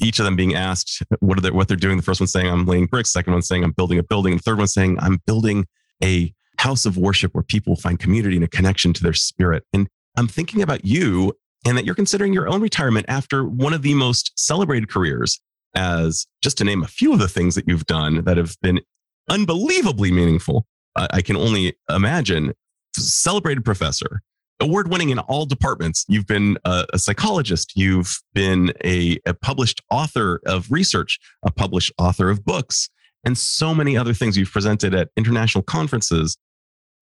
each 0.00 0.18
of 0.18 0.24
them 0.24 0.36
being 0.36 0.54
asked 0.54 1.02
what 1.20 1.38
are 1.38 1.40
they, 1.40 1.50
what 1.50 1.68
they're 1.68 1.76
doing. 1.76 1.96
The 1.96 2.02
first 2.02 2.20
one 2.20 2.26
saying 2.26 2.48
I'm 2.48 2.66
laying 2.66 2.86
bricks. 2.86 3.12
Second 3.12 3.32
one 3.32 3.42
saying 3.42 3.64
I'm 3.64 3.72
building 3.72 3.98
a 3.98 4.02
building. 4.02 4.36
The 4.36 4.42
third 4.42 4.58
one 4.58 4.66
saying 4.66 4.98
I'm 5.00 5.20
building 5.26 5.66
a 6.02 6.32
house 6.58 6.84
of 6.84 6.96
worship 6.96 7.34
where 7.34 7.42
people 7.42 7.76
find 7.76 7.98
community 7.98 8.36
and 8.36 8.44
a 8.44 8.48
connection 8.48 8.92
to 8.92 9.02
their 9.02 9.14
spirit. 9.14 9.64
And 9.72 9.88
I'm 10.16 10.28
thinking 10.28 10.62
about 10.62 10.84
you 10.84 11.34
and 11.66 11.76
that 11.76 11.84
you're 11.84 11.94
considering 11.94 12.32
your 12.32 12.48
own 12.48 12.60
retirement 12.60 13.06
after 13.08 13.44
one 13.44 13.72
of 13.72 13.82
the 13.82 13.94
most 13.94 14.32
celebrated 14.36 14.88
careers 14.88 15.40
as 15.74 16.26
just 16.42 16.58
to 16.58 16.64
name 16.64 16.82
a 16.82 16.88
few 16.88 17.12
of 17.12 17.18
the 17.18 17.28
things 17.28 17.54
that 17.54 17.68
you've 17.68 17.86
done 17.86 18.24
that 18.24 18.36
have 18.36 18.56
been 18.60 18.80
unbelievably 19.28 20.10
meaningful. 20.10 20.66
I 20.96 21.22
can 21.22 21.36
only 21.36 21.74
imagine 21.88 22.52
celebrated 22.96 23.64
professor, 23.64 24.22
award 24.60 24.88
winning 24.90 25.10
in 25.10 25.18
all 25.18 25.46
departments. 25.46 26.04
You've 26.08 26.26
been 26.26 26.58
a, 26.64 26.86
a 26.92 26.98
psychologist. 26.98 27.72
You've 27.74 28.20
been 28.34 28.72
a, 28.84 29.18
a 29.26 29.34
published 29.34 29.80
author 29.90 30.40
of 30.46 30.70
research, 30.70 31.18
a 31.42 31.50
published 31.50 31.92
author 31.98 32.30
of 32.30 32.44
books, 32.44 32.88
and 33.24 33.36
so 33.36 33.74
many 33.74 33.96
other 33.96 34.14
things. 34.14 34.36
You've 34.36 34.52
presented 34.52 34.94
at 34.94 35.08
international 35.16 35.62
conferences, 35.62 36.36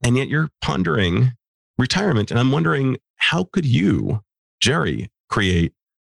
and 0.05 0.17
yet 0.17 0.29
you're 0.29 0.49
pondering 0.61 1.33
retirement. 1.79 2.31
And 2.31 2.41
I'm 2.41 2.53
wondering, 2.53 2.99
how 3.17 3.45
could 3.45 3.67
you, 3.67 4.23
Jerry, 4.61 5.11
create 5.29 5.73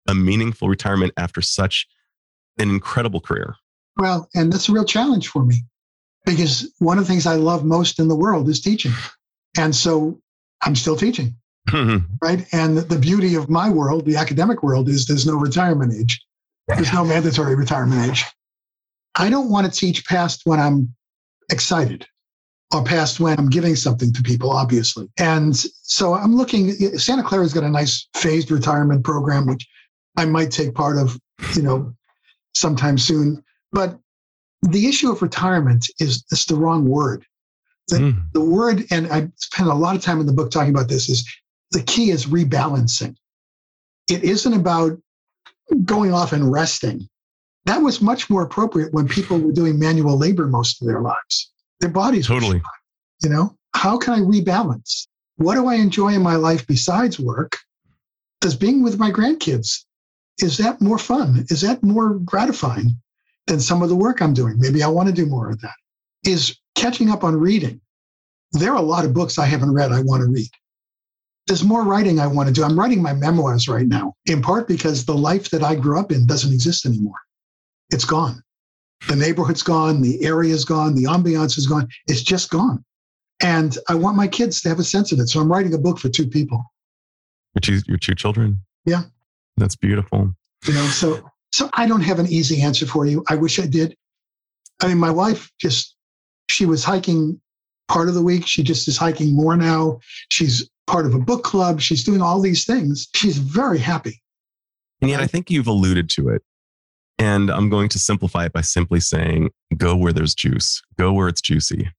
a 0.08 0.14
meaningful 0.14 0.68
retirement 0.68 1.12
after 1.16 1.40
such 1.40 1.86
an 2.58 2.70
incredible 2.70 3.20
career? 3.20 3.56
Well, 3.96 4.28
and 4.34 4.52
that's 4.52 4.68
a 4.68 4.72
real 4.72 4.84
challenge 4.84 5.28
for 5.28 5.44
me 5.44 5.64
because 6.26 6.72
one 6.78 6.98
of 6.98 7.04
the 7.04 7.12
things 7.12 7.26
I 7.26 7.36
love 7.36 7.64
most 7.64 7.98
in 7.98 8.08
the 8.08 8.16
world 8.16 8.48
is 8.48 8.60
teaching. 8.60 8.92
And 9.56 9.74
so 9.74 10.20
I'm 10.64 10.74
still 10.76 10.96
teaching, 10.96 11.34
mm-hmm. 11.68 12.04
right? 12.22 12.46
And 12.52 12.78
the 12.78 12.98
beauty 12.98 13.34
of 13.34 13.48
my 13.48 13.70
world, 13.70 14.06
the 14.06 14.16
academic 14.16 14.62
world, 14.62 14.88
is 14.88 15.06
there's 15.06 15.26
no 15.26 15.34
retirement 15.34 15.92
age, 15.94 16.24
there's 16.68 16.92
no 16.92 17.04
mandatory 17.04 17.54
retirement 17.54 18.10
age. 18.10 18.24
I 19.16 19.30
don't 19.30 19.50
want 19.50 19.72
to 19.72 19.78
teach 19.78 20.06
past 20.06 20.42
when 20.44 20.58
I'm 20.58 20.94
excited 21.50 22.06
or 22.72 22.82
past 22.82 23.20
when 23.20 23.38
I'm 23.38 23.48
giving 23.48 23.76
something 23.76 24.12
to 24.12 24.22
people, 24.22 24.50
obviously. 24.50 25.08
And 25.18 25.56
so 25.56 26.14
I'm 26.14 26.34
looking, 26.34 26.72
Santa 26.98 27.22
Clara's 27.22 27.52
got 27.52 27.62
a 27.62 27.68
nice 27.68 28.08
phased 28.14 28.50
retirement 28.50 29.04
program, 29.04 29.46
which 29.46 29.66
I 30.16 30.24
might 30.24 30.50
take 30.50 30.74
part 30.74 30.98
of, 30.98 31.18
you 31.54 31.62
know, 31.62 31.94
sometime 32.54 32.98
soon. 32.98 33.44
But 33.72 33.98
the 34.62 34.88
issue 34.88 35.10
of 35.10 35.22
retirement 35.22 35.86
is 36.00 36.24
it's 36.32 36.46
the 36.46 36.56
wrong 36.56 36.86
word. 36.86 37.24
The, 37.88 37.96
Mm. 37.98 38.32
the 38.32 38.40
word, 38.40 38.86
and 38.90 39.06
I 39.12 39.30
spend 39.36 39.68
a 39.68 39.74
lot 39.74 39.94
of 39.96 40.02
time 40.02 40.20
in 40.20 40.26
the 40.26 40.32
book 40.32 40.50
talking 40.50 40.70
about 40.74 40.88
this, 40.88 41.08
is 41.08 41.28
the 41.70 41.82
key 41.82 42.10
is 42.10 42.26
rebalancing. 42.26 43.14
It 44.08 44.24
isn't 44.24 44.52
about 44.54 44.98
going 45.84 46.12
off 46.12 46.32
and 46.32 46.50
resting. 46.50 47.08
That 47.66 47.82
was 47.82 48.00
much 48.00 48.28
more 48.30 48.42
appropriate 48.42 48.92
when 48.92 49.08
people 49.08 49.38
were 49.38 49.52
doing 49.52 49.78
manual 49.78 50.16
labor 50.18 50.46
most 50.46 50.80
of 50.80 50.86
their 50.88 51.00
lives. 51.00 51.50
Their 51.80 51.90
bodies, 51.90 52.28
were 52.28 52.36
Totally. 52.40 52.62
you 53.22 53.28
know, 53.30 53.56
how 53.74 53.98
can 53.98 54.14
I 54.14 54.20
rebalance? 54.20 55.06
What 55.36 55.54
do 55.54 55.66
I 55.66 55.74
enjoy 55.74 56.14
in 56.14 56.22
my 56.22 56.36
life 56.36 56.66
besides 56.66 57.18
work? 57.18 57.58
Does 58.40 58.54
being 58.54 58.82
with 58.82 58.98
my 58.98 59.10
grandkids, 59.10 59.84
is 60.38 60.58
that 60.58 60.80
more 60.80 60.98
fun? 60.98 61.44
Is 61.48 61.60
that 61.62 61.82
more 61.82 62.14
gratifying 62.20 62.96
than 63.46 63.60
some 63.60 63.82
of 63.82 63.88
the 63.88 63.96
work 63.96 64.20
I'm 64.20 64.34
doing? 64.34 64.58
Maybe 64.58 64.82
I 64.82 64.88
want 64.88 65.08
to 65.08 65.14
do 65.14 65.26
more 65.26 65.50
of 65.50 65.60
that. 65.62 65.74
Is 66.24 66.56
catching 66.74 67.10
up 67.10 67.24
on 67.24 67.36
reading. 67.36 67.80
There 68.52 68.72
are 68.72 68.78
a 68.78 68.82
lot 68.82 69.04
of 69.04 69.14
books 69.14 69.38
I 69.38 69.46
haven't 69.46 69.74
read 69.74 69.92
I 69.92 70.00
want 70.00 70.22
to 70.22 70.28
read. 70.28 70.50
There's 71.46 71.64
more 71.64 71.82
writing 71.82 72.18
I 72.18 72.26
want 72.26 72.48
to 72.48 72.54
do. 72.54 72.64
I'm 72.64 72.78
writing 72.78 73.02
my 73.02 73.12
memoirs 73.12 73.68
right 73.68 73.86
now, 73.86 74.14
in 74.26 74.40
part 74.40 74.66
because 74.66 75.04
the 75.04 75.14
life 75.14 75.50
that 75.50 75.62
I 75.62 75.74
grew 75.74 75.98
up 75.98 76.10
in 76.10 76.26
doesn't 76.26 76.52
exist 76.52 76.86
anymore. 76.86 77.18
It's 77.90 78.04
gone. 78.04 78.42
The 79.08 79.16
neighborhood's 79.16 79.62
gone, 79.62 80.00
the 80.00 80.24
area's 80.24 80.64
gone, 80.64 80.94
the 80.94 81.04
ambiance 81.04 81.58
is 81.58 81.66
gone. 81.66 81.88
It's 82.06 82.22
just 82.22 82.50
gone. 82.50 82.82
And 83.42 83.76
I 83.88 83.94
want 83.94 84.16
my 84.16 84.28
kids 84.28 84.62
to 84.62 84.70
have 84.70 84.78
a 84.78 84.84
sense 84.84 85.12
of 85.12 85.18
it. 85.18 85.28
So 85.28 85.40
I'm 85.40 85.52
writing 85.52 85.74
a 85.74 85.78
book 85.78 85.98
for 85.98 86.08
two 86.08 86.26
people. 86.26 86.64
Your 87.54 87.60
two, 87.60 87.80
your 87.86 87.98
two 87.98 88.14
children? 88.14 88.60
Yeah. 88.86 89.02
That's 89.58 89.76
beautiful. 89.76 90.34
You 90.66 90.72
know, 90.72 90.86
so 90.86 91.28
so 91.52 91.70
I 91.74 91.86
don't 91.86 92.00
have 92.00 92.18
an 92.18 92.26
easy 92.26 92.62
answer 92.62 92.84
for 92.84 93.06
you. 93.06 93.22
I 93.28 93.36
wish 93.36 93.60
I 93.60 93.66
did. 93.66 93.96
I 94.82 94.88
mean, 94.88 94.98
my 94.98 95.10
wife 95.10 95.52
just 95.60 95.93
she 96.48 96.66
was 96.66 96.84
hiking 96.84 97.40
part 97.88 98.08
of 98.08 98.14
the 98.14 98.22
week. 98.22 98.46
She 98.46 98.62
just 98.62 98.88
is 98.88 98.96
hiking 98.96 99.34
more 99.34 99.56
now. 99.56 100.00
She's 100.30 100.68
part 100.86 101.06
of 101.06 101.14
a 101.14 101.18
book 101.18 101.44
club. 101.44 101.80
She's 101.80 102.04
doing 102.04 102.22
all 102.22 102.40
these 102.40 102.64
things. 102.64 103.08
She's 103.14 103.38
very 103.38 103.78
happy. 103.78 104.22
And 105.00 105.10
yet 105.10 105.20
I 105.20 105.26
think 105.26 105.50
you've 105.50 105.66
alluded 105.66 106.08
to 106.10 106.28
it. 106.28 106.42
And 107.18 107.50
I'm 107.50 107.70
going 107.70 107.88
to 107.90 107.98
simplify 107.98 108.46
it 108.46 108.52
by 108.52 108.62
simply 108.62 109.00
saying 109.00 109.50
go 109.76 109.94
where 109.94 110.12
there's 110.12 110.34
juice, 110.34 110.82
go 110.98 111.12
where 111.12 111.28
it's 111.28 111.40
juicy. 111.40 111.90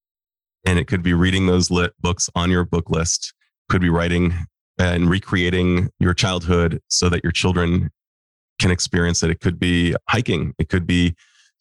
And 0.65 0.79
it 0.79 0.87
could 0.87 1.03
be 1.03 1.13
reading 1.13 1.45
those 1.45 1.71
lit 1.71 1.93
books 2.01 2.29
on 2.35 2.49
your 2.49 2.65
book 2.65 2.89
list, 2.89 3.33
could 3.69 3.81
be 3.81 3.89
writing 3.89 4.33
and 4.77 5.09
recreating 5.09 5.89
your 5.99 6.13
childhood 6.13 6.81
so 6.89 7.07
that 7.09 7.23
your 7.23 7.31
children 7.31 7.91
can 8.59 8.71
experience 8.71 9.23
it. 9.23 9.29
It 9.29 9.39
could 9.39 9.59
be 9.59 9.95
hiking, 10.09 10.53
it 10.57 10.69
could 10.69 10.87
be 10.87 11.15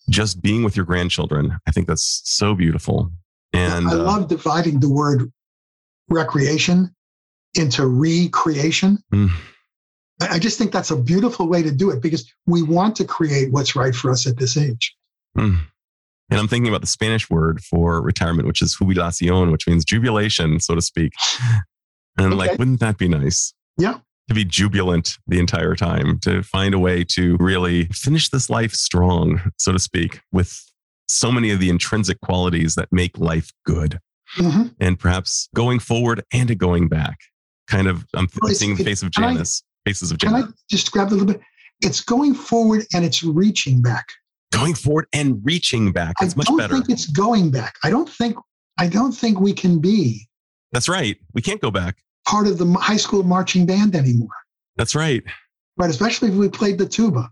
just 0.09 0.43
being 0.43 0.63
with 0.63 0.77
your 0.77 0.85
grandchildren. 0.85 1.59
I 1.67 1.71
think 1.71 1.87
that's 1.87 2.23
so 2.25 2.55
beautiful. 2.55 3.11
And 3.53 3.89
I 3.89 3.93
uh, 3.93 3.97
love 3.99 4.29
dividing 4.29 4.81
the 4.81 4.91
word 4.91 5.33
recreation 6.09 6.95
into 7.55 7.87
recreation. 7.87 8.99
mm, 9.13 9.31
I 10.21 10.35
I 10.35 10.39
just 10.39 10.59
think 10.59 10.73
that's 10.73 10.91
a 10.91 10.97
beautiful 10.97 11.49
way 11.49 11.63
to 11.63 11.71
do 11.71 11.91
it 11.91 12.03
because 12.03 12.31
we 12.47 12.63
want 12.63 12.97
to 12.97 13.05
create 13.05 13.53
what's 13.53 13.77
right 13.77 13.95
for 13.95 14.11
us 14.11 14.27
at 14.27 14.39
this 14.39 14.57
age. 14.57 14.95
mm. 15.37 15.59
And 16.31 16.41
I'm 16.41 16.49
thinking 16.49 16.69
about 16.69 16.81
the 16.81 16.87
Spanish 16.87 17.29
word 17.29 17.61
for 17.63 18.01
retirement, 18.01 18.49
which 18.49 18.63
is 18.63 18.75
jubilacion, 18.75 19.53
which 19.53 19.69
means 19.69 19.85
jubilation, 19.85 20.59
so 20.59 20.75
to 20.75 20.81
speak. 20.81 21.13
And 22.17 22.29
okay. 22.29 22.37
like, 22.37 22.59
wouldn't 22.59 22.81
that 22.81 22.97
be 22.97 23.09
nice? 23.09 23.53
Yeah. 23.77 23.99
To 24.29 24.35
be 24.35 24.45
jubilant 24.45 25.19
the 25.27 25.39
entire 25.39 25.75
time, 25.77 26.19
to 26.21 26.43
find 26.43 26.73
a 26.73 26.79
way 26.79 27.05
to 27.11 27.37
really 27.39 27.85
finish 27.89 28.31
this 28.31 28.49
life 28.49 28.73
strong, 28.73 29.41
so 29.59 29.71
to 29.73 29.79
speak, 29.79 30.21
with 30.33 30.59
so 31.09 31.31
many 31.31 31.51
of 31.51 31.61
the 31.61 31.69
intrinsic 31.69 32.21
qualities 32.23 32.75
that 32.77 32.89
make 32.91 33.19
life 33.19 33.51
good. 33.67 34.01
Mm-hmm. 34.39 34.69
And 34.81 34.99
perhaps 34.99 35.49
going 35.55 35.79
forward 35.79 36.25
and 36.33 36.59
going 36.59 36.89
back. 36.89 37.19
Kind 37.69 37.87
of, 37.87 38.07
I'm 38.15 38.29
seeing 38.53 38.77
the 38.77 38.85
face 38.85 39.03
of 39.03 39.11
Janice, 39.11 39.63
I, 39.87 39.91
faces 39.91 40.11
of 40.11 40.19
Janice. 40.19 40.43
Can 40.43 40.53
I 40.53 40.55
just 40.71 40.91
grab 40.91 41.09
a 41.09 41.15
little 41.15 41.27
bit? 41.27 41.41
It's 41.83 42.01
going 42.01 42.35
forward 42.35 42.87
and 42.95 43.05
it's 43.05 43.23
reaching 43.23 43.83
back. 43.83 44.07
Going 44.53 44.75
forward 44.75 45.07
and 45.13 45.41
reaching 45.45 45.93
back. 45.93 46.17
It's 46.23 46.37
much 46.37 46.47
better. 46.47 46.63
I 46.63 46.67
don't 46.69 46.87
think 46.87 46.91
it's 46.91 47.07
going 47.07 47.51
back. 47.51 47.75
I 47.85 47.91
don't 47.91 48.09
think 48.09 48.37
I 48.79 48.87
don't 48.87 49.13
think 49.13 49.41
we 49.41 49.53
can 49.53 49.81
be. 49.81 50.29
That's 50.73 50.89
right. 50.89 51.17
We 51.33 51.43
can't 51.43 51.61
go 51.61 51.71
back. 51.71 51.97
Part 52.27 52.47
of 52.47 52.59
the 52.59 52.71
high 52.81 52.97
school 52.97 53.23
marching 53.23 53.67
band 53.67 53.95
anymore. 53.95 54.29
That's 54.77 54.95
right. 54.95 55.23
Right, 55.77 55.91
especially 55.91 56.29
if 56.29 56.35
we 56.35 56.49
played 56.49 56.79
the 56.79 56.87
tuba. 56.87 57.31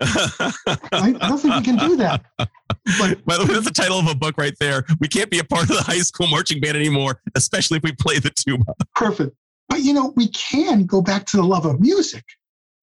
I, 0.00 0.52
I, 0.92 1.28
don't 1.28 1.38
think 1.38 1.54
we 1.54 1.62
can 1.62 1.76
do 1.76 1.96
that. 1.96 2.24
But, 2.38 2.48
By 3.26 3.36
the 3.36 3.44
way, 3.46 3.54
that's 3.54 3.66
the 3.66 3.72
title 3.72 3.98
of 3.98 4.06
a 4.06 4.14
book 4.14 4.36
right 4.38 4.54
there. 4.58 4.84
We 5.00 5.08
can't 5.08 5.30
be 5.30 5.38
a 5.38 5.44
part 5.44 5.62
of 5.64 5.76
the 5.76 5.82
high 5.82 5.98
school 5.98 6.26
marching 6.28 6.60
band 6.60 6.76
anymore, 6.76 7.20
especially 7.34 7.78
if 7.78 7.82
we 7.82 7.92
play 7.92 8.18
the 8.18 8.30
tuba. 8.30 8.64
Perfect. 8.94 9.36
But 9.68 9.80
you 9.80 9.92
know, 9.92 10.12
we 10.16 10.28
can 10.28 10.86
go 10.86 11.02
back 11.02 11.26
to 11.26 11.36
the 11.36 11.42
love 11.42 11.66
of 11.66 11.80
music. 11.80 12.24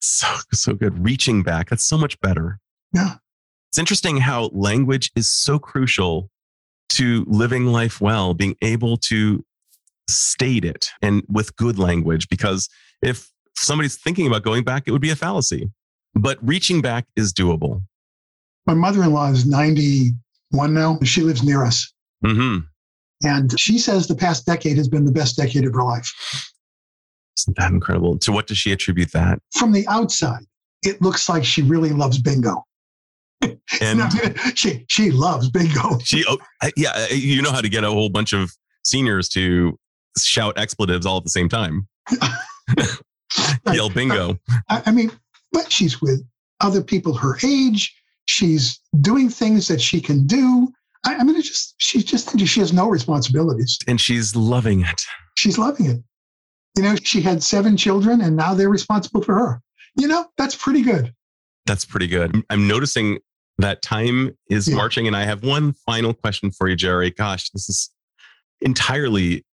So 0.01 0.28
so 0.51 0.74
good. 0.74 1.04
Reaching 1.04 1.43
back. 1.43 1.70
That's 1.70 1.86
so 1.86 1.97
much 1.97 2.20
better. 2.22 2.60
Yeah. 2.93 3.16
It's 3.72 3.80
interesting 3.80 4.18
how 4.18 4.49
language 4.54 5.12
is 5.16 5.30
so 5.30 5.58
crucial 5.58 6.30
to 6.89 7.26
living 7.28 7.66
life 7.66 8.01
well, 8.01 8.34
being 8.34 8.56
able 8.62 8.97
to 8.97 9.43
state 10.08 10.66
it 10.66 10.89
and 11.01 11.24
with 11.30 11.56
good 11.56 11.80
language. 11.80 12.30
Because 12.30 12.70
if 13.01 13.30
somebody's 13.56 13.97
thinking 13.97 14.28
about 14.28 14.43
going 14.43 14.64
back, 14.64 14.84
it 14.88 14.91
would 14.91 15.01
be 15.01 15.12
a 15.12 15.16
fallacy. 15.16 15.70
But 16.16 16.38
reaching 16.41 16.82
back 16.82 17.06
is 17.16 17.34
doable. 17.34 17.82
My 18.66 18.74
mother 18.74 19.04
in 19.04 19.12
law 19.12 19.30
is 19.30 19.45
91 19.45 20.74
now. 20.74 20.99
She 21.04 21.22
lives 21.22 21.43
near 21.43 21.66
us. 21.66 21.91
Mm-hmm. 22.24 22.60
And 23.26 23.60
she 23.60 23.78
says 23.78 24.08
the 24.08 24.16
past 24.16 24.45
decade 24.45 24.78
has 24.78 24.88
been 24.88 25.06
the 25.06 25.12
best 25.12 25.38
decade 25.38 25.66
of 25.66 25.74
her 25.74 25.84
life. 25.84 26.12
Isn't 27.38 27.58
that 27.58 27.72
incredible? 27.72 28.18
To 28.20 28.32
what 28.32 28.47
does 28.47 28.58
she 28.58 28.72
attribute 28.72 29.12
that? 29.14 29.39
From 29.54 29.72
the 29.72 29.88
outside, 29.88 30.43
it 30.84 31.01
looks 31.01 31.28
like 31.28 31.43
she 31.43 31.62
really 31.62 31.91
loves 31.91 32.18
bingo. 32.22 32.64
And 33.82 34.01
she 34.58 34.86
she 34.88 35.12
loves 35.12 35.49
bingo. 35.49 35.99
She 36.04 36.24
oh, 36.28 36.38
yeah, 36.78 37.08
you 37.10 37.41
know 37.41 37.51
how 37.51 37.60
to 37.60 37.68
get 37.68 37.84
a 37.84 37.89
whole 37.89 38.10
bunch 38.10 38.32
of 38.32 38.51
seniors 38.86 39.28
to 39.30 39.78
shout 40.18 40.57
expletives 40.57 41.05
all 41.05 41.18
at 41.18 41.24
the 41.24 41.30
same 41.30 41.49
time. 41.49 41.88
Yell 43.72 43.89
bingo. 43.89 44.32
Uh, 44.32 44.57
I, 44.70 44.84
I 44.88 44.91
mean, 44.91 45.11
but 45.51 45.72
she's 45.72 46.01
with 46.01 46.24
other 46.61 46.84
people 46.84 47.14
her 47.14 47.38
age. 47.43 47.95
She's 48.26 48.80
doing 49.01 49.30
things 49.30 49.68
that 49.68 49.82
she 49.82 49.99
can 49.99 50.26
do. 50.26 50.72
I, 51.05 51.16
I 51.16 51.24
mean, 51.24 51.36
it's 51.36 51.49
just 51.49 51.76
she's 51.78 52.03
just 52.03 52.38
she 52.39 52.59
has 52.59 52.74
no 52.74 52.88
responsibilities, 52.89 53.78
and 53.88 53.99
she's 53.99 54.36
loving 54.36 54.82
it. 54.82 55.03
She's 55.36 55.57
loving 55.57 55.88
it. 55.88 56.03
You 56.78 56.84
know, 56.84 56.95
she 57.03 57.22
had 57.22 57.43
seven 57.43 57.78
children, 57.78 58.22
and 58.22 58.36
now 58.36 58.53
they're 58.53 58.70
responsible 58.70 59.22
for 59.22 59.36
her. 59.36 59.61
You 59.95 60.07
know, 60.07 60.26
that's 60.38 60.55
pretty 60.55 60.82
good. 60.82 61.14
That's 61.66 61.86
pretty 61.86 62.07
good. 62.07 62.43
I'm 62.49 62.68
noticing 62.68 63.20
that 63.57 63.82
time 63.82 64.36
is 64.49 64.68
yeah. 64.68 64.76
marching, 64.76 65.07
and 65.07 65.16
I 65.16 65.26
have 65.26 65.43
one 65.43 65.74
final 65.86 66.14
question 66.14 66.51
for 66.51 66.68
you, 66.68 66.76
Jerry. 66.76 67.11
Gosh, 67.11 67.49
this 67.51 67.70
is 67.70 67.89
entirely 68.61 69.45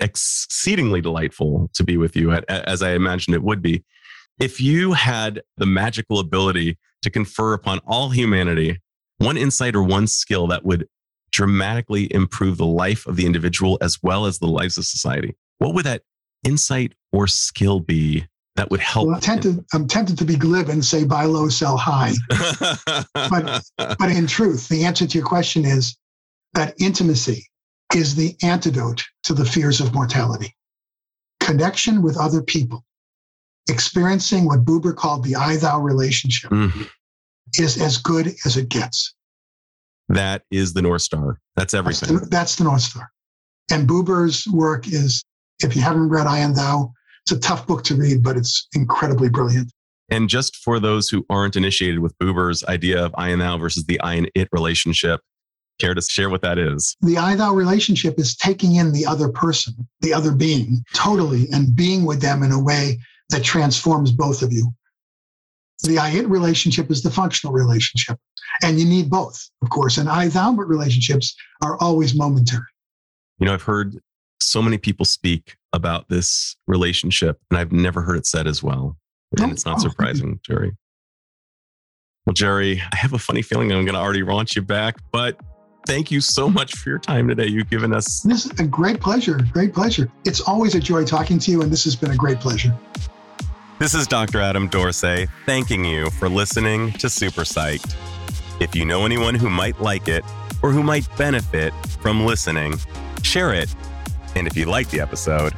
exceedingly 0.00 1.00
delightful 1.00 1.70
to 1.74 1.84
be 1.84 1.96
with 1.96 2.16
you, 2.16 2.32
as 2.32 2.82
I 2.82 2.92
imagined 2.92 3.34
it 3.34 3.42
would 3.42 3.62
be. 3.62 3.84
If 4.38 4.60
you 4.60 4.92
had 4.92 5.42
the 5.56 5.66
magical 5.66 6.18
ability 6.18 6.78
to 7.02 7.10
confer 7.10 7.54
upon 7.54 7.78
all 7.86 8.10
humanity 8.10 8.80
one 9.18 9.36
insight 9.36 9.74
or 9.74 9.82
one 9.82 10.06
skill 10.06 10.46
that 10.48 10.64
would 10.64 10.86
dramatically 11.32 12.12
improve 12.12 12.58
the 12.58 12.66
life 12.66 13.06
of 13.06 13.16
the 13.16 13.24
individual 13.24 13.78
as 13.80 13.98
well 14.02 14.26
as 14.26 14.38
the 14.38 14.46
lives 14.46 14.76
of 14.76 14.84
society, 14.84 15.34
what 15.58 15.74
would 15.74 15.86
that 15.86 16.02
insight 16.44 16.92
or 17.12 17.26
skill 17.26 17.80
be 17.80 18.26
that 18.56 18.70
would 18.70 18.80
help? 18.80 19.06
Well, 19.06 19.16
I'm, 19.16 19.20
tempted, 19.20 19.64
I'm 19.72 19.86
tempted 19.86 20.18
to 20.18 20.24
be 20.24 20.36
glib 20.36 20.68
and 20.68 20.84
say 20.84 21.04
buy 21.04 21.24
low, 21.24 21.48
sell 21.48 21.76
high. 21.76 22.12
but, 23.14 23.62
but 23.76 24.10
in 24.10 24.26
truth, 24.26 24.68
the 24.68 24.84
answer 24.84 25.06
to 25.06 25.18
your 25.18 25.26
question 25.26 25.64
is 25.64 25.96
that 26.54 26.74
intimacy 26.78 27.46
is 27.94 28.14
the 28.14 28.36
antidote 28.42 29.04
to 29.24 29.34
the 29.34 29.44
fears 29.44 29.80
of 29.80 29.94
mortality. 29.94 30.54
Connection 31.40 32.02
with 32.02 32.16
other 32.16 32.42
people 32.42 32.84
experiencing 33.68 34.46
what 34.46 34.64
Buber 34.64 34.94
called 34.94 35.24
the 35.24 35.36
I 35.36 35.56
thou 35.56 35.80
relationship 35.80 36.50
mm-hmm. 36.50 36.82
is 37.54 37.80
as 37.80 37.98
good 37.98 38.28
as 38.44 38.56
it 38.56 38.68
gets. 38.68 39.14
That 40.08 40.42
is 40.50 40.72
the 40.72 40.82
North 40.82 41.02
Star. 41.02 41.40
That's 41.56 41.74
everything. 41.74 42.14
That's 42.14 42.24
the, 42.24 42.30
that's 42.30 42.56
the 42.56 42.64
North 42.64 42.82
Star. 42.82 43.10
And 43.70 43.88
Buber's 43.88 44.46
work 44.46 44.86
is, 44.86 45.24
if 45.60 45.74
you 45.74 45.82
haven't 45.82 46.08
read 46.08 46.26
I 46.26 46.38
and 46.38 46.54
Thou, 46.54 46.92
it's 47.24 47.32
a 47.32 47.40
tough 47.40 47.66
book 47.66 47.82
to 47.84 47.96
read, 47.96 48.22
but 48.22 48.36
it's 48.36 48.68
incredibly 48.74 49.28
brilliant. 49.28 49.72
And 50.08 50.28
just 50.28 50.54
for 50.56 50.78
those 50.78 51.08
who 51.08 51.26
aren't 51.28 51.56
initiated 51.56 51.98
with 51.98 52.16
Buber's 52.18 52.62
idea 52.64 53.04
of 53.04 53.12
I 53.18 53.30
and 53.30 53.40
Thou 53.40 53.58
versus 53.58 53.86
the 53.86 54.00
I 54.00 54.14
and 54.14 54.30
It 54.36 54.48
relationship, 54.52 55.20
care 55.78 55.94
to 55.94 56.02
share 56.02 56.30
what 56.30 56.42
that 56.42 56.58
is? 56.58 56.96
The 57.00 57.18
I 57.18 57.36
Thou 57.36 57.54
relationship 57.54 58.18
is 58.18 58.36
taking 58.36 58.76
in 58.76 58.92
the 58.92 59.06
other 59.06 59.28
person, 59.28 59.74
the 60.00 60.12
other 60.12 60.32
being, 60.32 60.84
totally, 60.94 61.46
and 61.52 61.74
being 61.74 62.04
with 62.04 62.20
them 62.20 62.42
in 62.42 62.52
a 62.52 62.62
way 62.62 62.98
that 63.30 63.42
transforms 63.42 64.12
both 64.12 64.42
of 64.42 64.52
you. 64.52 64.72
The 65.82 65.98
I 65.98 66.10
it 66.10 66.28
relationship 66.28 66.90
is 66.90 67.02
the 67.02 67.10
functional 67.10 67.52
relationship, 67.52 68.18
and 68.62 68.78
you 68.78 68.86
need 68.86 69.10
both, 69.10 69.48
of 69.62 69.70
course. 69.70 69.98
And 69.98 70.08
I 70.08 70.28
thou 70.28 70.52
relationships 70.52 71.34
are 71.62 71.76
always 71.80 72.14
momentary. 72.14 72.64
You 73.38 73.46
know, 73.46 73.54
I've 73.54 73.62
heard 73.62 73.98
so 74.40 74.62
many 74.62 74.78
people 74.78 75.04
speak 75.04 75.56
about 75.72 76.08
this 76.08 76.56
relationship, 76.66 77.38
and 77.50 77.58
I've 77.58 77.72
never 77.72 78.00
heard 78.00 78.16
it 78.16 78.26
said 78.26 78.46
as 78.46 78.62
well. 78.62 78.96
And 79.32 79.50
oh, 79.50 79.52
it's 79.52 79.66
not 79.66 79.76
oh, 79.76 79.80
surprising, 79.80 80.40
Jerry. 80.42 80.72
Well, 82.24 82.32
Jerry, 82.34 82.80
I 82.92 82.96
have 82.96 83.12
a 83.12 83.18
funny 83.18 83.42
feeling 83.42 83.70
I'm 83.70 83.84
going 83.84 83.94
to 83.94 84.00
already 84.00 84.22
launch 84.22 84.56
you 84.56 84.62
back, 84.62 84.96
but 85.12 85.38
thank 85.86 86.10
you 86.10 86.20
so 86.20 86.50
much 86.50 86.74
for 86.76 86.90
your 86.90 86.98
time 86.98 87.28
today. 87.28 87.46
You've 87.46 87.70
given 87.70 87.94
us. 87.94 88.20
This 88.20 88.46
is 88.46 88.60
a 88.60 88.64
great 88.64 89.00
pleasure. 89.00 89.40
Great 89.52 89.72
pleasure. 89.72 90.10
It's 90.24 90.40
always 90.40 90.74
a 90.74 90.80
joy 90.80 91.04
talking 91.04 91.38
to 91.38 91.50
you, 91.50 91.62
and 91.62 91.70
this 91.70 91.84
has 91.84 91.96
been 91.96 92.10
a 92.10 92.16
great 92.16 92.40
pleasure. 92.40 92.76
This 93.78 93.94
is 93.94 94.06
Dr. 94.06 94.40
Adam 94.40 94.68
Dorsey 94.68 95.26
thanking 95.44 95.84
you 95.84 96.10
for 96.10 96.28
listening 96.28 96.92
to 96.94 97.08
Super 97.08 97.42
Psyched. 97.42 97.94
If 98.60 98.74
you 98.74 98.84
know 98.84 99.04
anyone 99.04 99.34
who 99.34 99.50
might 99.50 99.80
like 99.80 100.08
it 100.08 100.24
or 100.62 100.72
who 100.72 100.82
might 100.82 101.06
benefit 101.16 101.74
from 102.00 102.24
listening, 102.24 102.78
share 103.22 103.52
it. 103.52 103.74
And 104.34 104.46
if 104.46 104.56
you 104.56 104.66
like 104.66 104.88
the 104.90 105.00
episode, 105.00 105.52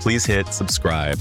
please 0.00 0.24
hit 0.24 0.48
subscribe. 0.48 1.18